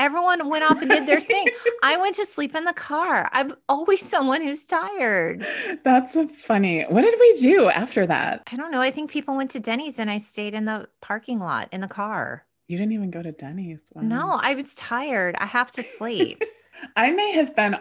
Everyone 0.00 0.48
went 0.48 0.64
off 0.68 0.82
and 0.82 0.90
did 0.90 1.06
their 1.06 1.20
thing. 1.32 1.46
I 1.84 1.96
went 1.96 2.16
to 2.16 2.26
sleep 2.26 2.56
in 2.56 2.64
the 2.64 2.72
car. 2.72 3.28
I'm 3.32 3.54
always 3.68 4.04
someone 4.14 4.42
who's 4.42 4.64
tired. 4.64 5.46
That's 5.84 6.16
funny. 6.32 6.82
What 6.88 7.02
did 7.02 7.14
we 7.20 7.34
do 7.34 7.68
after 7.68 8.04
that? 8.04 8.42
I 8.50 8.56
don't 8.56 8.72
know. 8.72 8.80
I 8.80 8.90
think 8.90 9.12
people 9.12 9.36
went 9.36 9.52
to 9.52 9.60
Denny's 9.60 10.00
and 10.00 10.10
I 10.10 10.18
stayed 10.18 10.54
in 10.54 10.64
the 10.64 10.88
parking 11.00 11.38
lot 11.38 11.68
in 11.70 11.82
the 11.82 11.88
car. 11.88 12.44
You 12.66 12.76
didn't 12.78 12.94
even 12.94 13.12
go 13.12 13.22
to 13.22 13.30
Denny's. 13.30 13.84
Wow. 13.94 14.02
No, 14.02 14.40
I 14.42 14.56
was 14.56 14.74
tired. 14.74 15.36
I 15.38 15.46
have 15.46 15.70
to 15.72 15.84
sleep. 15.84 16.42
I 16.96 17.12
may 17.12 17.30
have 17.32 17.54
been. 17.54 17.76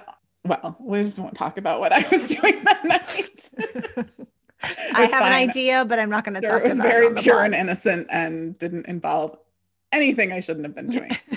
Well, 0.46 0.78
we 0.80 1.02
just 1.02 1.18
won't 1.18 1.34
talk 1.36 1.58
about 1.58 1.80
what 1.80 1.92
I 1.92 2.06
was 2.12 2.36
doing 2.36 2.64
that 2.66 2.86
night. 2.86 3.50
I 4.94 5.06
have 5.12 5.24
an 5.24 5.34
idea, 5.34 5.86
but 5.86 6.00
I'm 6.00 6.10
not 6.10 6.24
going 6.24 6.40
to 6.40 6.46
Sure, 6.48 6.58
talk 6.58 6.62
it 6.62 6.64
was 6.66 6.76
about 6.80 6.88
very 6.88 7.06
it. 7.06 7.10
on 7.10 7.14
the 7.16 7.22
pure 7.22 7.36
pod. 7.36 7.46
and 7.46 7.56
innocent 7.56 8.08
and 8.12 8.58
didn't 8.58 8.86
involve 8.88 9.38
anything 9.92 10.32
I 10.32 10.40
shouldn't 10.40 10.66
have 10.66 10.76
been 10.76 10.90
doing. 10.90 11.18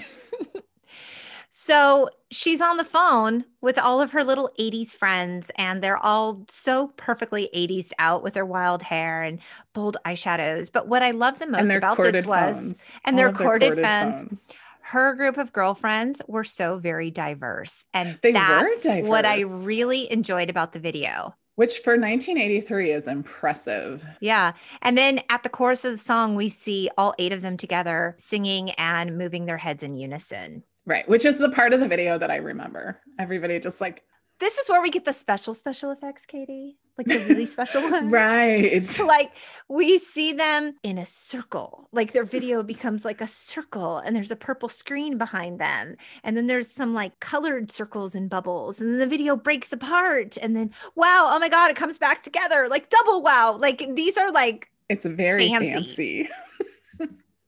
So 1.58 2.10
she's 2.30 2.60
on 2.60 2.76
the 2.76 2.84
phone 2.84 3.44
with 3.62 3.78
all 3.78 4.02
of 4.02 4.12
her 4.12 4.22
little 4.22 4.50
80s 4.60 4.94
friends, 4.94 5.50
and 5.56 5.82
they're 5.82 5.96
all 5.96 6.44
so 6.50 6.88
perfectly 6.98 7.48
80s 7.54 7.92
out 7.98 8.22
with 8.22 8.34
their 8.34 8.44
wild 8.44 8.82
hair 8.82 9.22
and 9.22 9.40
bold 9.72 9.96
eyeshadows. 10.04 10.70
But 10.70 10.86
what 10.86 11.02
I 11.02 11.12
love 11.12 11.38
the 11.38 11.46
most 11.46 11.70
about 11.70 11.96
corded 11.96 12.14
this 12.14 12.26
was 12.26 12.58
phones. 12.60 12.92
and 13.06 13.18
their 13.18 13.28
of 13.28 13.38
corded 13.38 13.80
phones. 13.82 14.46
her 14.82 15.14
group 15.14 15.38
of 15.38 15.52
girlfriends 15.52 16.20
were 16.28 16.44
so 16.44 16.76
very 16.78 17.10
diverse. 17.10 17.86
And 17.94 18.18
They 18.22 18.32
were 18.32 18.38
that's 18.38 18.86
what 19.08 19.24
I 19.24 19.40
really 19.42 20.12
enjoyed 20.12 20.50
about 20.50 20.72
the 20.74 20.78
video. 20.78 21.34
Which 21.56 21.78
for 21.78 21.92
1983 21.94 22.90
is 22.92 23.08
impressive. 23.08 24.06
Yeah. 24.20 24.52
And 24.82 24.96
then 24.96 25.20
at 25.30 25.42
the 25.42 25.48
chorus 25.48 25.84
of 25.84 25.92
the 25.92 25.98
song, 25.98 26.36
we 26.36 26.48
see 26.48 26.90
all 26.96 27.14
eight 27.18 27.32
of 27.32 27.42
them 27.42 27.56
together 27.56 28.14
singing 28.18 28.70
and 28.72 29.18
moving 29.18 29.46
their 29.46 29.56
heads 29.56 29.82
in 29.82 29.94
unison. 29.94 30.62
Right. 30.84 31.08
Which 31.08 31.24
is 31.24 31.38
the 31.38 31.48
part 31.48 31.72
of 31.72 31.80
the 31.80 31.88
video 31.88 32.18
that 32.18 32.30
I 32.30 32.36
remember. 32.36 33.00
Everybody 33.18 33.58
just 33.58 33.80
like, 33.80 34.02
This 34.38 34.58
is 34.58 34.68
where 34.68 34.82
we 34.82 34.90
get 34.90 35.04
the 35.04 35.12
special, 35.12 35.54
special 35.54 35.90
effects, 35.90 36.26
Katie. 36.26 36.76
Like 36.98 37.08
the 37.08 37.18
really 37.28 37.44
special 37.46 37.82
ones. 37.90 38.10
right. 38.10 38.98
like 39.06 39.32
we 39.68 39.98
see 39.98 40.32
them 40.32 40.76
in 40.82 40.96
a 40.98 41.04
circle 41.06 41.88
like 41.92 42.12
their 42.12 42.24
video 42.24 42.62
becomes 42.62 43.04
like 43.04 43.20
a 43.20 43.28
circle 43.28 43.98
and 43.98 44.16
there's 44.16 44.30
a 44.30 44.36
purple 44.36 44.68
screen 44.68 45.18
behind 45.18 45.58
them 45.60 45.96
and 46.24 46.36
then 46.36 46.46
there's 46.46 46.70
some 46.70 46.94
like 46.94 47.18
colored 47.20 47.70
circles 47.70 48.14
and 48.14 48.30
bubbles 48.30 48.80
and 48.80 48.90
then 48.90 48.98
the 48.98 49.06
video 49.06 49.36
breaks 49.36 49.72
apart 49.72 50.38
and 50.40 50.56
then 50.56 50.70
wow 50.94 51.28
oh 51.34 51.38
my 51.38 51.48
god 51.50 51.70
it 51.70 51.76
comes 51.76 51.98
back 51.98 52.22
together 52.22 52.66
like 52.70 52.88
double 52.90 53.20
wow 53.22 53.56
like 53.58 53.86
these 53.94 54.16
are 54.16 54.30
like 54.32 54.70
It's 54.88 55.04
very 55.04 55.48
Fancy. 55.48 55.72
fancy. 55.72 56.28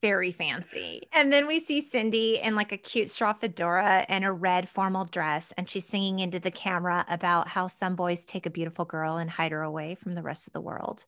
very 0.00 0.32
fancy 0.32 1.02
and 1.12 1.32
then 1.32 1.46
we 1.46 1.58
see 1.58 1.82
cyndi 1.82 2.40
in 2.40 2.54
like 2.54 2.72
a 2.72 2.76
cute 2.76 3.11
straw 3.11 3.32
fedora 3.32 4.04
and 4.08 4.24
a 4.24 4.32
red 4.32 4.68
formal 4.68 5.04
dress 5.04 5.52
and 5.56 5.68
she's 5.68 5.87
singing 5.87 6.20
into 6.20 6.38
the 6.38 6.50
camera 6.50 7.04
about 7.08 7.48
how 7.48 7.66
some 7.66 7.96
boys 7.96 8.24
take 8.24 8.46
a 8.46 8.50
beautiful 8.50 8.84
girl 8.84 9.16
and 9.16 9.30
hide 9.30 9.52
her 9.52 9.62
away 9.62 9.94
from 9.94 10.14
the 10.14 10.22
rest 10.22 10.46
of 10.46 10.52
the 10.52 10.61
world 10.61 11.04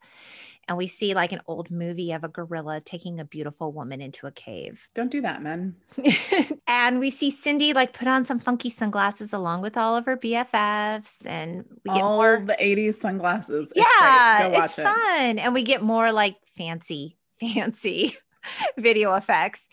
and 0.69 0.77
we 0.77 0.87
see 0.87 1.15
like 1.15 1.33
an 1.33 1.41
old 1.47 1.71
movie 1.71 2.13
of 2.13 2.25
a 2.25 2.29
gorilla 2.29 2.81
taking 2.81 3.21
a 3.21 3.25
beautiful 3.25 3.73
woman 3.73 4.01
into 4.01 4.27
a 4.27 4.33
cave 4.33 4.89
Don't 4.95 5.11
do 5.11 5.21
that, 5.21 5.43
men. 5.43 5.77
and 6.67 6.99
we 6.99 7.11
see 7.11 7.31
cyndi 7.31 7.75
like 7.75 7.93
put 7.93 8.09
on 8.09 8.25
some 8.25 8.41
funky 8.41 8.71
sunglasses 8.71 9.33
along 9.33 9.63
with 9.63 9.77
all 9.77 9.97
of 9.97 10.07
her 10.07 10.17
bffs 10.17 11.25
and 11.27 11.65
we 11.85 11.95
get 11.95 12.03
All 12.03 12.17
more 12.17 12.43
the 12.45 12.57
80s 12.61 12.95
sunglasses. 12.95 13.73
It's 13.75 13.85
yeah, 14.01 14.65
it's 14.65 14.79
it. 14.79 14.83
fun. 14.83 15.39
And 15.39 15.55
we 15.55 15.63
get 15.63 15.83
more 15.83 16.11
like 16.13 16.37
fancy, 16.57 17.19
fancy 17.41 18.17
video 18.79 19.15
effects. 19.15 19.69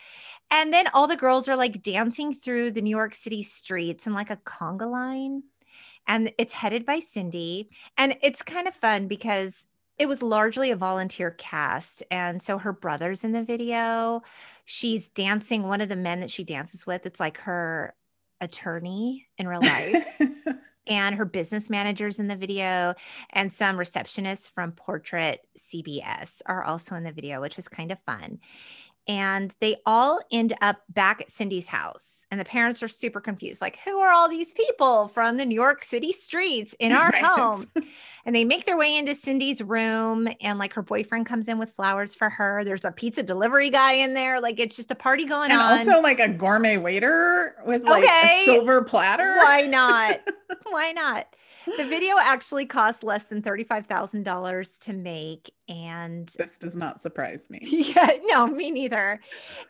And 0.50 0.72
then 0.72 0.86
all 0.88 1.06
the 1.06 1.16
girls 1.16 1.48
are 1.48 1.56
like 1.56 1.82
dancing 1.82 2.32
through 2.32 2.70
the 2.70 2.80
New 2.80 2.90
York 2.96 3.14
City 3.14 3.42
streets 3.42 4.06
in 4.06 4.14
like 4.14 4.30
a 4.30 4.36
conga 4.36 4.90
line. 4.90 5.42
And 6.06 6.32
it's 6.38 6.54
headed 6.54 6.86
by 6.86 7.00
Cyndi. 7.00 7.68
And 7.98 8.16
it's 8.22 8.42
kind 8.42 8.66
of 8.66 8.74
fun 8.74 9.08
because 9.08 9.66
it 9.98 10.06
was 10.06 10.22
largely 10.22 10.70
a 10.70 10.76
volunteer 10.76 11.30
cast. 11.32 12.02
And 12.10 12.42
so 12.42 12.56
her 12.56 12.72
brother's 12.72 13.24
in 13.24 13.32
the 13.32 13.42
video. 13.42 14.22
She's 14.64 15.08
dancing, 15.08 15.64
one 15.64 15.80
of 15.80 15.88
the 15.88 15.96
men 15.96 16.20
that 16.20 16.30
she 16.30 16.44
dances 16.44 16.86
with, 16.86 17.04
it's 17.04 17.20
like 17.20 17.38
her 17.38 17.94
attorney 18.40 19.26
in 19.36 19.48
real 19.48 19.60
life 19.60 20.20
and 20.88 21.14
her 21.16 21.24
business 21.24 21.70
managers 21.70 22.18
in 22.18 22.28
the 22.28 22.36
video 22.36 22.94
and 23.30 23.52
some 23.52 23.76
receptionists 23.76 24.50
from 24.50 24.72
Portrait 24.72 25.46
CBS 25.58 26.42
are 26.46 26.64
also 26.64 26.94
in 26.94 27.04
the 27.04 27.12
video, 27.12 27.40
which 27.40 27.56
was 27.56 27.68
kind 27.68 27.92
of 27.92 27.98
fun. 28.00 28.40
And 29.08 29.54
they 29.60 29.76
all 29.86 30.20
end 30.30 30.54
up 30.60 30.82
back 30.90 31.22
at 31.22 31.32
Cyndi's 31.32 31.66
house. 31.66 32.26
And 32.30 32.38
the 32.38 32.44
parents 32.44 32.82
are 32.82 32.88
super 32.88 33.20
confused 33.22 33.62
like, 33.62 33.78
who 33.84 33.98
are 34.00 34.12
all 34.12 34.28
these 34.28 34.52
people 34.52 35.08
from 35.08 35.38
the 35.38 35.46
New 35.46 35.54
York 35.54 35.82
City 35.82 36.12
streets 36.12 36.74
in 36.78 36.92
our 36.92 37.08
Right. 37.12 37.24
home? 37.24 37.64
And 38.26 38.36
they 38.36 38.44
make 38.44 38.66
their 38.66 38.76
way 38.76 38.94
into 38.98 39.14
Cyndi's 39.14 39.62
room, 39.62 40.28
and 40.42 40.58
like 40.58 40.74
her 40.74 40.82
boyfriend 40.82 41.24
comes 41.24 41.48
in 41.48 41.58
with 41.58 41.70
flowers 41.70 42.14
for 42.14 42.28
her. 42.28 42.62
There's 42.64 42.84
a 42.84 42.92
pizza 42.92 43.22
delivery 43.22 43.70
guy 43.70 43.92
in 43.92 44.12
there. 44.12 44.38
Like, 44.42 44.60
it's 44.60 44.76
just 44.76 44.90
a 44.90 44.94
party 44.94 45.24
going 45.24 45.50
and 45.50 45.60
on. 45.62 45.78
also 45.78 46.02
like 46.02 46.20
a 46.20 46.28
gourmet 46.28 46.76
waiter 46.76 47.54
with 47.66 47.84
like 47.84 48.04
Okay. 48.04 48.42
a 48.42 48.44
silver 48.44 48.82
platter. 48.82 49.36
Why 49.36 49.62
not? 49.62 50.20
Why 50.68 50.92
not? 50.92 51.26
The 51.76 51.84
video 51.86 52.16
actually 52.20 52.66
cost 52.66 53.02
less 53.04 53.28
than 53.28 53.42
$35,000 53.42 54.78
to 54.80 54.92
make. 54.92 55.50
And 55.68 56.28
This 56.38 56.58
does 56.58 56.76
not 56.76 57.00
surprise 57.00 57.48
me. 57.50 57.60
yeah, 57.62 58.12
no, 58.26 58.46
me 58.46 58.70
neither. 58.70 59.20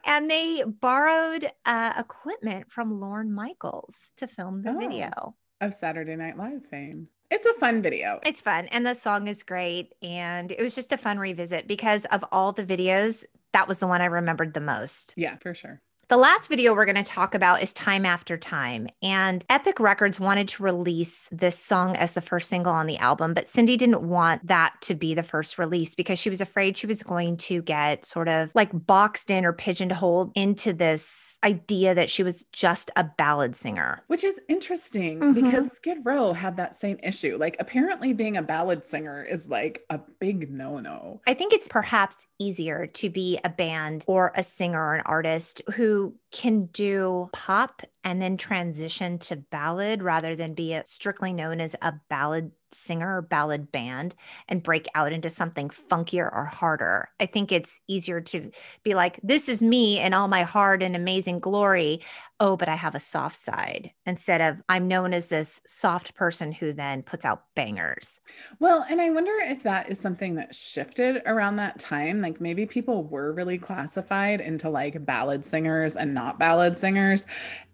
And 0.04 0.30
they 0.30 0.62
borrowed 0.64 1.50
uh, 1.66 1.92
equipment 1.98 2.70
from 2.70 3.00
Lorne 3.00 3.32
Michaels 3.32 4.12
to 4.16 4.26
film 4.26 4.62
the 4.62 4.70
Oh. 4.70 4.78
video. 4.78 5.34
Of 5.60 5.74
Saturday 5.74 6.14
Night 6.14 6.38
Live 6.38 6.64
fame. 6.66 7.08
It's 7.30 7.44
a 7.44 7.54
fun 7.54 7.82
video. 7.82 8.20
It's 8.24 8.40
fun. 8.40 8.66
And 8.68 8.86
the 8.86 8.94
song 8.94 9.26
is 9.26 9.42
great. 9.42 9.92
And 10.02 10.52
it 10.52 10.62
was 10.62 10.74
just 10.74 10.92
a 10.92 10.96
fun 10.96 11.18
revisit 11.18 11.66
because 11.66 12.04
of 12.06 12.24
all 12.30 12.52
the 12.52 12.64
videos, 12.64 13.24
that 13.52 13.66
was 13.66 13.80
the 13.80 13.86
one 13.88 14.00
I 14.00 14.06
remembered 14.06 14.54
the 14.54 14.60
most. 14.60 15.14
yeah, 15.16 15.36
for 15.38 15.52
sure. 15.54 15.80
The 16.08 16.16
last 16.16 16.48
video 16.48 16.74
we're 16.74 16.86
going 16.86 16.94
to 16.96 17.02
talk 17.02 17.34
about 17.34 17.62
is 17.62 17.74
Time 17.74 18.06
After 18.06 18.38
Time. 18.38 18.88
And 19.02 19.44
Epic 19.50 19.78
Records 19.78 20.18
wanted 20.18 20.48
to 20.48 20.62
release 20.62 21.28
this 21.30 21.58
song 21.58 21.96
as 21.96 22.14
the 22.14 22.22
first 22.22 22.48
single 22.48 22.72
on 22.72 22.86
the 22.86 22.96
album, 22.96 23.34
but 23.34 23.44
Cyndi 23.44 23.76
didn't 23.76 24.00
want 24.00 24.46
that 24.46 24.72
to 24.82 24.94
be 24.94 25.12
the 25.12 25.22
first 25.22 25.58
release 25.58 25.94
because 25.94 26.18
she 26.18 26.30
was 26.30 26.40
afraid 26.40 26.78
she 26.78 26.86
was 26.86 27.02
going 27.02 27.36
to 27.36 27.60
get 27.60 28.06
sort 28.06 28.26
of 28.26 28.50
like 28.54 28.70
boxed 28.72 29.30
in 29.30 29.44
or 29.44 29.52
pigeonholed 29.52 30.32
into 30.34 30.72
this 30.72 31.36
idea 31.44 31.94
that 31.94 32.08
she 32.08 32.22
was 32.22 32.44
just 32.54 32.90
a 32.96 33.04
ballad 33.04 33.54
singer. 33.54 34.02
Which 34.06 34.24
is 34.24 34.40
interesting 34.48 35.20
Mhm. 35.20 35.34
because 35.34 35.72
Skid 35.72 35.98
Row 36.04 36.32
had 36.32 36.56
that 36.56 36.74
same 36.74 36.98
issue. 37.02 37.36
Like, 37.38 37.56
apparently, 37.60 38.14
being 38.14 38.38
a 38.38 38.42
ballad 38.42 38.82
singer 38.82 39.22
is 39.22 39.46
like 39.46 39.84
a 39.90 40.00
big 40.20 40.50
no 40.50 40.78
no. 40.78 41.20
I 41.26 41.34
think 41.34 41.52
it's 41.52 41.68
perhaps 41.68 42.26
easier 42.38 42.86
to 42.86 43.10
be 43.10 43.38
a 43.44 43.50
band 43.50 44.06
or 44.08 44.32
a 44.34 44.42
singer 44.42 44.82
or 44.82 44.94
an 44.94 45.02
artist 45.04 45.60
who 45.74 45.97
can 46.30 46.66
do 46.66 47.28
pop 47.32 47.82
and 48.04 48.22
then 48.22 48.36
transition 48.36 49.18
to 49.18 49.36
ballad 49.36 50.02
rather 50.02 50.36
than 50.36 50.54
be 50.54 50.72
a, 50.72 50.84
strictly 50.86 51.32
known 51.32 51.60
as 51.60 51.74
a 51.82 51.94
ballad 52.08 52.52
singer 52.72 53.18
or 53.18 53.22
ballad 53.22 53.72
band 53.72 54.14
and 54.48 54.62
break 54.62 54.86
out 54.94 55.12
into 55.12 55.30
something 55.30 55.70
funkier 55.70 56.30
or 56.32 56.44
harder. 56.44 57.08
I 57.20 57.26
think 57.26 57.52
it's 57.52 57.80
easier 57.88 58.20
to 58.20 58.50
be 58.82 58.94
like, 58.94 59.18
this 59.22 59.48
is 59.48 59.62
me 59.62 60.00
in 60.00 60.12
all 60.14 60.28
my 60.28 60.42
hard 60.42 60.82
and 60.82 60.94
amazing 60.94 61.40
glory. 61.40 62.00
Oh, 62.40 62.56
but 62.56 62.68
I 62.68 62.74
have 62.74 62.94
a 62.94 63.00
soft 63.00 63.36
side 63.36 63.92
instead 64.06 64.40
of 64.40 64.62
I'm 64.68 64.86
known 64.86 65.12
as 65.12 65.28
this 65.28 65.60
soft 65.66 66.14
person 66.14 66.52
who 66.52 66.72
then 66.72 67.02
puts 67.02 67.24
out 67.24 67.44
bangers. 67.56 68.20
Well, 68.60 68.84
and 68.88 69.00
I 69.00 69.10
wonder 69.10 69.32
if 69.40 69.62
that 69.64 69.90
is 69.90 69.98
something 69.98 70.36
that 70.36 70.54
shifted 70.54 71.22
around 71.26 71.56
that 71.56 71.78
time. 71.80 72.20
Like, 72.20 72.40
maybe 72.40 72.66
people 72.66 73.04
were 73.04 73.32
really 73.32 73.58
classified 73.58 74.40
into 74.40 74.70
like 74.70 75.04
ballad 75.04 75.44
singers 75.44 75.96
and 75.96 76.14
not 76.14 76.38
ballad 76.38 76.76
singers. 76.76 77.26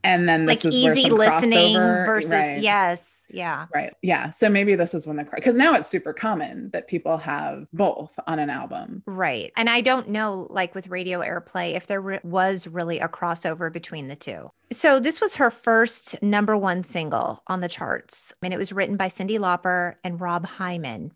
And 0.04 0.28
then 0.28 0.46
this 0.46 0.64
like 0.64 0.72
easy 0.74 1.10
listening 1.10 1.76
crossover- 1.76 2.06
versus 2.06 2.30
right. 2.30 2.62
yes, 2.62 3.22
yeah. 3.30 3.66
Right. 3.74 3.92
Yeah. 4.02 4.30
So 4.30 4.48
maybe 4.48 4.74
this 4.74 4.94
is 4.94 5.06
when 5.06 5.16
the 5.16 5.24
because 5.24 5.56
now 5.56 5.74
it's 5.74 5.88
super 5.88 6.12
common 6.12 6.70
that 6.72 6.88
people 6.88 7.16
have 7.16 7.66
both 7.72 8.18
on 8.26 8.38
an 8.38 8.50
album. 8.50 9.02
Right. 9.06 9.52
And 9.56 9.68
I 9.68 9.80
don't 9.80 10.10
know, 10.10 10.46
like 10.50 10.74
with 10.74 10.88
radio 10.88 11.20
airplay, 11.20 11.74
if 11.74 11.86
there 11.86 12.00
re- 12.00 12.20
was 12.22 12.66
really 12.66 13.00
a 13.00 13.08
crossover 13.08 13.72
between 13.72 14.08
the 14.08 14.16
two. 14.16 14.50
So 14.72 15.00
this 15.00 15.20
was 15.20 15.36
her 15.36 15.50
first 15.50 16.20
number 16.22 16.56
one 16.56 16.84
single 16.84 17.42
on 17.46 17.60
the 17.60 17.68
charts. 17.68 18.32
I 18.32 18.36
mean, 18.42 18.52
it 18.52 18.58
was 18.58 18.72
written 18.72 18.96
by 18.96 19.08
Cyndi 19.08 19.38
Lauper 19.38 19.94
and 20.04 20.20
Rob 20.20 20.46
Hyman. 20.46 21.12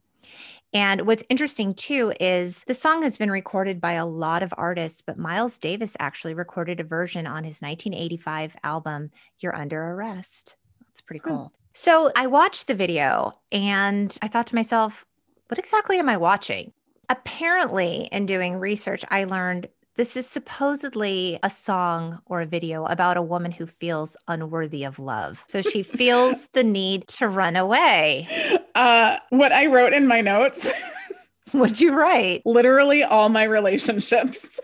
And 0.72 1.06
what's 1.06 1.24
interesting 1.30 1.74
too 1.74 2.12
is 2.20 2.64
the 2.64 2.74
song 2.74 3.02
has 3.02 3.16
been 3.16 3.30
recorded 3.30 3.80
by 3.80 3.92
a 3.92 4.06
lot 4.06 4.42
of 4.42 4.52
artists, 4.56 5.00
but 5.00 5.18
Miles 5.18 5.58
Davis 5.58 5.96
actually 5.98 6.34
recorded 6.34 6.78
a 6.78 6.84
version 6.84 7.26
on 7.26 7.44
his 7.44 7.62
1985 7.62 8.56
album, 8.62 9.10
You're 9.38 9.56
Under 9.56 9.82
Arrest. 9.92 10.56
That's 10.82 11.00
pretty 11.00 11.20
cool. 11.20 11.44
Hmm. 11.44 11.54
So 11.72 12.10
I 12.14 12.26
watched 12.26 12.66
the 12.66 12.74
video 12.74 13.32
and 13.50 14.16
I 14.20 14.28
thought 14.28 14.48
to 14.48 14.54
myself, 14.54 15.06
what 15.48 15.58
exactly 15.58 15.98
am 15.98 16.08
I 16.08 16.16
watching? 16.16 16.72
Apparently, 17.08 18.08
in 18.12 18.26
doing 18.26 18.56
research, 18.58 19.04
I 19.10 19.24
learned 19.24 19.68
this 19.98 20.16
is 20.16 20.28
supposedly 20.28 21.40
a 21.42 21.50
song 21.50 22.20
or 22.26 22.40
a 22.40 22.46
video 22.46 22.84
about 22.84 23.16
a 23.16 23.22
woman 23.22 23.50
who 23.50 23.66
feels 23.66 24.16
unworthy 24.28 24.84
of 24.84 25.00
love. 25.00 25.44
So 25.48 25.60
she 25.60 25.82
feels 25.82 26.46
the 26.52 26.62
need 26.62 27.08
to 27.08 27.26
run 27.26 27.56
away. 27.56 28.28
Uh, 28.76 29.16
what 29.30 29.50
I 29.52 29.66
wrote 29.66 29.92
in 29.92 30.06
my 30.06 30.20
notes. 30.20 30.72
What'd 31.50 31.80
you 31.80 31.94
write? 31.94 32.42
Literally 32.46 33.02
all 33.02 33.28
my 33.28 33.42
relationships. 33.42 34.60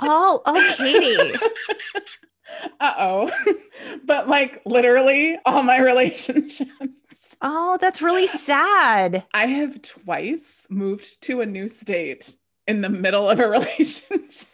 oh, 0.00 0.40
oh, 0.46 0.74
Katie. 0.78 1.38
uh 2.80 2.94
oh. 2.98 3.30
but 4.06 4.26
like 4.26 4.62
literally 4.64 5.38
all 5.44 5.62
my 5.64 5.82
relationships. 5.82 7.36
Oh, 7.42 7.76
that's 7.78 8.00
really 8.00 8.26
sad. 8.26 9.22
I 9.34 9.48
have 9.48 9.82
twice 9.82 10.66
moved 10.70 11.20
to 11.22 11.42
a 11.42 11.46
new 11.46 11.68
state 11.68 12.36
in 12.66 12.80
the 12.80 12.88
middle 12.88 13.28
of 13.28 13.38
a 13.38 13.48
relationship. 13.48 14.48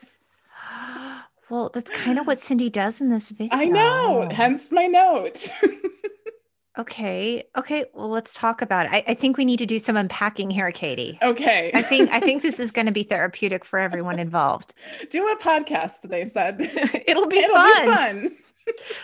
Well, 1.51 1.71
that's 1.73 1.91
kind 1.91 2.19
of 2.19 2.27
what 2.27 2.39
Cyndi 2.41 2.71
does 2.71 3.01
in 3.01 3.11
this 3.11 3.31
video. 3.31 3.57
I 3.57 3.67
know, 3.67 4.29
hence 4.31 4.73
my 4.73 4.87
note. 4.87 5.49
okay. 6.79 7.45
Okay. 7.57 7.85
Well, 7.95 8.09
let's 8.09 8.35
talk 8.35 8.63
about 8.63 8.87
it. 8.87 8.93
I, 8.93 9.05
I, 9.09 9.15
think 9.15 9.37
we 9.37 9.45
need 9.45 9.59
to 9.59 9.67
do 9.67 9.79
some 9.79 9.97
unpacking 9.97 10.51
here, 10.51 10.71
Katie. 10.73 11.19
Okay. 11.23 11.71
I 11.75 11.83
think 11.83 12.11
I 12.11 12.21
think 12.21 12.43
this 12.43 12.59
is 12.61 12.71
going 12.71 12.87
to 12.87 12.93
be 12.93 13.03
therapeutic 13.03 13.65
for 13.65 13.79
everyone 13.79 14.19
involved. 14.19 14.75
Do 15.11 15.27
a 15.29 15.37
podcast, 15.39 16.03
they 16.03 16.25
said. 16.25 16.57
It'll 17.07 17.27
be 17.27 17.39
It'll 17.39 17.55
fun. 17.55 17.85
Be 17.87 17.93
fun. 17.93 18.37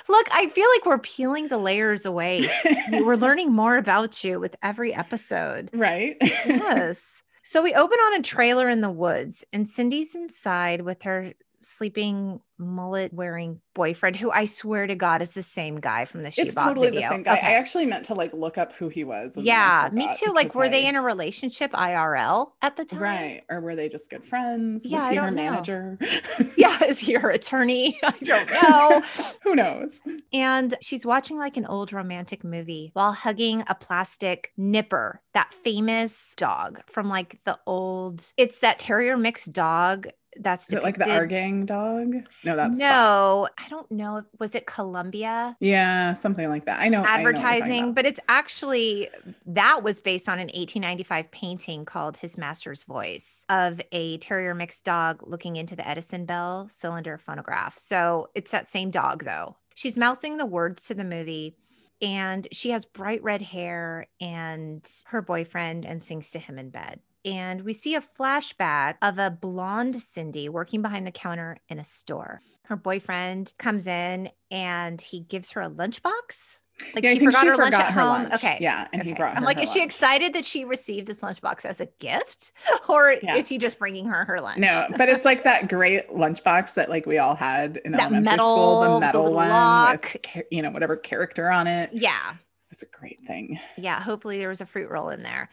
Look, 0.08 0.26
I 0.32 0.48
feel 0.48 0.66
like 0.74 0.86
we're 0.86 0.98
peeling 0.98 1.48
the 1.48 1.58
layers 1.58 2.06
away. 2.06 2.48
we're 2.92 3.16
learning 3.16 3.52
more 3.52 3.76
about 3.76 4.24
you 4.24 4.40
with 4.40 4.56
every 4.62 4.94
episode. 4.94 5.68
Right. 5.74 6.16
yes. 6.20 7.20
So 7.42 7.62
we 7.62 7.74
open 7.74 7.98
on 7.98 8.20
a 8.20 8.22
trailer 8.22 8.70
in 8.70 8.80
the 8.80 8.90
woods, 8.90 9.44
and 9.52 9.66
Cyndi's 9.66 10.14
inside 10.14 10.80
with 10.82 11.02
her 11.02 11.34
sleeping 11.62 12.40
mullet 12.60 13.12
wearing 13.12 13.60
boyfriend 13.74 14.16
who 14.16 14.30
I 14.30 14.44
swear 14.44 14.86
to 14.86 14.94
God 14.94 15.22
is 15.22 15.32
the 15.32 15.42
same 15.42 15.80
guy 15.80 16.04
from 16.04 16.22
the 16.22 16.30
She 16.30 16.42
Bop 16.42 16.46
It's 16.46 16.56
totally 16.56 16.88
video. 16.88 17.00
the 17.00 17.08
same 17.08 17.22
guy. 17.22 17.38
Okay. 17.38 17.46
I 17.46 17.52
actually 17.52 17.86
meant 17.86 18.04
to 18.06 18.14
like 18.14 18.32
look 18.32 18.58
up 18.58 18.74
who 18.74 18.88
he 18.88 19.04
was. 19.04 19.36
Yeah, 19.36 19.88
me 19.92 20.08
too. 20.16 20.32
Like, 20.32 20.54
were 20.54 20.64
I... 20.64 20.68
they 20.68 20.86
in 20.86 20.96
a 20.96 21.02
relationship 21.02 21.72
IRL 21.72 22.50
at 22.62 22.76
the 22.76 22.84
time? 22.84 23.00
Right. 23.00 23.42
Or 23.48 23.60
were 23.60 23.74
they 23.74 23.88
just 23.88 24.10
good 24.10 24.24
friends? 24.24 24.84
Yeah, 24.84 25.00
was 25.00 25.08
he 25.08 25.16
her 25.16 25.30
manager? 25.30 25.98
yeah, 26.56 26.84
is 26.84 26.98
he 26.98 27.14
her 27.14 27.30
attorney? 27.30 27.98
I 28.04 28.14
don't 28.22 28.50
know. 28.62 29.02
who 29.42 29.54
knows? 29.54 30.00
And 30.32 30.76
she's 30.80 31.06
watching 31.06 31.38
like 31.38 31.56
an 31.56 31.66
old 31.66 31.92
romantic 31.92 32.44
movie 32.44 32.90
while 32.92 33.12
hugging 33.12 33.62
a 33.68 33.74
plastic 33.74 34.52
nipper, 34.56 35.22
that 35.32 35.54
famous 35.54 36.34
dog 36.36 36.82
from 36.86 37.08
like 37.08 37.40
the 37.44 37.58
old, 37.66 38.32
it's 38.36 38.58
that 38.58 38.78
terrier 38.78 39.16
mixed 39.16 39.52
dog 39.52 40.08
that's 40.36 40.72
it 40.72 40.82
like 40.82 40.96
the 40.96 41.10
Our 41.10 41.26
Gang 41.26 41.66
dog? 41.66 42.14
No, 42.44 42.56
that's 42.56 42.78
no. 42.78 43.48
I 43.58 43.68
don't 43.68 43.90
know. 43.90 44.22
Was 44.38 44.54
it 44.54 44.66
Columbia? 44.66 45.56
Yeah, 45.60 46.12
something 46.12 46.48
like 46.48 46.66
that. 46.66 46.80
I 46.80 46.88
know 46.88 47.04
advertising, 47.04 47.72
I 47.72 47.86
know 47.86 47.92
but 47.92 48.06
it's 48.06 48.20
actually 48.28 49.08
that 49.46 49.82
was 49.82 50.00
based 50.00 50.28
on 50.28 50.38
an 50.38 50.46
1895 50.46 51.30
painting 51.30 51.84
called 51.84 52.16
His 52.16 52.38
Master's 52.38 52.84
Voice 52.84 53.44
of 53.48 53.80
a 53.92 54.18
terrier 54.18 54.54
mixed 54.54 54.84
dog 54.84 55.22
looking 55.26 55.56
into 55.56 55.74
the 55.74 55.86
Edison 55.88 56.26
Bell 56.26 56.68
cylinder 56.70 57.18
phonograph. 57.18 57.76
So 57.76 58.28
it's 58.34 58.52
that 58.52 58.68
same 58.68 58.90
dog 58.90 59.24
though. 59.24 59.56
She's 59.74 59.98
mouthing 59.98 60.36
the 60.36 60.46
words 60.46 60.84
to 60.86 60.94
the 60.94 61.04
movie 61.04 61.56
and 62.02 62.46
she 62.52 62.70
has 62.70 62.84
bright 62.84 63.22
red 63.22 63.42
hair 63.42 64.06
and 64.20 64.88
her 65.06 65.22
boyfriend 65.22 65.84
and 65.84 66.02
sings 66.02 66.30
to 66.30 66.38
him 66.38 66.58
in 66.58 66.70
bed 66.70 67.00
and 67.24 67.62
we 67.62 67.72
see 67.72 67.94
a 67.94 68.02
flashback 68.18 68.96
of 69.02 69.18
a 69.18 69.30
blonde 69.30 69.96
Cyndi 69.96 70.48
working 70.48 70.82
behind 70.82 71.06
the 71.06 71.12
counter 71.12 71.58
in 71.68 71.78
a 71.78 71.84
store. 71.84 72.40
Her 72.64 72.76
boyfriend 72.76 73.52
comes 73.58 73.86
in 73.86 74.30
and 74.50 75.00
he 75.00 75.20
gives 75.20 75.50
her 75.52 75.62
a 75.62 75.70
lunchbox. 75.70 76.58
Like 76.94 77.04
yeah, 77.04 77.12
she 77.12 77.24
forgot, 77.26 77.42
she 77.42 77.48
her, 77.48 77.54
forgot 77.56 77.72
lunch 77.72 77.84
her 77.92 78.00
home. 78.00 78.22
Lunch. 78.22 78.34
Okay. 78.34 78.58
Yeah. 78.60 78.88
And 78.92 79.02
okay. 79.02 79.10
he 79.10 79.14
brought 79.14 79.36
I'm 79.36 79.42
like, 79.42 79.58
is 79.58 79.68
lunch. 79.68 79.78
she 79.78 79.84
excited 79.84 80.32
that 80.34 80.44
she 80.44 80.64
received 80.64 81.06
this 81.06 81.20
lunchbox 81.20 81.64
as 81.64 81.80
a 81.80 81.86
gift? 81.98 82.52
Or 82.88 83.14
yeah. 83.22 83.36
is 83.36 83.48
he 83.48 83.58
just 83.58 83.78
bringing 83.78 84.06
her 84.06 84.24
her 84.24 84.40
lunch? 84.40 84.58
No, 84.58 84.86
but 84.96 85.08
it's 85.08 85.24
like 85.24 85.44
that 85.44 85.68
great 85.68 86.10
lunchbox 86.10 86.74
that 86.74 86.88
like 86.88 87.06
we 87.06 87.18
all 87.18 87.36
had 87.36 87.80
in 87.84 87.92
that 87.92 88.00
elementary 88.00 88.24
metal, 88.24 88.48
school, 88.48 88.94
the 88.94 89.00
metal 89.00 89.24
the 89.26 89.30
one 89.30 89.48
lock. 89.48 90.16
with, 90.34 90.44
you 90.50 90.62
know, 90.62 90.70
whatever 90.70 90.96
character 90.96 91.50
on 91.50 91.68
it. 91.68 91.90
Yeah. 91.92 92.34
It's 92.70 92.82
a 92.82 92.86
great 92.86 93.20
thing. 93.26 93.58
Yeah. 93.76 94.00
Hopefully 94.00 94.38
there 94.38 94.48
was 94.48 94.60
a 94.60 94.66
fruit 94.66 94.90
roll 94.90 95.08
in 95.08 95.22
there. 95.22 95.50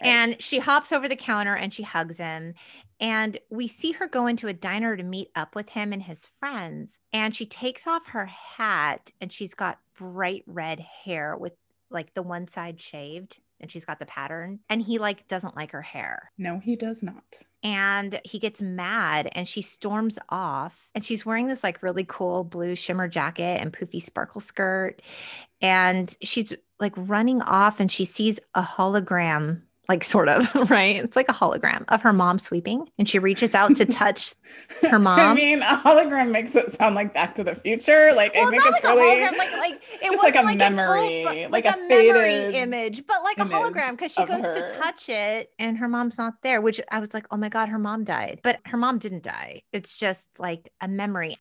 Right. 0.00 0.08
And 0.08 0.42
she 0.42 0.60
hops 0.60 0.92
over 0.92 1.08
the 1.08 1.16
counter 1.16 1.54
and 1.54 1.74
she 1.74 1.82
hugs 1.82 2.18
him. 2.18 2.54
And 3.00 3.38
we 3.50 3.66
see 3.66 3.92
her 3.92 4.06
go 4.06 4.26
into 4.26 4.46
a 4.46 4.52
diner 4.52 4.96
to 4.96 5.02
meet 5.02 5.30
up 5.34 5.54
with 5.54 5.70
him 5.70 5.92
and 5.92 6.02
his 6.02 6.28
friends. 6.38 7.00
And 7.12 7.34
she 7.34 7.46
takes 7.46 7.86
off 7.86 8.08
her 8.08 8.26
hat 8.26 9.10
and 9.20 9.32
she's 9.32 9.54
got 9.54 9.80
bright 9.98 10.44
red 10.46 10.80
hair 10.80 11.36
with 11.36 11.54
like 11.90 12.14
the 12.14 12.22
one 12.22 12.46
side 12.46 12.80
shaved 12.80 13.40
and 13.60 13.70
she's 13.70 13.84
got 13.84 13.98
the 13.98 14.06
pattern. 14.06 14.60
And 14.68 14.82
he 14.82 14.98
like 14.98 15.28
doesn't 15.28 15.56
like 15.56 15.72
her 15.72 15.82
hair. 15.82 16.32
No, 16.38 16.58
he 16.58 16.76
does 16.76 17.02
not. 17.02 17.40
And 17.62 18.20
he 18.24 18.38
gets 18.38 18.62
mad 18.62 19.28
and 19.32 19.46
she 19.46 19.62
storms 19.62 20.18
off. 20.28 20.88
And 20.94 21.04
she's 21.04 21.26
wearing 21.26 21.46
this 21.46 21.62
like 21.62 21.82
really 21.82 22.04
cool 22.04 22.44
blue 22.44 22.74
shimmer 22.74 23.08
jacket 23.08 23.60
and 23.60 23.72
poofy 23.72 24.02
sparkle 24.02 24.40
skirt. 24.40 25.02
And 25.60 26.14
she's 26.22 26.54
like 26.78 26.94
running 26.96 27.42
off 27.42 27.80
and 27.80 27.92
she 27.92 28.04
sees 28.04 28.40
a 28.54 28.62
hologram 28.62 29.62
like 29.90 30.04
sort 30.04 30.28
of, 30.28 30.54
right? 30.70 30.96
It's 30.96 31.16
like 31.16 31.28
a 31.28 31.32
hologram 31.32 31.84
of 31.88 32.00
her 32.02 32.12
mom 32.12 32.38
sweeping 32.38 32.88
and 32.96 33.08
she 33.08 33.18
reaches 33.18 33.56
out 33.56 33.74
to 33.76 33.84
touch 33.84 34.34
her 34.88 35.00
mom. 35.00 35.18
I 35.18 35.34
mean, 35.34 35.62
a 35.62 35.76
hologram 35.76 36.30
makes 36.30 36.54
it 36.54 36.70
sound 36.70 36.94
like 36.94 37.12
Back 37.12 37.34
to 37.34 37.44
the 37.44 37.56
Future. 37.56 38.12
Like 38.14 38.32
well, 38.34 38.46
I 38.46 38.50
think 38.50 38.62
it's 38.66 38.84
like 38.84 38.94
really 38.94 39.20
hologram, 39.20 39.36
like 39.36 39.52
like 39.58 39.74
it 40.02 40.10
was 40.10 40.20
like 40.20 40.36
a 40.36 40.42
like 40.42 40.58
memory, 40.58 41.22
a 41.22 41.24
full, 41.24 41.50
like, 41.50 41.50
like, 41.50 41.66
a, 41.66 41.76
a 41.76 41.88
memory 41.88 42.54
image, 42.54 43.04
but 43.04 43.24
like 43.24 43.38
a 43.38 43.44
hologram 43.44 43.90
because 43.90 44.12
she 44.12 44.24
goes 44.24 44.42
her. 44.42 44.68
to 44.68 44.74
touch 44.76 45.08
it 45.08 45.50
and 45.58 45.76
her 45.78 45.88
mom's 45.88 46.16
not 46.16 46.34
there, 46.42 46.60
which 46.60 46.80
I 46.88 47.00
was 47.00 47.12
like, 47.12 47.26
"Oh 47.32 47.36
my 47.36 47.48
god, 47.48 47.68
her 47.68 47.78
mom 47.78 48.04
died." 48.04 48.40
But 48.44 48.60
her 48.66 48.76
mom 48.76 48.98
didn't 48.98 49.24
die. 49.24 49.62
It's 49.72 49.98
just 49.98 50.28
like 50.38 50.72
a 50.80 50.86
memory 50.86 51.36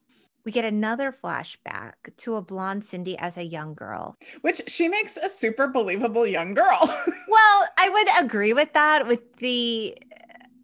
we 0.45 0.51
get 0.51 0.65
another 0.65 1.15
flashback 1.23 1.93
to 2.17 2.35
a 2.35 2.41
blonde 2.41 2.83
Cyndi 2.83 3.15
as 3.19 3.37
a 3.37 3.43
young 3.43 3.73
girl. 3.73 4.17
Which 4.41 4.61
she 4.67 4.87
makes 4.87 5.17
a 5.17 5.29
super 5.29 5.67
believable 5.67 6.25
young 6.25 6.53
girl. 6.53 6.79
well, 7.27 7.67
I 7.77 7.89
would 7.89 8.25
agree 8.25 8.53
with 8.53 8.73
that, 8.73 9.07
with 9.07 9.35
the 9.37 9.97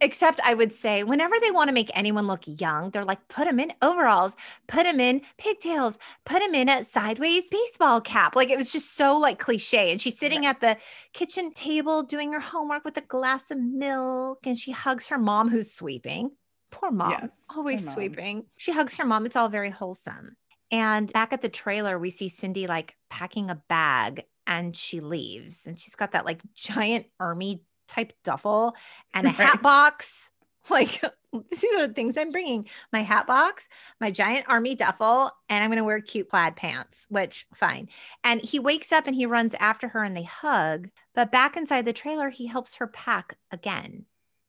except 0.00 0.40
I 0.44 0.54
would 0.54 0.72
say 0.72 1.04
whenever 1.04 1.36
they 1.40 1.50
want 1.50 1.68
to 1.68 1.74
make 1.74 1.90
anyone 1.94 2.26
look 2.26 2.42
young, 2.44 2.90
they're 2.90 3.04
like, 3.04 3.28
put 3.28 3.46
them 3.46 3.60
in 3.60 3.72
overalls, 3.82 4.34
put 4.66 4.84
them 4.84 5.00
in 5.00 5.22
pigtails, 5.38 5.98
put 6.24 6.40
them 6.40 6.54
in 6.54 6.68
a 6.68 6.84
sideways 6.84 7.48
baseball 7.48 8.00
cap. 8.00 8.36
Like 8.36 8.50
it 8.50 8.58
was 8.58 8.72
just 8.72 8.96
so 8.96 9.16
like 9.16 9.38
cliche. 9.38 9.90
And 9.90 10.00
she's 10.00 10.18
sitting 10.18 10.46
at 10.46 10.60
the 10.60 10.76
kitchen 11.12 11.52
table 11.52 12.02
doing 12.02 12.32
her 12.32 12.40
homework 12.40 12.84
with 12.84 12.96
a 12.96 13.02
glass 13.02 13.50
of 13.50 13.58
milk 13.58 14.46
and 14.46 14.58
she 14.58 14.72
hugs 14.72 15.08
her 15.08 15.18
mom 15.18 15.48
who's 15.48 15.72
sweeping. 15.72 16.32
Poor 16.76 16.90
mom, 16.90 17.10
yes, 17.10 17.46
always 17.56 17.86
mom. 17.86 17.94
sweeping. 17.94 18.44
She 18.58 18.70
hugs 18.70 18.98
her 18.98 19.06
mom. 19.06 19.24
It's 19.24 19.34
all 19.34 19.48
very 19.48 19.70
wholesome. 19.70 20.36
And 20.70 21.10
back 21.10 21.32
at 21.32 21.40
the 21.40 21.48
trailer, 21.48 21.98
we 21.98 22.10
see 22.10 22.28
Cyndi 22.28 22.68
like 22.68 22.94
packing 23.08 23.48
a 23.48 23.62
bag 23.68 24.24
and 24.46 24.76
she 24.76 25.00
leaves. 25.00 25.66
And 25.66 25.80
she's 25.80 25.94
got 25.94 26.12
that 26.12 26.26
like 26.26 26.42
giant 26.54 27.06
army 27.18 27.62
type 27.88 28.12
duffel 28.24 28.76
and 29.14 29.26
a 29.26 29.30
right. 29.30 29.36
hat 29.36 29.62
box. 29.62 30.30
Like, 30.68 31.00
these 31.32 31.64
are 31.76 31.86
the 31.86 31.94
things 31.94 32.16
I'm 32.16 32.32
bringing 32.32 32.66
my 32.92 33.02
hat 33.02 33.28
box, 33.28 33.68
my 34.00 34.10
giant 34.10 34.46
army 34.48 34.74
duffel, 34.74 35.30
and 35.48 35.62
I'm 35.62 35.70
going 35.70 35.78
to 35.78 35.84
wear 35.84 36.00
cute 36.00 36.28
plaid 36.28 36.56
pants, 36.56 37.06
which 37.08 37.46
fine. 37.54 37.88
And 38.24 38.40
he 38.40 38.58
wakes 38.58 38.90
up 38.90 39.06
and 39.06 39.14
he 39.14 39.26
runs 39.26 39.54
after 39.60 39.86
her 39.86 40.02
and 40.02 40.16
they 40.16 40.24
hug. 40.24 40.88
But 41.14 41.30
back 41.30 41.56
inside 41.56 41.84
the 41.84 41.92
trailer, 41.92 42.30
he 42.30 42.48
helps 42.48 42.74
her 42.74 42.88
pack 42.88 43.36
again 43.52 44.06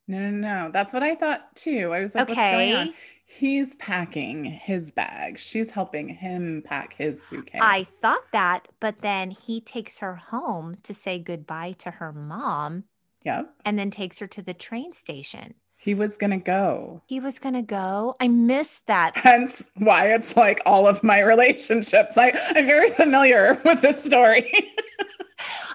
No, 0.08 0.18
no, 0.20 0.30
no. 0.30 0.72
That's 0.72 0.94
what 0.94 1.04
I 1.04 1.16
thought 1.16 1.56
too. 1.56 1.94
I 1.94 2.02
was 2.02 2.16
like, 2.16 2.30
what's 2.30 2.40
going 2.40 2.74
on? 2.74 2.88
Okay. 2.90 2.98
He's 3.30 3.76
packing 3.76 4.46
his 4.46 4.94
bag. 4.94 5.38
She's 5.38 5.70
helping 5.70 6.08
him 6.08 6.64
pack 6.66 6.94
his 6.96 7.22
suitcase. 7.22 7.60
I 7.62 7.84
thought 7.84 8.24
that, 8.32 8.70
but 8.80 9.00
then 9.00 9.32
he 9.32 9.60
takes 9.60 9.98
her 10.00 10.16
home 10.16 10.78
to 10.84 10.94
say 10.94 11.20
goodbye 11.20 11.74
to 11.80 11.92
her 11.92 12.14
mom 12.14 12.86
Yep. 13.26 13.54
and 13.66 13.78
then 13.78 13.92
takes 13.92 14.20
her 14.20 14.28
to 14.28 14.42
the 14.42 14.54
train 14.54 14.94
station. 14.94 15.56
He 15.76 15.94
was 15.94 16.18
going 16.18 16.32
to 16.32 16.38
go. 16.38 17.02
He 17.06 17.20
was 17.20 17.38
going 17.38 17.56
to 17.56 17.62
go. 17.62 18.16
I 18.22 18.30
missed 18.30 18.88
that. 18.88 19.16
Hence 19.18 19.70
why 19.76 20.08
it's 20.14 20.38
like 20.38 20.62
all 20.66 20.88
of 20.88 21.04
my 21.04 21.20
relationships. 21.20 22.18
I, 22.18 22.32
I'm 22.56 22.66
very 22.66 22.90
familiar 22.92 23.60
with 23.66 23.82
this 23.82 24.02
story. 24.04 24.52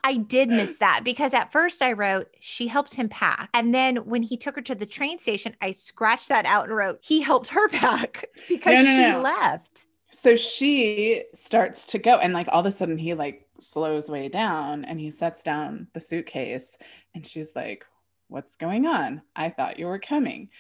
I 0.05 0.17
did 0.17 0.51
miss 0.51 0.79
that 0.79 1.03
because 1.05 1.33
at 1.33 1.53
first 1.53 1.81
I 1.83 1.93
wrote, 1.93 2.29
she 2.41 2.67
helped 2.69 2.95
him 2.95 3.09
pack. 3.09 3.51
And 3.55 3.75
then 3.75 3.97
when 3.99 4.23
he 4.23 4.37
took 4.37 4.57
her 4.57 4.63
to 4.63 4.75
the 4.75 4.87
train 4.87 5.19
station, 5.19 5.57
I 5.61 5.71
scratched 5.73 6.29
that 6.29 6.45
out 6.47 6.65
and 6.67 6.77
wrote, 6.77 6.99
he 7.03 7.21
helped 7.23 7.49
her 7.49 7.69
pack 7.71 8.27
because 8.49 8.79
No, 8.79 8.83
no, 8.83 8.97
she 8.97 9.13
no. 9.13 9.27
left. 9.31 9.87
so 10.13 10.37
she 10.37 11.25
starts 11.35 11.87
to 11.89 11.99
go, 11.99 12.19
and 12.19 12.33
like 12.35 12.49
all 12.51 12.61
of 12.61 12.67
a 12.67 12.71
sudden, 12.71 12.99
he 12.99 13.15
like 13.15 13.47
slows 13.61 14.09
way 14.11 14.29
down 14.29 14.85
and 14.85 15.01
he 15.01 15.11
sets 15.11 15.43
down 15.43 15.89
the 15.95 16.01
suitcase. 16.01 16.79
And 17.15 17.27
she's 17.27 17.55
like, 17.57 17.87
What's 18.29 18.57
going 18.57 18.87
on? 18.87 19.23
I 19.37 19.51
thought 19.51 19.79
you 19.79 19.87
were 19.87 19.99
coming. 20.01 20.51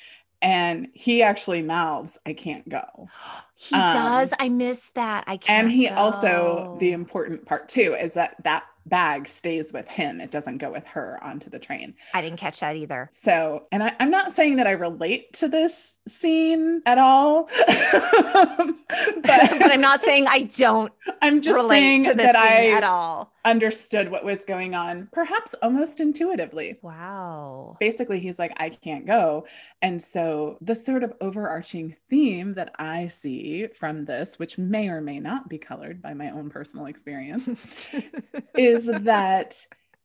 And 0.42 0.88
he 0.94 1.22
actually 1.22 1.62
mouths, 1.62 2.18
I 2.26 2.34
can't 2.34 2.68
go. 2.68 3.10
He 3.54 3.80
Um, 3.80 3.82
does. 3.82 4.34
I 4.40 4.48
miss 4.48 4.90
that. 4.94 5.22
I 5.28 5.36
can't. 5.36 5.46
and 5.48 5.70
he 5.70 5.88
also 5.90 6.68
the 6.74 6.92
important 6.92 7.44
part 7.46 7.68
too 7.68 7.96
is 8.00 8.14
that 8.14 8.36
that 8.44 8.64
bag 8.86 9.28
stays 9.28 9.72
with 9.72 9.88
him 9.88 10.20
it 10.20 10.30
doesn't 10.30 10.58
go 10.58 10.70
with 10.70 10.84
her 10.84 11.18
onto 11.22 11.48
the 11.50 11.58
train 11.58 11.94
I 12.14 12.22
didn't 12.22 12.38
catch 12.38 12.60
that 12.60 12.76
either. 12.76 13.08
so 13.12 13.64
and 13.72 13.82
I, 13.82 13.94
i'm 14.00 14.10
not 14.10 14.32
saying 14.32 14.56
that 14.56 14.66
i 14.66 14.72
relate 14.72 15.32
to 15.34 15.48
this 15.48 15.98
scene 16.08 16.82
at 16.86 16.98
all 16.98 17.48
but, 17.66 18.74
but 19.22 19.72
I'm 19.72 19.80
not 19.80 20.02
saying 20.02 20.26
I 20.28 20.42
don't 20.56 20.92
i'm 21.20 21.40
just 21.40 21.68
saying 21.68 22.04
that 22.04 22.18
scene 22.18 22.36
i 22.36 22.70
at 22.70 22.84
all. 22.84 23.32
Understood 23.44 24.10
what 24.10 24.24
was 24.24 24.44
going 24.44 24.74
on 24.74 25.08
perhaps 25.12 25.54
almost 25.62 26.00
intuitively 26.00 26.78
Wow. 26.82 27.76
basically 27.80 28.20
he's 28.20 28.38
like 28.38 28.52
i 28.58 28.68
can't 28.68 29.06
go 29.06 29.46
and 29.82 30.00
so 30.00 30.58
the 30.60 30.74
sort 30.74 31.02
of 31.02 31.12
overarching 31.20 31.96
theme 32.08 32.54
that 32.54 32.72
i 32.78 33.08
see 33.08 33.66
from 33.78 34.04
this 34.04 34.38
which 34.38 34.58
may 34.58 34.88
or 34.88 35.00
may 35.00 35.18
not 35.18 35.48
be 35.48 35.58
colored 35.58 36.00
by 36.00 36.14
my 36.14 36.30
own 36.30 36.50
personal 36.50 36.86
experience 36.86 37.48
is 38.56 38.86
that 38.86 39.56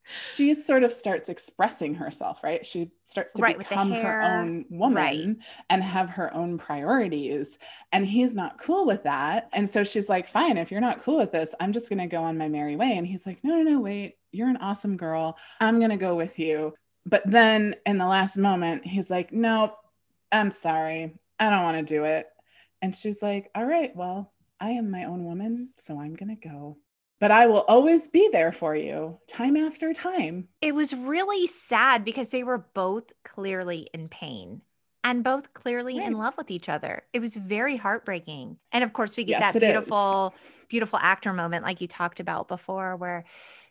she 0.10 0.54
sort 0.54 0.84
of 0.84 0.94
starts 0.94 1.28
expressing 1.28 1.94
herself, 1.94 2.42
right? 2.42 2.66
She 2.66 2.92
starts 3.06 3.34
to 3.34 3.42
Right, 3.42 3.58
become 3.58 3.92
her 3.92 4.22
own 4.22 4.64
woman 4.70 4.96
right. 4.96 5.36
and 5.70 5.84
have 5.84 6.10
her 6.12 6.34
own 6.34 6.58
priorities. 6.58 7.60
And 7.92 8.06
he's 8.08 8.34
not 8.34 8.58
cool 8.58 8.86
with 8.86 9.04
that. 9.04 9.50
And 9.52 9.70
so 9.70 9.84
she's 9.84 10.08
like, 10.08 10.26
fine, 10.26 10.58
if 10.58 10.72
you're 10.72 10.80
not 10.80 11.02
cool 11.02 11.18
with 11.18 11.34
this, 11.34 11.54
I'm 11.60 11.74
just 11.74 11.90
going 11.90 12.00
to 12.00 12.08
go 12.08 12.24
on 12.24 12.38
my 12.38 12.48
merry 12.48 12.78
way. 12.78 12.98
And 12.98 13.06
he's 13.06 13.26
like, 13.26 13.44
no, 13.44 13.58
no, 13.58 13.64
no, 13.64 13.82
wait, 13.82 14.16
you're 14.32 14.48
an 14.48 14.58
awesome 14.58 14.96
girl. 14.96 15.38
I'm 15.60 15.80
going 15.80 15.90
to 15.92 15.98
go 15.98 16.16
with 16.16 16.40
you. 16.40 16.74
But 17.06 17.24
then 17.26 17.76
in 17.86 17.98
the 17.98 18.08
last 18.08 18.38
moment, 18.38 18.86
he's 18.86 19.10
like, 19.10 19.34
nope, 19.34 19.76
I'm 20.32 20.52
sorry. 20.52 21.20
I 21.38 21.50
don't 21.50 21.64
want 21.64 21.86
to 21.86 21.96
do 21.96 22.06
it. 22.06 22.28
And 22.82 22.96
she's 22.96 23.22
like, 23.22 23.52
all 23.56 23.66
right, 23.66 23.94
well, 23.94 24.32
I 24.60 24.72
am 24.72 24.90
my 24.90 25.04
own 25.04 25.26
woman, 25.26 25.70
so 25.76 26.00
I'm 26.00 26.14
going 26.14 26.36
to 26.38 26.48
go. 26.48 26.78
But 27.20 27.32
I 27.32 27.48
will 27.48 27.62
always 27.68 28.08
be 28.08 28.30
there 28.32 28.52
for 28.52 28.76
you, 28.76 29.18
time 29.28 29.58
after 29.58 29.94
time. 29.94 30.48
it 30.62 30.76
was 30.76 30.94
really 30.94 31.48
sad 31.48 32.06
because 32.06 32.30
they 32.30 32.44
were 32.44 32.60
both 32.74 33.12
clearly 33.24 33.90
in 33.94 34.08
pain 34.08 34.62
and 35.04 35.24
both 35.24 35.54
clearly 35.54 35.98
in 35.98 36.18
love 36.18 36.36
with 36.38 36.52
each 36.52 36.70
other. 36.70 37.04
It 37.14 37.20
was 37.20 37.36
very 37.36 37.76
heartbreaking. 37.78 38.58
And 38.72 38.84
of 38.84 38.94
course, 38.94 39.16
we 39.18 39.24
get 39.24 39.40
Yes, 39.40 39.54
that 39.54 39.64
it 39.64 39.66
is. 39.66 39.72
beautiful, 39.72 40.36
beautiful 40.68 41.00
actor 41.02 41.34
moment 41.34 41.64
like 41.64 41.82
you 41.82 41.88
talked 41.88 42.20
about 42.20 42.48
before 42.48 42.96
where 42.98 43.24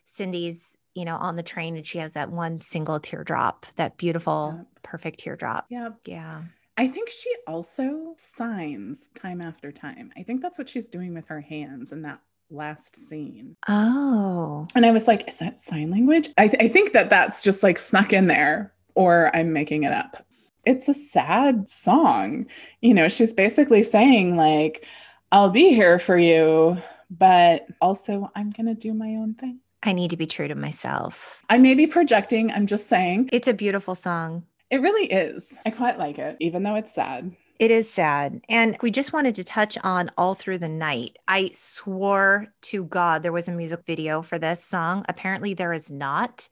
Cyndi's, 0.05 0.77
you 0.95 1.05
know, 1.05 1.15
on 1.15 1.35
the 1.35 1.43
train 1.43 1.75
and 1.77 1.85
she 1.85 1.99
has 1.99 2.13
that 2.13 2.31
one 2.31 2.59
single 2.59 2.99
teardrop, 2.99 3.65
that 3.75 3.97
beautiful, 3.97 4.55
Yeah. 4.57 4.63
perfect 4.83 5.19
teardrop. 5.19 5.67
Yeah. 5.69 5.89
Yeah. 6.05 6.43
I 6.75 6.87
think 6.87 7.09
she 7.09 7.33
also 7.47 8.13
signs 8.17 9.09
time 9.15 9.41
after 9.41 9.71
time. 9.71 10.11
I 10.17 10.23
think 10.23 10.41
that's 10.41 10.57
what 10.57 10.69
she's 10.69 10.89
doing 10.89 11.13
with 11.13 11.27
her 11.27 11.41
hands 11.41 11.91
in 11.91 12.01
that 12.03 12.19
last 12.49 12.95
scene. 12.95 13.55
Oh. 13.67 14.65
And 14.75 14.85
I 14.85 14.91
was 14.91 15.07
like, 15.07 15.27
is 15.27 15.37
that 15.37 15.59
sign 15.59 15.91
language? 15.91 16.29
I, 16.37 16.47
th- 16.47 16.63
I 16.63 16.67
think 16.67 16.93
that 16.93 17.09
that's 17.09 17.43
just 17.43 17.63
like 17.63 17.77
snuck 17.77 18.13
in 18.13 18.27
there, 18.27 18.73
or 18.95 19.35
I'm 19.35 19.53
making 19.53 19.83
it 19.83 19.91
up. 19.91 20.25
It's 20.65 20.87
a 20.89 20.93
sad 20.93 21.69
song. 21.69 22.45
You 22.81 22.93
know, 22.93 23.07
she's 23.07 23.33
basically 23.33 23.83
saying, 23.83 24.35
like, 24.35 24.85
I'll 25.31 25.49
be 25.49 25.69
here 25.73 25.99
for 25.99 26.17
you, 26.17 26.81
but 27.09 27.65
also 27.81 28.29
I'm 28.35 28.49
going 28.51 28.67
to 28.67 28.73
do 28.75 28.93
my 28.93 29.09
own 29.15 29.33
thing. 29.35 29.59
I 29.83 29.93
need 29.93 30.09
to 30.09 30.17
be 30.17 30.25
true 30.27 30.47
to 30.47 30.55
myself. 30.55 31.41
I 31.49 31.57
may 31.57 31.73
be 31.75 31.87
projecting. 31.87 32.51
I'm 32.51 32.65
just 32.67 32.87
saying 32.87 33.29
It's 33.31 33.47
a 33.47 33.53
beautiful 33.53 33.95
song. 33.95 34.43
it 34.69 34.81
really 34.81 35.05
is. 35.11 35.53
I 35.65 35.69
quite 35.69 35.97
like 35.99 36.17
it, 36.19 36.35
even 36.39 36.63
though 36.63 36.75
it's 36.75 36.93
sad. 36.93 37.33
It 37.59 37.71
is 37.71 37.89
sad. 37.91 38.41
And 38.49 38.77
we 38.81 38.91
just 38.91 39.13
wanted 39.13 39.35
to 39.35 39.43
touch 39.43 39.77
on 39.83 40.11
All 40.15 40.35
Through 40.35 40.59
the 40.59 40.69
Night. 40.69 41.17
I 41.27 41.49
swore 41.53 42.47
to 42.63 42.85
God 42.85 43.23
there 43.23 43.31
was 43.31 43.47
a 43.47 43.51
music 43.51 43.79
video 43.85 44.21
for 44.21 44.37
this 44.37 44.63
song. 44.63 45.03
Apparently, 45.09 45.55
there 45.55 45.73
is 45.73 45.89
not. 45.89 46.49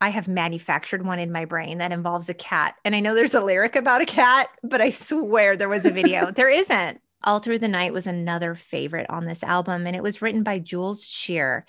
I 0.00 0.08
have 0.08 0.26
manufactured 0.26 1.04
one 1.04 1.20
in 1.20 1.30
my 1.30 1.44
brain 1.44 1.78
that 1.78 1.92
involves 1.92 2.28
a 2.28 2.34
cat. 2.34 2.74
And 2.84 2.96
I 2.96 3.00
know 3.00 3.14
there's 3.14 3.34
a 3.34 3.44
lyric 3.44 3.76
about 3.76 4.00
a 4.00 4.06
cat, 4.06 4.48
but 4.64 4.80
I 4.80 4.90
swear 4.90 5.56
there 5.56 5.68
was 5.68 5.84
a 5.84 5.90
video. 5.90 6.30
there 6.32 6.48
isn't. 6.48 7.00
All 7.22 7.38
Through 7.38 7.58
the 7.58 7.68
Night 7.68 7.92
was 7.92 8.06
another 8.06 8.54
favorite 8.54 9.08
on 9.10 9.26
this 9.26 9.44
album, 9.44 9.86
and 9.86 9.94
it 9.94 10.02
was 10.02 10.22
written 10.22 10.42
by 10.42 10.58
Jules 10.58 11.04
Shear. 11.04 11.66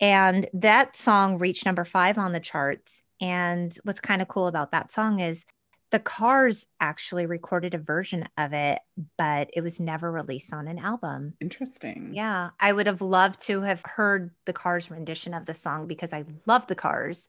And 0.00 0.48
that 0.54 0.96
song 0.96 1.38
reached 1.38 1.66
number 1.66 1.84
five 1.84 2.16
on 2.16 2.32
the 2.32 2.40
charts. 2.40 3.02
And 3.20 3.76
what's 3.82 4.00
kind 4.00 4.22
of 4.22 4.28
cool 4.28 4.46
about 4.46 4.70
that 4.70 4.92
song 4.92 5.18
is 5.18 5.44
the 5.90 5.98
Cars 5.98 6.66
actually 6.80 7.26
recorded 7.26 7.74
a 7.74 7.78
version 7.78 8.28
of 8.36 8.52
it, 8.52 8.80
but 9.16 9.50
it 9.52 9.60
was 9.60 9.78
never 9.78 10.10
released 10.10 10.52
on 10.52 10.66
an 10.68 10.78
album. 10.78 11.34
Interesting. 11.40 12.12
Yeah, 12.12 12.50
I 12.58 12.72
would 12.72 12.86
have 12.86 13.02
loved 13.02 13.40
to 13.42 13.62
have 13.62 13.82
heard 13.84 14.32
the 14.46 14.52
Cars 14.52 14.90
rendition 14.90 15.34
of 15.34 15.46
the 15.46 15.54
song 15.54 15.86
because 15.86 16.12
I 16.12 16.24
love 16.46 16.66
the 16.66 16.74
Cars. 16.74 17.28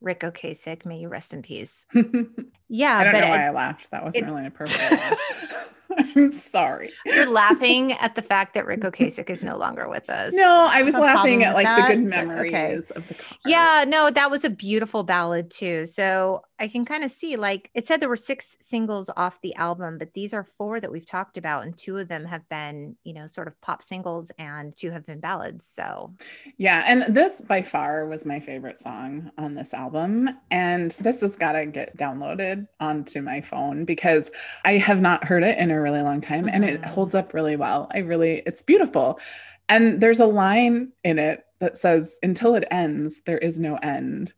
Ric 0.00 0.20
Ocasek, 0.20 0.84
may 0.84 0.98
you 0.98 1.08
rest 1.08 1.32
in 1.32 1.40
peace. 1.42 1.86
Yeah, 2.68 2.98
I 2.98 3.04
don't 3.04 3.12
but 3.12 3.20
know 3.24 3.30
why 3.30 3.36
it- 3.36 3.46
I 3.46 3.50
laughed. 3.50 3.90
That 3.90 4.04
wasn't 4.04 4.24
it- 4.24 4.26
really 4.28 4.40
an 4.40 4.46
appropriate 4.46 4.90
laugh. 4.92 5.72
I'm 5.98 6.32
sorry. 6.32 6.92
you're 7.06 7.30
laughing 7.30 7.92
at 8.00 8.16
the 8.16 8.22
fact 8.22 8.54
that 8.54 8.66
Ric 8.66 8.80
Ocasek 8.80 9.30
is 9.30 9.44
no 9.44 9.56
longer 9.56 9.88
with 9.88 10.10
us. 10.10 10.34
No, 10.34 10.68
I 10.70 10.82
was 10.82 10.94
laughing 10.94 11.44
at 11.44 11.54
like 11.54 11.64
the 11.66 11.80
that, 11.82 11.88
good 11.88 12.02
but 12.10 12.26
memories 12.26 12.50
okay. 12.52 12.74
of 12.96 13.06
the 13.08 13.14
car. 13.14 13.38
Yeah, 13.46 13.84
no, 13.86 14.10
that 14.10 14.28
was 14.30 14.44
a 14.44 14.50
beautiful 14.50 15.04
ballad 15.04 15.48
too. 15.50 15.86
So 15.86 16.42
I 16.58 16.68
can 16.68 16.84
kind 16.86 17.04
of 17.04 17.10
see, 17.10 17.36
like, 17.36 17.70
it 17.74 17.86
said 17.86 18.00
there 18.00 18.08
were 18.08 18.16
six 18.16 18.56
singles 18.60 19.10
off 19.16 19.40
the 19.42 19.54
album, 19.56 19.98
but 19.98 20.14
these 20.14 20.32
are 20.34 20.42
four 20.42 20.80
that 20.80 20.90
we've 20.90 21.06
talked 21.06 21.36
about, 21.36 21.64
and 21.64 21.76
two 21.76 21.98
of 21.98 22.08
them 22.08 22.24
have 22.24 22.48
been, 22.48 22.96
you 23.04 23.12
know, 23.12 23.26
sort 23.26 23.46
of 23.46 23.60
pop 23.60 23.82
singles, 23.82 24.32
and 24.38 24.74
two 24.74 24.90
have 24.90 25.04
been 25.06 25.20
ballads. 25.20 25.66
So 25.66 26.14
Yeah, 26.56 26.82
and 26.86 27.14
this 27.14 27.42
by 27.42 27.60
far 27.62 28.06
was 28.06 28.24
my 28.24 28.40
favorite 28.40 28.78
song 28.78 29.30
on 29.38 29.54
this 29.54 29.72
album. 29.74 30.30
And 30.50 30.90
this 30.92 31.20
has 31.20 31.36
got 31.36 31.52
to 31.52 31.66
get 31.66 31.96
downloaded 31.96 32.55
onto 32.80 33.22
my 33.22 33.40
phone 33.40 33.84
because 33.84 34.30
I 34.64 34.74
have 34.78 35.00
not 35.00 35.24
heard 35.24 35.42
it 35.42 35.58
in 35.58 35.70
a 35.70 35.80
really 35.80 36.02
long 36.02 36.20
time 36.20 36.48
and 36.48 36.64
it 36.64 36.80
Mhm. 36.80 36.84
holds 36.86 37.14
up 37.14 37.34
really 37.34 37.56
well. 37.56 37.88
I 37.94 37.98
really, 37.98 38.42
it's 38.46 38.62
beautiful. 38.62 39.20
And 39.68 40.00
there's 40.00 40.20
a 40.20 40.26
line 40.26 40.92
in 41.04 41.18
it 41.18 41.44
that 41.58 41.76
says, 41.78 42.18
Until 42.22 42.54
it 42.54 42.64
ends, 42.70 43.20
there 43.26 43.38
is 43.38 43.58
no 43.58 43.76
end. 43.76 44.32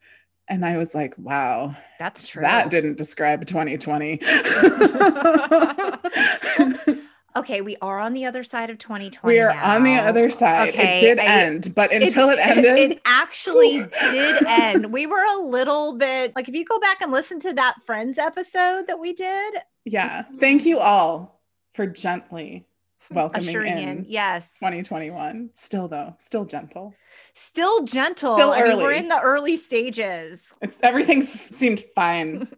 And 0.49 0.65
I 0.65 0.79
was 0.79 0.95
like, 0.95 1.15
wow, 1.19 1.77
that's 1.99 2.27
true. 2.27 2.41
that 2.43 2.71
didn't 2.71 2.97
describe 2.97 3.45
2020. 3.45 4.21
okay, 7.39 7.61
we 7.61 7.77
are 7.83 7.99
on 7.99 8.13
the 8.13 8.25
other 8.27 8.43
side 8.45 8.71
of 8.71 8.79
2020. 8.79 9.35
we 9.35 9.41
are 9.41 9.51
on 9.51 9.85
the 9.85 9.95
other 9.95 10.31
side. 10.31 10.71
Okay, 10.71 10.99
it 10.99 11.01
did 11.01 11.19
I- 11.19 11.25
end, 11.25 11.75
but 11.75 11.93
until 11.93 12.31
it, 12.31 12.35
it, 12.39 12.47
ended, 12.47 12.93
it 12.93 13.01
actually 13.05 13.87
did 14.11 14.43
end. 14.47 14.93
We 14.93 15.07
were 15.07 15.25
a 15.25 15.39
little 15.41 15.97
bit 15.97 16.35
like 16.37 16.49
if 16.49 16.55
you 16.55 16.65
go 16.65 16.79
back 16.81 17.01
and 17.01 17.11
listen 17.13 17.41
to 17.41 17.53
that 17.55 17.77
Friends 17.87 18.19
episode 18.19 18.87
that 18.87 18.99
we 18.99 19.13
did, 19.13 19.55
Yeah. 19.85 20.25
Thank 20.41 20.65
you 20.67 20.79
all 20.79 21.41
for 21.75 21.87
gently 21.87 22.67
welcoming 23.11 23.55
in, 23.57 23.67
in, 23.79 24.07
yes, 24.09 24.55
2021. 24.61 25.51
Still 25.55 25.89
though, 25.89 26.15
still 26.19 26.45
gentle. 26.45 26.95
still 27.35 27.85
gentle. 27.85 28.37
Still 28.37 28.51
I 28.53 28.63
mean, 28.65 28.79
we're 28.79 28.93
in 28.93 29.09
the 29.09 29.21
early 29.21 29.57
stages. 29.57 30.53
It's 30.61 30.77
everything 30.83 31.23
f- 31.23 31.49
seemed 31.53 31.85
fine 31.95 32.49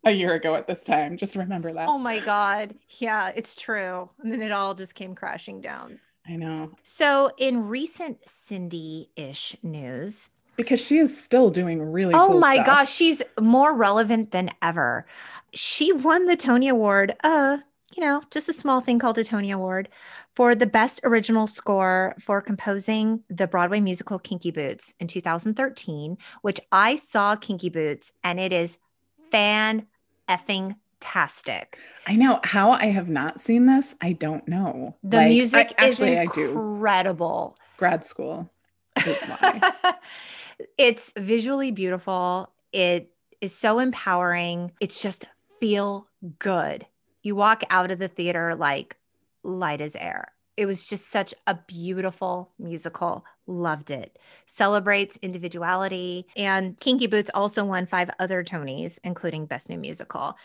a 0.04 0.10
year 0.10 0.34
ago 0.34 0.54
at 0.54 0.66
this 0.66 0.84
time. 0.84 1.16
Just 1.16 1.36
remember 1.36 1.72
that. 1.72 1.88
oh 1.88 1.98
my 1.98 2.20
god, 2.20 2.74
yeah, 2.98 3.32
it's 3.34 3.54
true. 3.54 4.08
And 4.22 4.32
then 4.32 4.42
it 4.42 4.52
all 4.52 4.74
just 4.74 4.94
came 4.94 5.14
crashing 5.14 5.60
down. 5.60 6.00
I 6.26 6.36
know. 6.36 6.72
So, 6.82 7.30
in 7.38 7.66
recent 7.66 8.18
Cyndi 8.26 9.08
ish 9.16 9.56
news, 9.62 10.30
because 10.56 10.80
she 10.80 10.98
is 10.98 11.18
still 11.18 11.50
doing 11.50 11.80
really 11.82 12.14
oh 12.14 12.28
cool 12.28 12.38
my 12.38 12.56
stuff. 12.56 12.66
gosh, 12.66 12.92
she's 12.92 13.22
more 13.40 13.74
relevant 13.74 14.30
than 14.30 14.50
ever. 14.62 15.06
She 15.54 15.92
won 15.92 16.26
the 16.26 16.36
Tony 16.36 16.68
Award, 16.68 17.16
uh, 17.24 17.58
you 17.94 18.02
know, 18.02 18.22
just 18.30 18.48
a 18.48 18.52
small 18.52 18.80
thing 18.80 18.98
called 18.98 19.18
a 19.18 19.24
Tony 19.24 19.50
Award 19.50 19.88
for 20.36 20.54
the 20.54 20.66
best 20.66 21.00
original 21.04 21.46
score 21.46 22.14
for 22.20 22.40
composing 22.40 23.24
the 23.28 23.46
Broadway 23.46 23.80
musical 23.80 24.18
Kinky 24.18 24.50
Boots 24.50 24.94
in 25.00 25.08
2013, 25.08 26.16
which 26.42 26.60
I 26.70 26.96
saw 26.96 27.34
Kinky 27.36 27.68
Boots 27.70 28.12
and 28.22 28.38
it 28.38 28.52
is 28.52 28.78
fan 29.30 29.86
effing 30.28 30.76
tastic. 31.00 31.78
I 32.06 32.16
know 32.16 32.40
how 32.44 32.72
I 32.72 32.86
have 32.86 33.08
not 33.08 33.40
seen 33.40 33.66
this. 33.66 33.94
I 34.00 34.12
don't 34.12 34.46
know. 34.48 34.96
The 35.02 35.16
Like, 35.18 35.28
music 35.30 35.74
I- 35.78 35.86
is 35.86 36.00
actually 36.00 36.18
I 36.18 36.26
do. 36.26 36.50
incredible. 36.52 37.56
Grad 37.76 38.04
school 38.04 38.50
is 39.06 39.16
why. 39.22 39.72
it's 40.78 41.12
visually 41.16 41.70
beautiful. 41.70 42.52
It 42.72 43.12
is 43.40 43.56
so 43.56 43.78
empowering. 43.78 44.72
It's 44.80 45.00
just 45.00 45.24
feel 45.60 46.06
good. 46.38 46.86
You 47.22 47.34
walk 47.36 47.62
out 47.70 47.90
of 47.90 47.98
the 47.98 48.08
theater 48.08 48.54
like 48.54 48.96
light 49.42 49.80
as 49.80 49.96
air. 49.96 50.32
It 50.56 50.66
was 50.66 50.82
just 50.84 51.08
such 51.08 51.32
a 51.46 51.54
beautiful 51.54 52.52
musical. 52.58 53.24
Loved 53.50 53.90
it. 53.90 54.16
Celebrates 54.46 55.18
individuality. 55.22 56.24
And 56.36 56.78
Kinky 56.78 57.08
Boots 57.08 57.32
also 57.34 57.64
won 57.64 57.84
five 57.84 58.08
other 58.20 58.44
Tonys, 58.44 59.00
including 59.02 59.46
Best 59.46 59.68
New 59.68 59.76
Musical. 59.76 60.36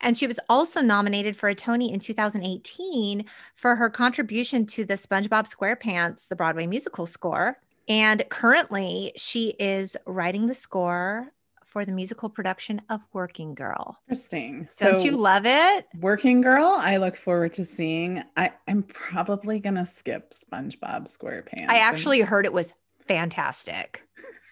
And 0.00 0.16
she 0.16 0.26
was 0.26 0.40
also 0.48 0.80
nominated 0.80 1.36
for 1.36 1.50
a 1.50 1.54
Tony 1.54 1.92
in 1.92 2.00
2018 2.00 3.26
for 3.54 3.76
her 3.76 3.90
contribution 3.90 4.64
to 4.68 4.86
the 4.86 4.94
SpongeBob 4.94 5.46
SquarePants, 5.54 6.28
the 6.28 6.36
Broadway 6.36 6.66
musical 6.66 7.04
score. 7.04 7.58
And 7.86 8.24
currently, 8.30 9.12
she 9.14 9.50
is 9.58 9.94
writing 10.06 10.46
the 10.46 10.54
score 10.54 11.34
for 11.74 11.84
the 11.84 11.90
musical 11.90 12.30
production 12.30 12.80
of 12.88 13.00
Working 13.12 13.52
Girl. 13.52 13.98
Interesting. 14.08 14.68
Don't 14.78 15.00
so 15.00 15.04
you 15.04 15.16
love 15.16 15.44
it? 15.44 15.88
Working 16.00 16.40
Girl, 16.40 16.66
I 16.66 16.98
look 16.98 17.16
forward 17.16 17.52
to 17.54 17.64
seeing. 17.64 18.22
I, 18.36 18.52
I'm 18.68 18.84
probably 18.84 19.58
gonna 19.58 19.84
skip 19.84 20.32
SpongeBob 20.32 21.08
SquarePants. 21.08 21.68
I 21.68 21.74
and 21.74 21.82
actually 21.82 22.20
heard 22.20 22.46
it 22.46 22.52
was 22.52 22.72
fantastic. 23.08 24.02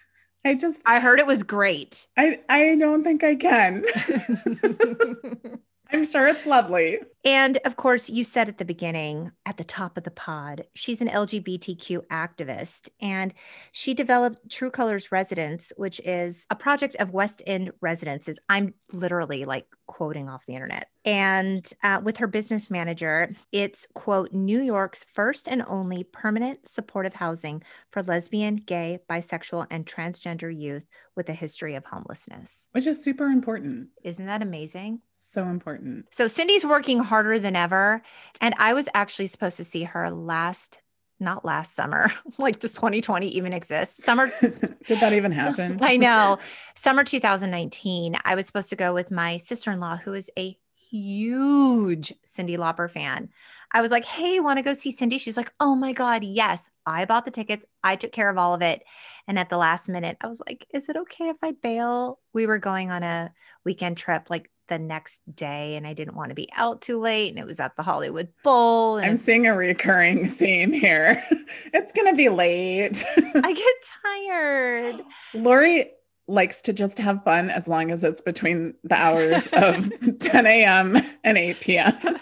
I 0.44 0.54
just 0.54 0.82
I 0.84 0.98
heard 0.98 1.20
it 1.20 1.26
was 1.28 1.44
great. 1.44 2.08
I 2.16 2.40
I 2.48 2.74
don't 2.74 3.04
think 3.04 3.22
I 3.22 3.36
can. 3.36 3.84
I'm 5.92 6.06
sure 6.06 6.26
it's 6.26 6.46
lovely. 6.46 7.00
And 7.24 7.58
of 7.64 7.76
course, 7.76 8.08
you 8.08 8.24
said 8.24 8.48
at 8.48 8.58
the 8.58 8.64
beginning, 8.64 9.30
at 9.44 9.58
the 9.58 9.64
top 9.64 9.98
of 9.98 10.04
the 10.04 10.10
pod, 10.10 10.64
she's 10.74 11.02
an 11.02 11.08
LGBTQ 11.08 12.06
activist 12.06 12.88
and 13.00 13.34
she 13.72 13.92
developed 13.92 14.50
True 14.50 14.70
Colors 14.70 15.12
Residence, 15.12 15.72
which 15.76 16.00
is 16.00 16.46
a 16.50 16.56
project 16.56 16.96
of 16.96 17.10
West 17.10 17.42
End 17.46 17.72
residences. 17.80 18.38
I'm 18.48 18.74
literally 18.92 19.44
like 19.44 19.66
quoting 19.92 20.26
off 20.26 20.46
the 20.46 20.54
internet. 20.54 20.88
And 21.04 21.70
uh, 21.82 22.00
with 22.02 22.16
her 22.16 22.26
business 22.26 22.70
manager, 22.70 23.34
it's 23.52 23.86
quote, 23.92 24.32
New 24.32 24.62
York's 24.62 25.04
first 25.12 25.48
and 25.48 25.62
only 25.68 26.02
permanent 26.02 26.66
supportive 26.66 27.12
housing 27.12 27.62
for 27.90 28.02
lesbian, 28.02 28.56
gay, 28.56 29.00
bisexual, 29.10 29.66
and 29.70 29.84
transgender 29.84 30.50
youth 30.50 30.86
with 31.14 31.28
a 31.28 31.34
history 31.34 31.74
of 31.74 31.84
homelessness. 31.84 32.68
Which 32.72 32.86
is 32.86 33.04
super 33.04 33.26
important. 33.26 33.88
Isn't 34.02 34.24
that 34.24 34.40
amazing? 34.40 35.02
So 35.18 35.44
important. 35.44 36.06
So 36.10 36.26
Cyndi's 36.26 36.64
working 36.64 37.00
harder 37.00 37.38
than 37.38 37.54
ever. 37.54 38.00
And 38.40 38.54
I 38.56 38.72
was 38.72 38.88
actually 38.94 39.26
supposed 39.26 39.58
to 39.58 39.64
see 39.64 39.82
her 39.82 40.10
last, 40.10 40.80
not 41.22 41.44
last 41.44 41.74
summer. 41.74 42.12
like, 42.38 42.58
does 42.58 42.74
2020 42.74 43.28
even 43.28 43.52
exist? 43.52 44.02
Summer. 44.02 44.30
Did 44.40 45.00
that 45.00 45.12
even 45.12 45.32
happen? 45.32 45.78
I 45.80 45.96
know. 45.96 46.38
Summer 46.74 47.04
2019. 47.04 48.16
I 48.24 48.34
was 48.34 48.46
supposed 48.46 48.70
to 48.70 48.76
go 48.76 48.92
with 48.92 49.10
my 49.10 49.36
sister 49.38 49.70
in 49.70 49.80
law, 49.80 49.96
who 49.96 50.12
is 50.12 50.30
a 50.38 50.56
huge 50.90 52.12
Cyndi 52.26 52.58
Lauper 52.58 52.90
fan. 52.90 53.30
I 53.74 53.80
was 53.80 53.90
like, 53.90 54.04
hey, 54.04 54.38
want 54.38 54.58
to 54.58 54.62
go 54.62 54.74
see 54.74 54.92
Cyndi? 54.92 55.18
She's 55.18 55.36
like, 55.36 55.50
oh 55.58 55.74
my 55.74 55.94
God, 55.94 56.24
yes. 56.24 56.68
I 56.84 57.06
bought 57.06 57.24
the 57.24 57.30
tickets. 57.30 57.64
I 57.82 57.96
took 57.96 58.12
care 58.12 58.28
of 58.28 58.36
all 58.36 58.52
of 58.52 58.60
it. 58.60 58.82
And 59.26 59.38
at 59.38 59.48
the 59.48 59.56
last 59.56 59.88
minute, 59.88 60.18
I 60.20 60.26
was 60.26 60.42
like, 60.46 60.66
is 60.74 60.90
it 60.90 60.96
okay 60.96 61.30
if 61.30 61.38
I 61.42 61.52
bail? 61.52 62.18
We 62.34 62.46
were 62.46 62.58
going 62.58 62.90
on 62.90 63.02
a 63.02 63.32
weekend 63.64 63.96
trip 63.96 64.26
like 64.28 64.50
the 64.72 64.78
next 64.78 65.20
day 65.34 65.76
and 65.76 65.86
I 65.86 65.92
didn't 65.92 66.16
want 66.16 66.30
to 66.30 66.34
be 66.34 66.48
out 66.56 66.80
too 66.80 66.98
late. 66.98 67.28
And 67.28 67.38
it 67.38 67.44
was 67.44 67.60
at 67.60 67.76
the 67.76 67.82
Hollywood 67.82 68.28
Bowl. 68.42 68.96
And 68.96 69.10
I'm 69.10 69.16
seeing 69.18 69.46
a 69.46 69.54
recurring 69.54 70.28
theme 70.30 70.72
here. 70.72 71.22
it's 71.74 71.92
gonna 71.92 72.14
be 72.14 72.30
late. 72.30 73.04
I 73.34 73.52
get 73.52 73.74
tired. 74.02 75.04
Lori 75.34 75.90
likes 76.26 76.62
to 76.62 76.72
just 76.72 76.98
have 76.98 77.22
fun 77.22 77.50
as 77.50 77.68
long 77.68 77.90
as 77.90 78.02
it's 78.02 78.22
between 78.22 78.72
the 78.84 78.94
hours 78.94 79.46
of 79.52 79.92
10 80.20 80.46
a.m. 80.46 80.98
and 81.22 81.36
8 81.36 81.60
p.m. 81.60 82.18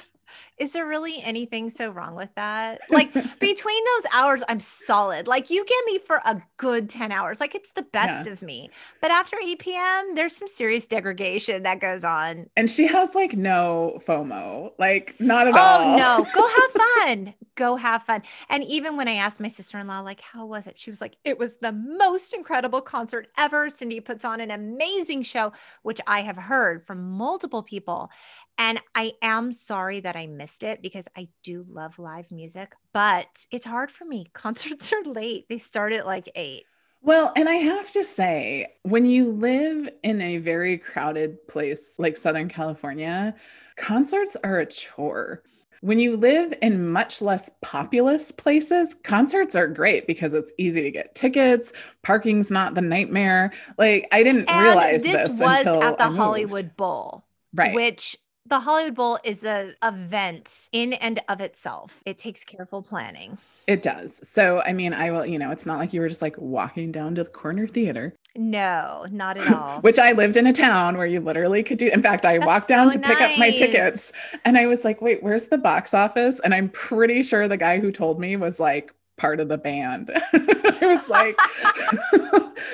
Is 0.61 0.74
there 0.74 0.86
really 0.86 1.22
anything 1.22 1.70
so 1.70 1.90
wrong 1.90 2.14
with 2.14 2.28
that? 2.36 2.82
Like 2.90 3.12
between 3.14 3.84
those 3.96 4.12
hours, 4.12 4.42
I'm 4.46 4.61
solid. 4.61 5.26
Like 5.26 5.48
you 5.48 5.64
get 5.64 5.84
me 5.86 5.98
for 5.98 6.20
a 6.24 6.42
good 6.58 6.90
10 6.90 7.11
hours. 7.11 7.40
Like 7.40 7.54
it's 7.54 7.72
the 7.72 7.82
best 7.82 8.26
of 8.26 8.42
me. 8.42 8.70
But 9.00 9.11
after 9.11 9.38
8 9.42 9.58
p.m., 9.58 10.14
there's 10.14 10.36
some 10.36 10.48
serious 10.48 10.86
degradation 10.86 11.62
that 11.62 11.80
goes 11.80 12.04
on. 12.04 12.50
And 12.56 12.68
she 12.70 12.86
has 12.86 13.14
like 13.14 13.32
no 13.32 14.00
FOMO, 14.06 14.72
like 14.78 15.16
not 15.18 15.48
at 15.48 15.56
Oh 15.56 15.58
all. 15.58 15.94
Oh, 15.94 15.96
no, 15.96 16.26
go 16.34 16.46
have 16.58 16.70
fun. 17.06 17.34
Go 17.56 17.76
have 17.76 18.02
fun. 18.04 18.22
And 18.50 18.64
even 18.64 18.96
when 18.96 19.08
I 19.08 19.14
asked 19.14 19.40
my 19.40 19.48
sister-in-law, 19.48 20.00
like, 20.00 20.20
how 20.20 20.46
was 20.46 20.66
it? 20.66 20.78
She 20.78 20.90
was 20.90 21.00
like, 21.00 21.16
it 21.24 21.38
was 21.38 21.56
the 21.58 21.72
most 21.72 22.34
incredible 22.34 22.82
concert 22.82 23.28
ever. 23.38 23.68
Cyndi 23.68 24.04
puts 24.04 24.24
on 24.24 24.40
an 24.40 24.50
amazing 24.50 25.22
show, 25.22 25.52
which 25.82 26.00
I 26.06 26.20
have 26.20 26.36
heard 26.36 26.86
from 26.86 27.11
multiple 27.12 27.62
people. 27.62 28.11
And 28.59 28.80
I 28.94 29.14
am 29.22 29.53
sorry 29.53 30.01
that 30.01 30.16
I 30.16 30.26
missed 30.26 30.62
it 30.64 30.82
because 30.82 31.07
I 31.16 31.28
do 31.42 31.64
love 31.68 31.98
live 31.98 32.30
music, 32.30 32.74
but 32.92 33.46
it's 33.51 33.64
hard 33.66 33.90
for 33.90 34.05
me. 34.05 34.26
Concerts 34.34 34.92
are 34.92 35.03
late. 35.05 35.46
They 35.48 35.59
start 35.59 35.92
at 35.92 36.07
like 36.07 36.30
eight. 36.34 36.64
Well, 37.03 37.32
and 37.34 37.48
I 37.48 37.55
have 37.55 37.90
to 37.92 38.05
say, 38.05 38.74
when 38.82 39.07
you 39.07 39.32
live 39.32 39.88
in 40.03 40.20
a 40.20 40.36
very 40.38 40.76
crowded 40.76 41.46
place 41.48 41.94
like 41.98 42.16
Southern 42.16 42.48
California, 42.51 43.34
concerts 43.76 44.36
are 44.44 44.59
a 44.59 44.66
chore. 44.66 45.42
When 45.80 45.98
you 45.98 46.18
live 46.18 46.53
in 46.61 46.90
much 46.90 47.22
less 47.22 47.48
populous 47.62 48.30
places, 48.32 48.92
concerts 48.92 49.55
are 49.55 49.66
great 49.66 50.07
because 50.07 50.34
it's 50.34 50.53
easy 50.59 50.82
to 50.82 50.90
get 50.90 51.14
tickets. 51.14 51.72
Parking's 52.03 52.51
not 52.51 52.74
the 52.74 52.82
nightmare. 52.82 53.53
Like 53.78 54.07
I 54.12 54.22
didn't 54.22 54.51
And 54.51 54.61
realize 54.61 55.03
this 55.03 55.28
this, 55.28 55.38
was 55.38 55.61
until 55.61 55.82
at 55.82 55.96
the. 55.96 56.11
Hollywood 56.11 56.76
Bowl. 56.76 57.24
right? 57.55 57.74
which 57.74 58.16
the 58.51 58.61
Hollywood 58.61 58.94
Bowl 58.96 59.18
is 59.24 59.44
a 59.44 59.74
event 59.82 60.68
in 60.72 60.92
and 60.94 61.20
of 61.28 61.40
itself. 61.40 62.03
It 62.07 62.18
takes 62.18 62.44
careful 62.44 62.82
planning. 62.82 63.38
It 63.66 63.82
does. 63.82 64.20
So, 64.28 64.62
I 64.66 64.72
mean, 64.72 64.92
I 64.92 65.11
will, 65.12 65.24
you 65.24 65.38
know, 65.38 65.51
it's 65.53 65.66
not 65.66 65.78
like 65.78 65.92
you 65.92 66.01
were 66.01 66.09
just 66.09 66.22
like 66.22 66.36
walking 66.38 66.90
down 66.90 67.14
to 67.14 67.24
the 67.24 67.30
corner 67.30 67.68
theater, 67.68 68.16
No, 68.34 69.07
not 69.11 69.36
at 69.38 69.48
all. 69.48 69.80
which 69.82 69.98
I 69.98 70.12
lived 70.12 70.36
in 70.36 70.46
a 70.46 70.53
town 70.53 70.96
where 70.96 71.07
you 71.07 71.20
literally 71.20 71.62
could 71.62 71.78
do. 71.78 71.88
In 71.88 72.03
fact, 72.03 72.26
I 72.26 72.38
That's 72.38 72.46
walked 72.46 72.68
down 72.68 72.90
so 72.90 72.92
to 72.92 72.98
pick 72.98 73.20
up 73.20 73.36
my 73.38 73.53
tickets 73.53 74.12
and 74.44 74.59
I 74.59 74.66
was 74.66 74.84
like, 74.84 75.01
wait, 75.01 75.22
where's 75.22 75.46
the 75.48 75.59
box 75.59 75.94
office? 75.94 76.40
And 76.40 76.55
I'm 76.55 76.68
pretty 76.70 77.22
sure 77.22 77.46
the 77.48 77.57
guy 77.57 77.78
who 77.78 77.92
told 77.92 78.18
me 78.20 78.36
was 78.36 78.59
like 78.59 78.92
part 79.21 79.39
of 79.39 79.49
the 79.49 79.59
band. 79.59 80.11
it 80.33 80.81
was 80.81 81.09
like, 81.09 81.37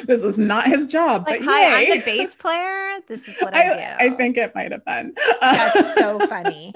this 0.07 0.23
is 0.23 0.39
not 0.39 0.69
his 0.69 0.87
job, 0.87 1.27
like, 1.27 1.41
but 1.41 1.45
hi, 1.45 1.83
I'm 1.83 1.99
the 1.99 2.05
bass 2.05 2.35
player. 2.39 3.01
This 3.09 3.27
is 3.27 3.37
what 3.41 3.55
I, 3.55 3.65
do. 3.65 3.73
I, 3.73 3.97
I 4.07 4.11
think 4.11 4.37
it 4.37 4.55
might 4.55 4.71
have 4.71 4.85
been. 4.85 5.13
That's 5.41 5.95
so 5.95 6.25
funny. 6.27 6.73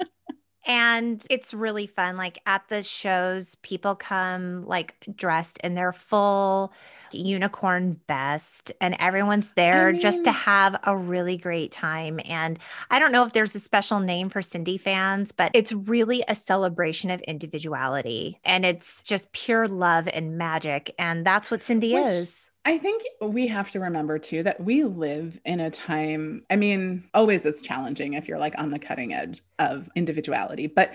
And 0.65 1.25
it's 1.29 1.53
really 1.53 1.87
fun. 1.87 2.17
Like 2.17 2.39
at 2.45 2.67
the 2.67 2.83
shows, 2.83 3.55
people 3.63 3.95
come 3.95 4.65
like 4.65 4.93
dressed 5.15 5.57
in 5.63 5.73
their 5.73 5.93
full 5.93 6.73
unicorn 7.13 7.99
best, 8.07 8.71
and 8.81 8.95
everyone's 8.99 9.51
there 9.51 9.91
just 9.93 10.23
to 10.23 10.31
have 10.31 10.79
a 10.83 10.95
really 10.95 11.37
great 11.37 11.71
time. 11.71 12.19
And 12.25 12.59
I 12.89 12.99
don't 12.99 13.11
know 13.11 13.25
if 13.25 13.33
there's 13.33 13.55
a 13.55 13.59
special 13.59 13.99
name 13.99 14.29
for 14.29 14.41
Cyndi 14.41 14.79
fans, 14.79 15.31
but 15.31 15.51
it's 15.53 15.71
really 15.71 16.23
a 16.27 16.35
celebration 16.35 17.09
of 17.09 17.21
individuality 17.21 18.39
and 18.43 18.65
it's 18.65 19.01
just 19.03 19.31
pure 19.31 19.67
love 19.67 20.07
and 20.11 20.37
magic. 20.37 20.93
And 20.97 21.25
that's 21.25 21.51
what 21.51 21.61
Cyndi 21.61 21.93
Which- 21.93 22.11
is. 22.11 22.47
I 22.63 22.77
think 22.77 23.01
we 23.19 23.47
have 23.47 23.71
to 23.71 23.79
remember 23.79 24.19
too 24.19 24.43
that 24.43 24.63
we 24.63 24.83
live 24.83 25.39
in 25.45 25.59
a 25.59 25.71
time, 25.71 26.43
I 26.51 26.57
mean, 26.57 27.03
always 27.11 27.43
it's 27.43 27.59
challenging 27.59 28.13
if 28.13 28.27
you're 28.27 28.37
like 28.37 28.53
on 28.55 28.69
the 28.69 28.77
cutting 28.77 29.15
edge 29.15 29.41
of 29.57 29.89
individuality, 29.95 30.67
but 30.67 30.93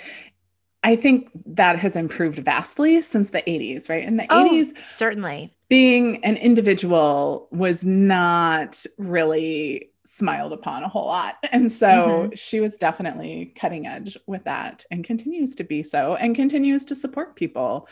I 0.86 0.96
think 0.96 1.30
that 1.46 1.78
has 1.80 1.96
improved 1.96 2.40
vastly 2.40 3.02
since 3.02 3.30
the 3.30 3.48
80s, 3.50 3.90
right? 3.90 4.04
In 4.04 4.18
the 4.18 4.32
80s, 4.34 4.68
Oh, 4.68 4.74
certainly. 4.80 5.56
being 5.68 6.24
an 6.24 6.36
individual 6.38 7.48
was 7.52 7.84
not 7.84 8.84
really 8.98 9.90
smiled 10.06 10.52
upon 10.52 10.84
a 10.84 10.88
whole 10.88 11.06
lot. 11.06 11.36
And 11.52 11.72
so 11.72 12.28
Mm-hmm. 12.28 12.34
she 12.34 12.60
was 12.60 12.78
definitely 12.78 13.54
cutting 13.58 13.86
edge 13.86 14.18
with 14.26 14.44
that 14.44 14.84
and 14.90 15.04
continues 15.04 15.56
to 15.56 15.64
be 15.64 15.82
so 15.82 16.16
and 16.16 16.36
continues 16.36 16.84
to 16.86 16.96
support 16.96 17.36
people 17.36 17.88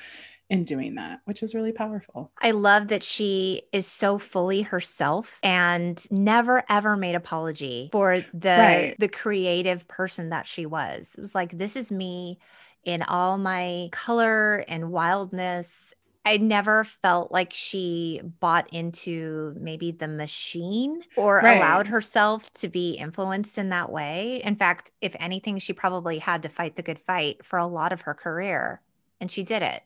in 0.51 0.64
doing 0.64 0.97
that, 0.97 1.20
which 1.26 1.42
is 1.42 1.55
really 1.55 1.72
powerful. 1.72 2.32
I 2.40 2.51
love 2.51 2.88
that 2.88 3.03
she 3.03 3.62
is 3.72 3.86
so 3.86 4.18
fully 4.18 4.62
herself 4.62 5.38
and 5.42 6.05
never 6.11 6.64
ever 6.68 6.97
made 6.97 7.14
apology 7.14 7.88
for 7.90 8.20
the 8.34 8.90
right. 8.90 8.99
the 8.99 9.09
creative 9.09 9.88
person 9.88 10.30
that 10.30 10.47
she 10.47 10.66
was. 10.66 11.14
It 11.16 11.20
was 11.20 11.34
like 11.34 11.57
this 11.57 11.76
is 11.76 11.90
me 11.90 12.38
in 12.85 13.03
all 13.03 13.39
my 13.39 13.89
color 13.93 14.64
and 14.68 14.91
wildness 14.91 15.95
I 16.26 16.39
never 16.39 16.85
felt 16.85 17.32
like 17.32 17.53
she 17.53 18.20
bought 18.41 18.72
into 18.72 19.55
maybe 19.61 19.91
the 19.91 20.09
machine 20.09 21.03
or 21.16 21.37
right. 21.37 21.59
allowed 21.59 21.87
herself 21.87 22.51
to 22.55 22.68
be 22.68 22.93
influenced 22.93 23.59
in 23.59 23.68
that 23.70 23.93
way. 23.93 24.41
In 24.43 24.57
fact, 24.57 24.91
if 25.03 25.14
anything, 25.20 25.59
she 25.59 25.74
probably 25.74 26.18
had 26.18 26.43
to 26.45 26.49
fight 26.49 26.76
the 26.76 26.82
good 26.82 26.99
fight 26.99 27.45
for 27.45 27.59
a 27.59 27.66
lot 27.66 27.93
of 27.93 28.03
her 28.03 28.14
career, 28.14 28.80
and 29.20 29.30
she 29.30 29.43
did 29.43 29.62
it. 29.62 29.82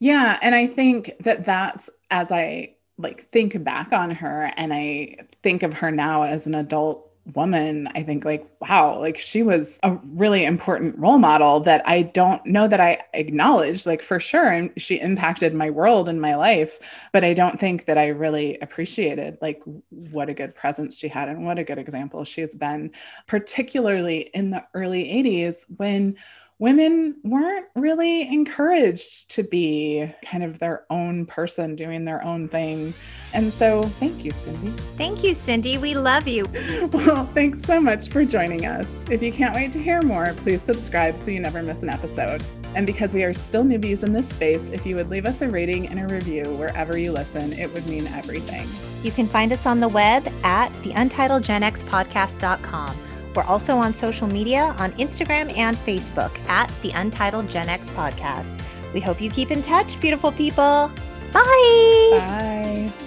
Yeah. 0.00 0.38
And 0.42 0.54
I 0.54 0.66
think 0.66 1.12
that 1.20 1.44
that's 1.44 1.90
as 2.10 2.32
I 2.32 2.74
like 2.98 3.30
think 3.30 3.62
back 3.62 3.92
on 3.92 4.10
her 4.10 4.52
and 4.56 4.72
I 4.72 5.16
think 5.42 5.62
of 5.62 5.74
her 5.74 5.90
now 5.90 6.22
as 6.22 6.46
an 6.46 6.54
adult 6.54 7.05
woman, 7.34 7.88
I 7.94 8.02
think 8.02 8.24
like, 8.24 8.46
wow, 8.60 8.98
like 8.98 9.18
she 9.18 9.42
was 9.42 9.78
a 9.82 9.98
really 10.12 10.44
important 10.44 10.96
role 10.98 11.18
model 11.18 11.60
that 11.60 11.82
I 11.86 12.02
don't 12.02 12.44
know 12.46 12.68
that 12.68 12.80
I 12.80 13.00
acknowledged, 13.14 13.86
like 13.86 14.02
for 14.02 14.20
sure. 14.20 14.48
And 14.48 14.70
she 14.76 15.00
impacted 15.00 15.54
my 15.54 15.70
world 15.70 16.08
and 16.08 16.20
my 16.20 16.36
life, 16.36 16.78
but 17.12 17.24
I 17.24 17.34
don't 17.34 17.58
think 17.58 17.86
that 17.86 17.98
I 17.98 18.08
really 18.08 18.58
appreciated 18.60 19.38
like 19.42 19.60
what 19.90 20.28
a 20.28 20.34
good 20.34 20.54
presence 20.54 20.96
she 20.96 21.08
had 21.08 21.28
and 21.28 21.44
what 21.44 21.58
a 21.58 21.64
good 21.64 21.78
example 21.78 22.24
she 22.24 22.40
has 22.42 22.54
been, 22.54 22.92
particularly 23.26 24.30
in 24.34 24.50
the 24.50 24.64
early 24.74 25.04
80s 25.04 25.64
when 25.76 26.16
women 26.58 27.14
weren't 27.22 27.66
really 27.74 28.22
encouraged 28.22 29.30
to 29.30 29.42
be 29.42 30.10
kind 30.24 30.42
of 30.42 30.58
their 30.58 30.86
own 30.88 31.26
person 31.26 31.76
doing 31.76 32.06
their 32.06 32.24
own 32.24 32.48
thing. 32.48 32.94
And 33.34 33.52
so, 33.52 33.82
thank 33.82 34.24
you, 34.24 34.32
Cyndi. 34.32 34.72
Thank 34.96 35.22
you, 35.22 35.32
Cyndi. 35.32 35.78
We 35.80 35.94
love 35.94 36.26
you. 36.26 36.46
Well, 36.92 37.26
thanks 37.34 37.62
so 37.62 37.80
much 37.80 38.08
for 38.08 38.24
joining 38.24 38.64
us. 38.64 39.04
If 39.10 39.22
you 39.22 39.32
can't 39.32 39.54
wait 39.54 39.72
to 39.72 39.82
hear 39.82 40.00
more, 40.02 40.32
please 40.38 40.62
subscribe 40.62 41.18
so 41.18 41.30
you 41.30 41.40
never 41.40 41.62
miss 41.62 41.82
an 41.82 41.90
episode. 41.90 42.42
And 42.74 42.86
because 42.86 43.12
we 43.12 43.22
are 43.24 43.34
still 43.34 43.64
newbies 43.64 44.02
in 44.02 44.12
this 44.12 44.28
space, 44.28 44.68
if 44.68 44.86
you 44.86 44.96
would 44.96 45.10
leave 45.10 45.26
us 45.26 45.42
a 45.42 45.48
rating 45.48 45.88
and 45.88 46.00
a 46.00 46.06
review 46.06 46.44
wherever 46.54 46.96
you 46.96 47.12
listen, 47.12 47.52
it 47.52 47.72
would 47.74 47.86
mean 47.88 48.06
everything. 48.08 48.66
You 49.02 49.12
can 49.12 49.26
find 49.26 49.52
us 49.52 49.66
on 49.66 49.80
the 49.80 49.88
web 49.88 50.26
at 50.42 50.70
theuntitledgenxpodcast.com. 50.82 53.05
We're 53.36 53.44
also 53.44 53.76
on 53.76 53.92
social 53.92 54.26
media 54.26 54.74
on 54.78 54.92
Instagram 54.92 55.54
and 55.56 55.76
Facebook 55.76 56.36
at 56.48 56.72
the 56.80 56.90
Untitled 56.92 57.50
Gen 57.50 57.68
X 57.68 57.88
Podcast. 57.90 58.58
We 58.94 59.00
hope 59.00 59.20
you 59.20 59.30
keep 59.30 59.50
in 59.50 59.60
touch, 59.60 60.00
beautiful 60.00 60.32
people. 60.32 60.90
Bye. 61.34 62.08
Bye. 62.12 63.05